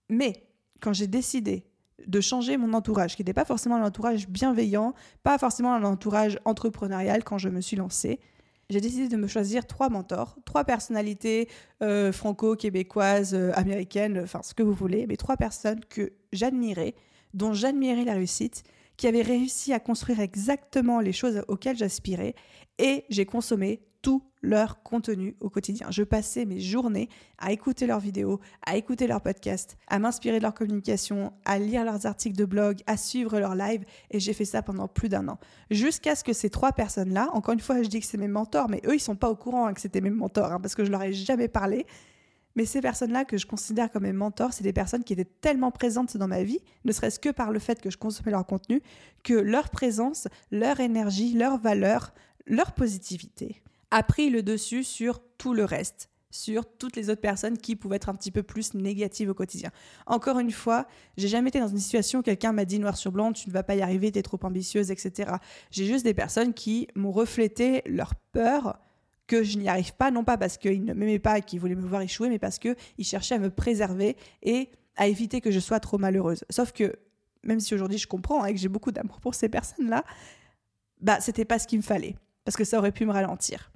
Mais 0.08 0.48
quand 0.80 0.92
j'ai 0.92 1.06
décidé 1.06 1.66
de 2.06 2.20
changer 2.20 2.56
mon 2.56 2.72
entourage, 2.72 3.14
qui 3.14 3.22
n'était 3.22 3.34
pas 3.34 3.44
forcément 3.44 3.76
un 3.76 3.84
entourage 3.84 4.26
bienveillant, 4.28 4.94
pas 5.22 5.38
forcément 5.38 5.72
un 5.74 5.84
entourage 5.84 6.38
entrepreneurial 6.44 7.22
quand 7.22 7.38
je 7.38 7.48
me 7.48 7.60
suis 7.60 7.76
lancée, 7.76 8.18
j'ai 8.70 8.80
décidé 8.80 9.08
de 9.08 9.16
me 9.16 9.26
choisir 9.26 9.66
trois 9.66 9.90
mentors, 9.90 10.36
trois 10.44 10.64
personnalités 10.64 11.48
euh, 11.82 12.12
franco-québécoises, 12.12 13.34
euh, 13.34 13.50
américaines, 13.54 14.20
enfin 14.22 14.40
ce 14.42 14.54
que 14.54 14.62
vous 14.62 14.72
voulez, 14.72 15.06
mais 15.08 15.16
trois 15.16 15.36
personnes 15.36 15.80
que 15.88 16.12
j'admirais, 16.32 16.94
dont 17.34 17.52
j'admirais 17.52 18.04
la 18.04 18.14
réussite, 18.14 18.62
qui 18.96 19.08
avaient 19.08 19.22
réussi 19.22 19.72
à 19.72 19.80
construire 19.80 20.20
exactement 20.20 21.00
les 21.00 21.12
choses 21.12 21.42
auxquelles 21.48 21.76
j'aspirais, 21.76 22.34
et 22.78 23.04
j'ai 23.10 23.26
consommé 23.26 23.82
tout 24.02 24.22
leur 24.42 24.82
contenu 24.82 25.36
au 25.40 25.50
quotidien. 25.50 25.88
Je 25.90 26.02
passais 26.02 26.44
mes 26.44 26.60
journées 26.60 27.08
à 27.38 27.52
écouter 27.52 27.86
leurs 27.86 28.00
vidéos, 28.00 28.40
à 28.64 28.76
écouter 28.76 29.06
leurs 29.06 29.20
podcasts, 29.20 29.76
à 29.88 29.98
m'inspirer 29.98 30.38
de 30.38 30.42
leur 30.42 30.54
communication, 30.54 31.32
à 31.44 31.58
lire 31.58 31.84
leurs 31.84 32.06
articles 32.06 32.36
de 32.36 32.44
blog, 32.44 32.80
à 32.86 32.96
suivre 32.96 33.38
leurs 33.38 33.54
lives 33.54 33.84
et 34.10 34.20
j'ai 34.20 34.32
fait 34.32 34.44
ça 34.44 34.62
pendant 34.62 34.88
plus 34.88 35.08
d'un 35.08 35.28
an. 35.28 35.38
Jusqu'à 35.70 36.14
ce 36.16 36.24
que 36.24 36.32
ces 36.32 36.50
trois 36.50 36.72
personnes-là, 36.72 37.30
encore 37.32 37.54
une 37.54 37.60
fois, 37.60 37.82
je 37.82 37.88
dis 37.88 38.00
que 38.00 38.06
c'est 38.06 38.18
mes 38.18 38.28
mentors, 38.28 38.68
mais 38.68 38.80
eux, 38.86 38.94
ils 38.94 39.00
sont 39.00 39.16
pas 39.16 39.30
au 39.30 39.36
courant 39.36 39.66
hein, 39.66 39.74
que 39.74 39.80
c'était 39.80 40.00
mes 40.00 40.10
mentors 40.10 40.52
hein, 40.52 40.60
parce 40.60 40.74
que 40.74 40.84
je 40.84 40.90
leur 40.90 41.02
ai 41.02 41.12
jamais 41.12 41.48
parlé. 41.48 41.86
Mais 42.56 42.64
ces 42.64 42.80
personnes-là 42.80 43.24
que 43.24 43.38
je 43.38 43.46
considère 43.46 43.92
comme 43.92 44.02
mes 44.02 44.12
mentors, 44.12 44.52
c'est 44.52 44.64
des 44.64 44.72
personnes 44.72 45.04
qui 45.04 45.12
étaient 45.12 45.24
tellement 45.24 45.70
présentes 45.70 46.16
dans 46.16 46.26
ma 46.26 46.42
vie, 46.42 46.58
ne 46.84 46.92
serait-ce 46.92 47.20
que 47.20 47.28
par 47.28 47.52
le 47.52 47.60
fait 47.60 47.80
que 47.80 47.90
je 47.90 47.96
consommais 47.96 48.32
leur 48.32 48.44
contenu, 48.44 48.82
que 49.22 49.34
leur 49.34 49.70
présence, 49.70 50.26
leur 50.50 50.80
énergie, 50.80 51.34
leur 51.34 51.58
valeur, 51.58 52.12
leur 52.46 52.72
positivité 52.72 53.62
a 53.90 54.02
pris 54.02 54.30
le 54.30 54.42
dessus 54.42 54.84
sur 54.84 55.20
tout 55.38 55.54
le 55.54 55.64
reste, 55.64 56.10
sur 56.30 56.64
toutes 56.64 56.96
les 56.96 57.10
autres 57.10 57.20
personnes 57.20 57.58
qui 57.58 57.76
pouvaient 57.76 57.96
être 57.96 58.08
un 58.08 58.14
petit 58.14 58.30
peu 58.30 58.42
plus 58.42 58.74
négatives 58.74 59.30
au 59.30 59.34
quotidien. 59.34 59.70
Encore 60.06 60.38
une 60.38 60.52
fois, 60.52 60.86
j'ai 61.16 61.28
jamais 61.28 61.48
été 61.48 61.58
dans 61.60 61.68
une 61.68 61.78
situation 61.78 62.20
où 62.20 62.22
quelqu'un 62.22 62.52
m'a 62.52 62.64
dit 62.64 62.78
noir 62.78 62.96
sur 62.96 63.10
blanc, 63.10 63.32
tu 63.32 63.48
ne 63.48 63.52
vas 63.52 63.62
pas 63.62 63.74
y 63.74 63.82
arriver, 63.82 64.12
tu 64.12 64.18
es 64.18 64.22
trop 64.22 64.38
ambitieuse, 64.42 64.90
etc. 64.90 65.32
J'ai 65.70 65.86
juste 65.86 66.04
des 66.04 66.14
personnes 66.14 66.54
qui 66.54 66.88
m'ont 66.94 67.12
reflété 67.12 67.82
leur 67.86 68.14
peur 68.14 68.78
que 69.26 69.44
je 69.44 69.58
n'y 69.58 69.68
arrive 69.68 69.94
pas, 69.94 70.10
non 70.10 70.24
pas 70.24 70.36
parce 70.36 70.58
qu'ils 70.58 70.84
ne 70.84 70.92
m'aimaient 70.92 71.20
pas 71.20 71.38
et 71.38 71.42
qu'ils 71.42 71.60
voulaient 71.60 71.76
me 71.76 71.86
voir 71.86 72.02
échouer, 72.02 72.28
mais 72.28 72.40
parce 72.40 72.58
qu'ils 72.58 72.76
cherchaient 73.02 73.36
à 73.36 73.38
me 73.38 73.50
préserver 73.50 74.16
et 74.42 74.70
à 74.96 75.06
éviter 75.06 75.40
que 75.40 75.52
je 75.52 75.60
sois 75.60 75.78
trop 75.78 75.98
malheureuse. 75.98 76.44
Sauf 76.50 76.72
que, 76.72 76.96
même 77.44 77.60
si 77.60 77.74
aujourd'hui 77.74 77.96
je 77.96 78.08
comprends 78.08 78.44
et 78.44 78.52
que 78.52 78.58
j'ai 78.58 78.68
beaucoup 78.68 78.90
d'amour 78.90 79.20
pour 79.20 79.34
ces 79.34 79.48
personnes-là, 79.48 80.04
bah 81.00 81.20
c'était 81.20 81.44
pas 81.44 81.58
ce 81.58 81.68
qu'il 81.68 81.78
me 81.78 81.84
fallait, 81.84 82.16
parce 82.44 82.56
que 82.56 82.64
ça 82.64 82.78
aurait 82.78 82.92
pu 82.92 83.06
me 83.06 83.12
ralentir. 83.12 83.69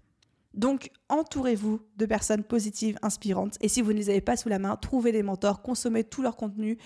Donc, 0.54 0.90
entourez-vous 1.08 1.80
de 1.96 2.06
personnes 2.06 2.44
positives, 2.44 2.96
inspirantes. 3.02 3.56
Et 3.60 3.68
si 3.68 3.82
vous 3.82 3.92
ne 3.92 3.98
les 3.98 4.10
avez 4.10 4.20
pas 4.20 4.36
sous 4.36 4.48
la 4.48 4.58
main, 4.58 4.76
trouvez 4.76 5.12
des 5.12 5.22
mentors, 5.22 5.62
consommez 5.62 6.04
tout 6.04 6.22
leur 6.22 6.36
contenu 6.36 6.78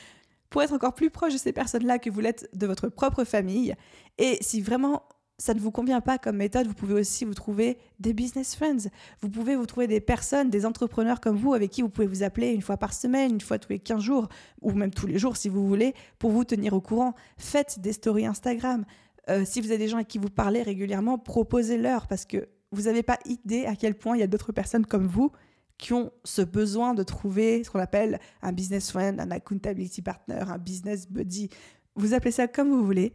pour 0.50 0.62
être 0.62 0.72
encore 0.72 0.94
plus 0.94 1.10
proche 1.10 1.34
de 1.34 1.38
ces 1.38 1.52
personnes-là 1.52 1.98
que 1.98 2.08
vous 2.08 2.20
l'êtes 2.20 2.48
de 2.54 2.66
votre 2.66 2.88
propre 2.88 3.24
famille. 3.24 3.74
Et 4.16 4.38
si 4.40 4.62
vraiment 4.62 5.02
ça 5.40 5.54
ne 5.54 5.60
vous 5.60 5.70
convient 5.70 6.00
pas 6.00 6.18
comme 6.18 6.36
méthode, 6.36 6.66
vous 6.66 6.74
pouvez 6.74 6.94
aussi 6.94 7.24
vous 7.24 7.34
trouver 7.34 7.78
des 8.00 8.12
business 8.12 8.56
friends. 8.56 8.90
Vous 9.20 9.28
pouvez 9.28 9.54
vous 9.54 9.66
trouver 9.66 9.86
des 9.86 10.00
personnes, 10.00 10.50
des 10.50 10.66
entrepreneurs 10.66 11.20
comme 11.20 11.36
vous, 11.36 11.54
avec 11.54 11.70
qui 11.70 11.82
vous 11.82 11.88
pouvez 11.88 12.08
vous 12.08 12.24
appeler 12.24 12.48
une 12.48 12.62
fois 12.62 12.76
par 12.76 12.92
semaine, 12.92 13.32
une 13.34 13.40
fois 13.40 13.58
tous 13.58 13.70
les 13.70 13.78
15 13.78 14.02
jours, 14.02 14.28
ou 14.62 14.72
même 14.72 14.90
tous 14.90 15.06
les 15.06 15.18
jours 15.18 15.36
si 15.36 15.48
vous 15.48 15.66
voulez, 15.66 15.94
pour 16.18 16.32
vous 16.32 16.44
tenir 16.44 16.72
au 16.72 16.80
courant. 16.80 17.14
Faites 17.36 17.78
des 17.78 17.92
stories 17.92 18.26
Instagram. 18.26 18.84
Euh, 19.30 19.44
si 19.44 19.60
vous 19.60 19.68
avez 19.68 19.78
des 19.78 19.88
gens 19.88 19.98
avec 19.98 20.08
qui 20.08 20.18
vous 20.18 20.30
parlez 20.30 20.62
régulièrement, 20.62 21.18
proposez-leur 21.18 22.08
parce 22.08 22.24
que 22.24 22.48
vous 22.72 22.82
n'avez 22.82 23.02
pas 23.02 23.18
idée 23.24 23.66
à 23.66 23.74
quel 23.76 23.94
point 23.94 24.16
il 24.16 24.20
y 24.20 24.22
a 24.22 24.26
d'autres 24.26 24.52
personnes 24.52 24.86
comme 24.86 25.06
vous 25.06 25.32
qui 25.78 25.92
ont 25.92 26.10
ce 26.24 26.42
besoin 26.42 26.92
de 26.92 27.02
trouver 27.02 27.62
ce 27.62 27.70
qu'on 27.70 27.78
appelle 27.78 28.18
un 28.42 28.52
business 28.52 28.90
friend, 28.90 29.20
un 29.20 29.30
accountability 29.30 30.02
partner, 30.02 30.42
un 30.48 30.58
business 30.58 31.08
buddy. 31.08 31.48
Vous 31.94 32.14
appelez 32.14 32.32
ça 32.32 32.48
comme 32.48 32.68
vous 32.68 32.84
voulez, 32.84 33.14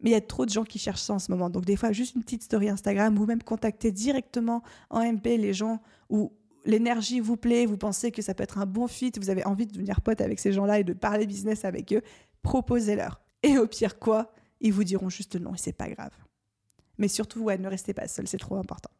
mais 0.00 0.10
il 0.10 0.12
y 0.12 0.16
a 0.16 0.20
trop 0.20 0.44
de 0.44 0.50
gens 0.50 0.64
qui 0.64 0.78
cherchent 0.78 1.02
ça 1.02 1.14
en 1.14 1.18
ce 1.18 1.30
moment. 1.30 1.48
Donc 1.50 1.64
des 1.64 1.76
fois, 1.76 1.92
juste 1.92 2.16
une 2.16 2.22
petite 2.22 2.42
story 2.42 2.68
Instagram 2.68 3.16
ou 3.18 3.26
même 3.26 3.42
contacter 3.42 3.92
directement 3.92 4.62
en 4.90 5.00
MP 5.00 5.36
les 5.38 5.54
gens 5.54 5.80
où 6.10 6.32
l'énergie 6.64 7.20
vous 7.20 7.36
plaît, 7.36 7.64
vous 7.64 7.76
pensez 7.76 8.10
que 8.10 8.22
ça 8.22 8.34
peut 8.34 8.42
être 8.42 8.58
un 8.58 8.66
bon 8.66 8.88
fit, 8.88 9.12
vous 9.16 9.30
avez 9.30 9.44
envie 9.46 9.66
de 9.66 9.72
devenir 9.72 10.00
pote 10.00 10.20
avec 10.20 10.40
ces 10.40 10.52
gens-là 10.52 10.80
et 10.80 10.84
de 10.84 10.94
parler 10.94 11.26
business 11.26 11.64
avec 11.64 11.92
eux, 11.92 12.02
proposez-leur. 12.42 13.20
Et 13.42 13.56
au 13.58 13.66
pire 13.66 13.98
quoi, 13.98 14.32
ils 14.60 14.72
vous 14.72 14.84
diront 14.84 15.10
juste 15.10 15.36
non 15.36 15.54
et 15.54 15.58
c'est 15.58 15.72
pas 15.72 15.88
grave. 15.88 16.12
Mais 16.98 17.08
surtout, 17.08 17.42
ouais, 17.42 17.58
ne 17.58 17.68
restez 17.68 17.94
pas 17.94 18.08
seul, 18.08 18.26
c'est 18.28 18.38
trop 18.38 18.56
important. 18.56 18.90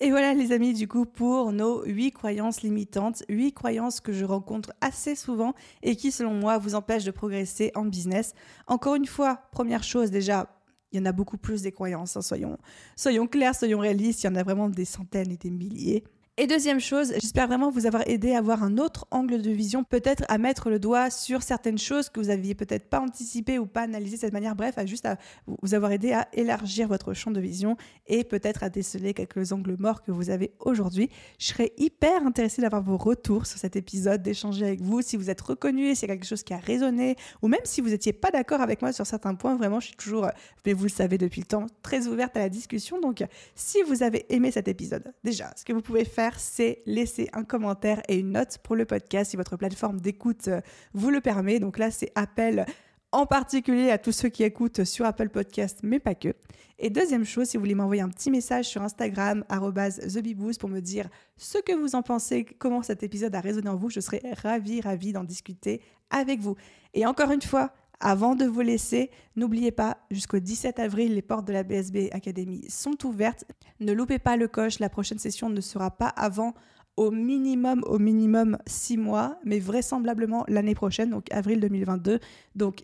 Et 0.00 0.10
voilà 0.10 0.34
les 0.34 0.50
amis, 0.50 0.72
du 0.72 0.88
coup, 0.88 1.06
pour 1.06 1.52
nos 1.52 1.84
huit 1.84 2.10
croyances 2.10 2.62
limitantes, 2.62 3.22
huit 3.28 3.52
croyances 3.52 4.00
que 4.00 4.12
je 4.12 4.24
rencontre 4.24 4.72
assez 4.80 5.14
souvent 5.14 5.54
et 5.82 5.94
qui, 5.94 6.10
selon 6.10 6.34
moi, 6.34 6.58
vous 6.58 6.74
empêchent 6.74 7.04
de 7.04 7.12
progresser 7.12 7.70
en 7.76 7.84
business. 7.84 8.34
Encore 8.66 8.96
une 8.96 9.06
fois, 9.06 9.42
première 9.52 9.84
chose 9.84 10.10
déjà, 10.10 10.48
il 10.90 10.98
y 10.98 11.02
en 11.02 11.06
a 11.06 11.12
beaucoup 11.12 11.38
plus 11.38 11.62
des 11.62 11.70
croyances, 11.70 12.16
hein, 12.16 12.22
soyons, 12.22 12.58
soyons 12.96 13.28
clairs, 13.28 13.54
soyons 13.54 13.78
réalistes, 13.78 14.24
il 14.24 14.26
y 14.26 14.28
en 14.28 14.34
a 14.34 14.42
vraiment 14.42 14.68
des 14.68 14.84
centaines 14.84 15.30
et 15.30 15.36
des 15.36 15.50
milliers. 15.50 16.04
Et 16.38 16.46
deuxième 16.46 16.80
chose, 16.80 17.12
j'espère 17.20 17.46
vraiment 17.46 17.70
vous 17.70 17.84
avoir 17.84 18.08
aidé 18.08 18.32
à 18.32 18.38
avoir 18.38 18.62
un 18.62 18.78
autre 18.78 19.06
angle 19.10 19.42
de 19.42 19.50
vision, 19.50 19.84
peut-être 19.84 20.24
à 20.28 20.38
mettre 20.38 20.70
le 20.70 20.78
doigt 20.78 21.10
sur 21.10 21.42
certaines 21.42 21.76
choses 21.76 22.08
que 22.08 22.20
vous 22.20 22.30
aviez 22.30 22.54
peut-être 22.54 22.88
pas 22.88 23.00
anticipées 23.00 23.58
ou 23.58 23.66
pas 23.66 23.82
analysées 23.82 24.16
de 24.16 24.20
cette 24.22 24.32
manière, 24.32 24.56
bref, 24.56 24.78
à 24.78 24.86
juste 24.86 25.04
à 25.04 25.18
vous 25.46 25.74
avoir 25.74 25.92
aidé 25.92 26.12
à 26.12 26.28
élargir 26.32 26.88
votre 26.88 27.12
champ 27.12 27.32
de 27.32 27.40
vision 27.40 27.76
et 28.06 28.24
peut-être 28.24 28.62
à 28.62 28.70
déceler 28.70 29.12
quelques 29.12 29.52
angles 29.52 29.76
morts 29.78 30.02
que 30.02 30.10
vous 30.10 30.30
avez 30.30 30.54
aujourd'hui. 30.60 31.10
Je 31.38 31.48
serais 31.48 31.74
hyper 31.76 32.26
intéressée 32.26 32.62
d'avoir 32.62 32.82
vos 32.82 32.96
retours 32.96 33.44
sur 33.44 33.58
cet 33.58 33.76
épisode, 33.76 34.22
d'échanger 34.22 34.64
avec 34.64 34.80
vous, 34.80 35.02
si 35.02 35.18
vous 35.18 35.28
êtes 35.28 35.42
reconnu, 35.42 35.94
s'il 35.94 36.08
y 36.08 36.12
a 36.12 36.14
quelque 36.14 36.26
chose 36.26 36.44
qui 36.44 36.54
a 36.54 36.58
résonné, 36.58 37.16
ou 37.42 37.48
même 37.48 37.60
si 37.64 37.82
vous 37.82 37.90
n'étiez 37.90 38.14
pas 38.14 38.30
d'accord 38.30 38.62
avec 38.62 38.80
moi 38.80 38.94
sur 38.94 39.04
certains 39.04 39.34
points, 39.34 39.56
vraiment, 39.56 39.80
je 39.80 39.88
suis 39.88 39.96
toujours, 39.96 40.30
mais 40.64 40.72
vous 40.72 40.84
le 40.84 40.88
savez 40.88 41.18
depuis 41.18 41.42
le 41.42 41.46
temps, 41.46 41.66
très 41.82 42.06
ouverte 42.06 42.34
à 42.38 42.40
la 42.40 42.48
discussion. 42.48 42.98
Donc, 43.02 43.22
si 43.54 43.82
vous 43.82 44.02
avez 44.02 44.24
aimé 44.30 44.50
cet 44.50 44.66
épisode, 44.66 45.12
déjà, 45.22 45.52
ce 45.58 45.66
que 45.66 45.74
vous 45.74 45.82
pouvez 45.82 46.06
faire, 46.06 46.21
c'est 46.38 46.82
laisser 46.86 47.28
un 47.32 47.44
commentaire 47.44 48.02
et 48.08 48.18
une 48.18 48.32
note 48.32 48.58
pour 48.62 48.76
le 48.76 48.84
podcast 48.84 49.30
si 49.30 49.36
votre 49.36 49.56
plateforme 49.56 50.00
d'écoute 50.00 50.48
euh, 50.48 50.60
vous 50.94 51.10
le 51.10 51.20
permet. 51.20 51.58
Donc 51.58 51.78
là, 51.78 51.90
c'est 51.90 52.12
appel 52.14 52.66
en 53.12 53.26
particulier 53.26 53.90
à 53.90 53.98
tous 53.98 54.12
ceux 54.12 54.30
qui 54.30 54.42
écoutent 54.42 54.84
sur 54.84 55.04
Apple 55.04 55.28
Podcast, 55.28 55.80
mais 55.82 56.00
pas 56.00 56.14
que. 56.14 56.34
Et 56.78 56.90
deuxième 56.90 57.24
chose, 57.24 57.48
si 57.48 57.56
vous 57.56 57.62
voulez 57.62 57.74
m'envoyer 57.74 58.02
un 58.02 58.08
petit 58.08 58.30
message 58.30 58.66
sur 58.66 58.82
Instagram, 58.82 59.44
TheBeBoost, 59.48 60.58
pour 60.58 60.70
me 60.70 60.80
dire 60.80 61.08
ce 61.36 61.58
que 61.58 61.72
vous 61.72 61.94
en 61.94 62.02
pensez, 62.02 62.44
comment 62.44 62.82
cet 62.82 63.02
épisode 63.02 63.34
a 63.34 63.40
résonné 63.40 63.68
en 63.68 63.76
vous, 63.76 63.90
je 63.90 64.00
serais 64.00 64.22
ravie, 64.42 64.80
ravie 64.80 65.12
d'en 65.12 65.24
discuter 65.24 65.82
avec 66.10 66.40
vous. 66.40 66.56
Et 66.94 67.06
encore 67.06 67.30
une 67.30 67.42
fois, 67.42 67.72
avant 68.02 68.34
de 68.34 68.44
vous 68.44 68.60
laisser, 68.60 69.10
n'oubliez 69.36 69.70
pas, 69.70 69.96
jusqu'au 70.10 70.40
17 70.40 70.78
avril, 70.80 71.14
les 71.14 71.22
portes 71.22 71.46
de 71.46 71.52
la 71.52 71.62
BSB 71.62 72.08
Academy 72.10 72.66
sont 72.68 73.06
ouvertes. 73.06 73.44
Ne 73.80 73.92
loupez 73.92 74.18
pas 74.18 74.36
le 74.36 74.48
coche, 74.48 74.80
la 74.80 74.88
prochaine 74.88 75.18
session 75.18 75.48
ne 75.48 75.60
sera 75.60 75.90
pas 75.90 76.08
avant 76.08 76.52
au 76.96 77.10
minimum, 77.10 77.82
au 77.86 77.98
minimum 77.98 78.58
six 78.66 78.96
mois, 78.96 79.38
mais 79.44 79.60
vraisemblablement 79.60 80.44
l'année 80.48 80.74
prochaine, 80.74 81.10
donc 81.10 81.32
avril 81.32 81.60
2022. 81.60 82.18
Donc 82.56 82.82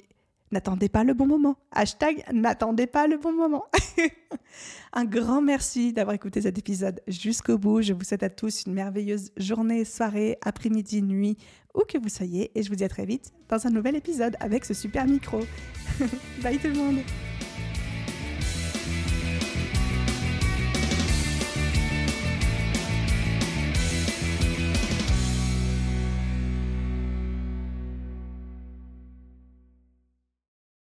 n'attendez 0.53 0.89
pas 0.89 1.05
le 1.05 1.15
bon 1.15 1.27
moment. 1.27 1.57
Hashtag 1.73 2.25
n'attendez 2.33 2.87
pas 2.87 3.07
le 3.07 3.19
bon 3.19 3.33
moment. 3.33 3.67
Un 4.93 5.05
grand 5.05 5.43
merci 5.43 5.93
d'avoir 5.93 6.15
écouté 6.15 6.43
cet 6.43 6.59
épisode 6.59 7.03
jusqu'au 7.09 7.59
bout. 7.59 7.83
Je 7.83 7.93
vous 7.93 8.05
souhaite 8.05 8.23
à 8.23 8.31
tous 8.31 8.65
une 8.67 8.73
merveilleuse 8.73 9.33
journée, 9.37 9.85
soirée, 9.85 10.39
après-midi, 10.43 11.03
nuit 11.03 11.37
où 11.79 11.85
que 11.87 11.97
vous 11.97 12.09
soyez 12.09 12.51
et 12.55 12.63
je 12.63 12.69
vous 12.69 12.77
dis 12.77 12.85
à 12.85 12.89
très 12.89 13.07
vite 13.07 13.33
dans 13.49 13.67
un 13.67 13.71
nouvel 13.71 13.97
épisode 13.97 14.37
avec 14.41 14.65
ce 14.65 14.75
super 14.75 15.07
micro. 15.07 15.41
Bye 16.43 16.59
tout 16.59 16.69
le 16.69 16.75
monde 16.75 16.99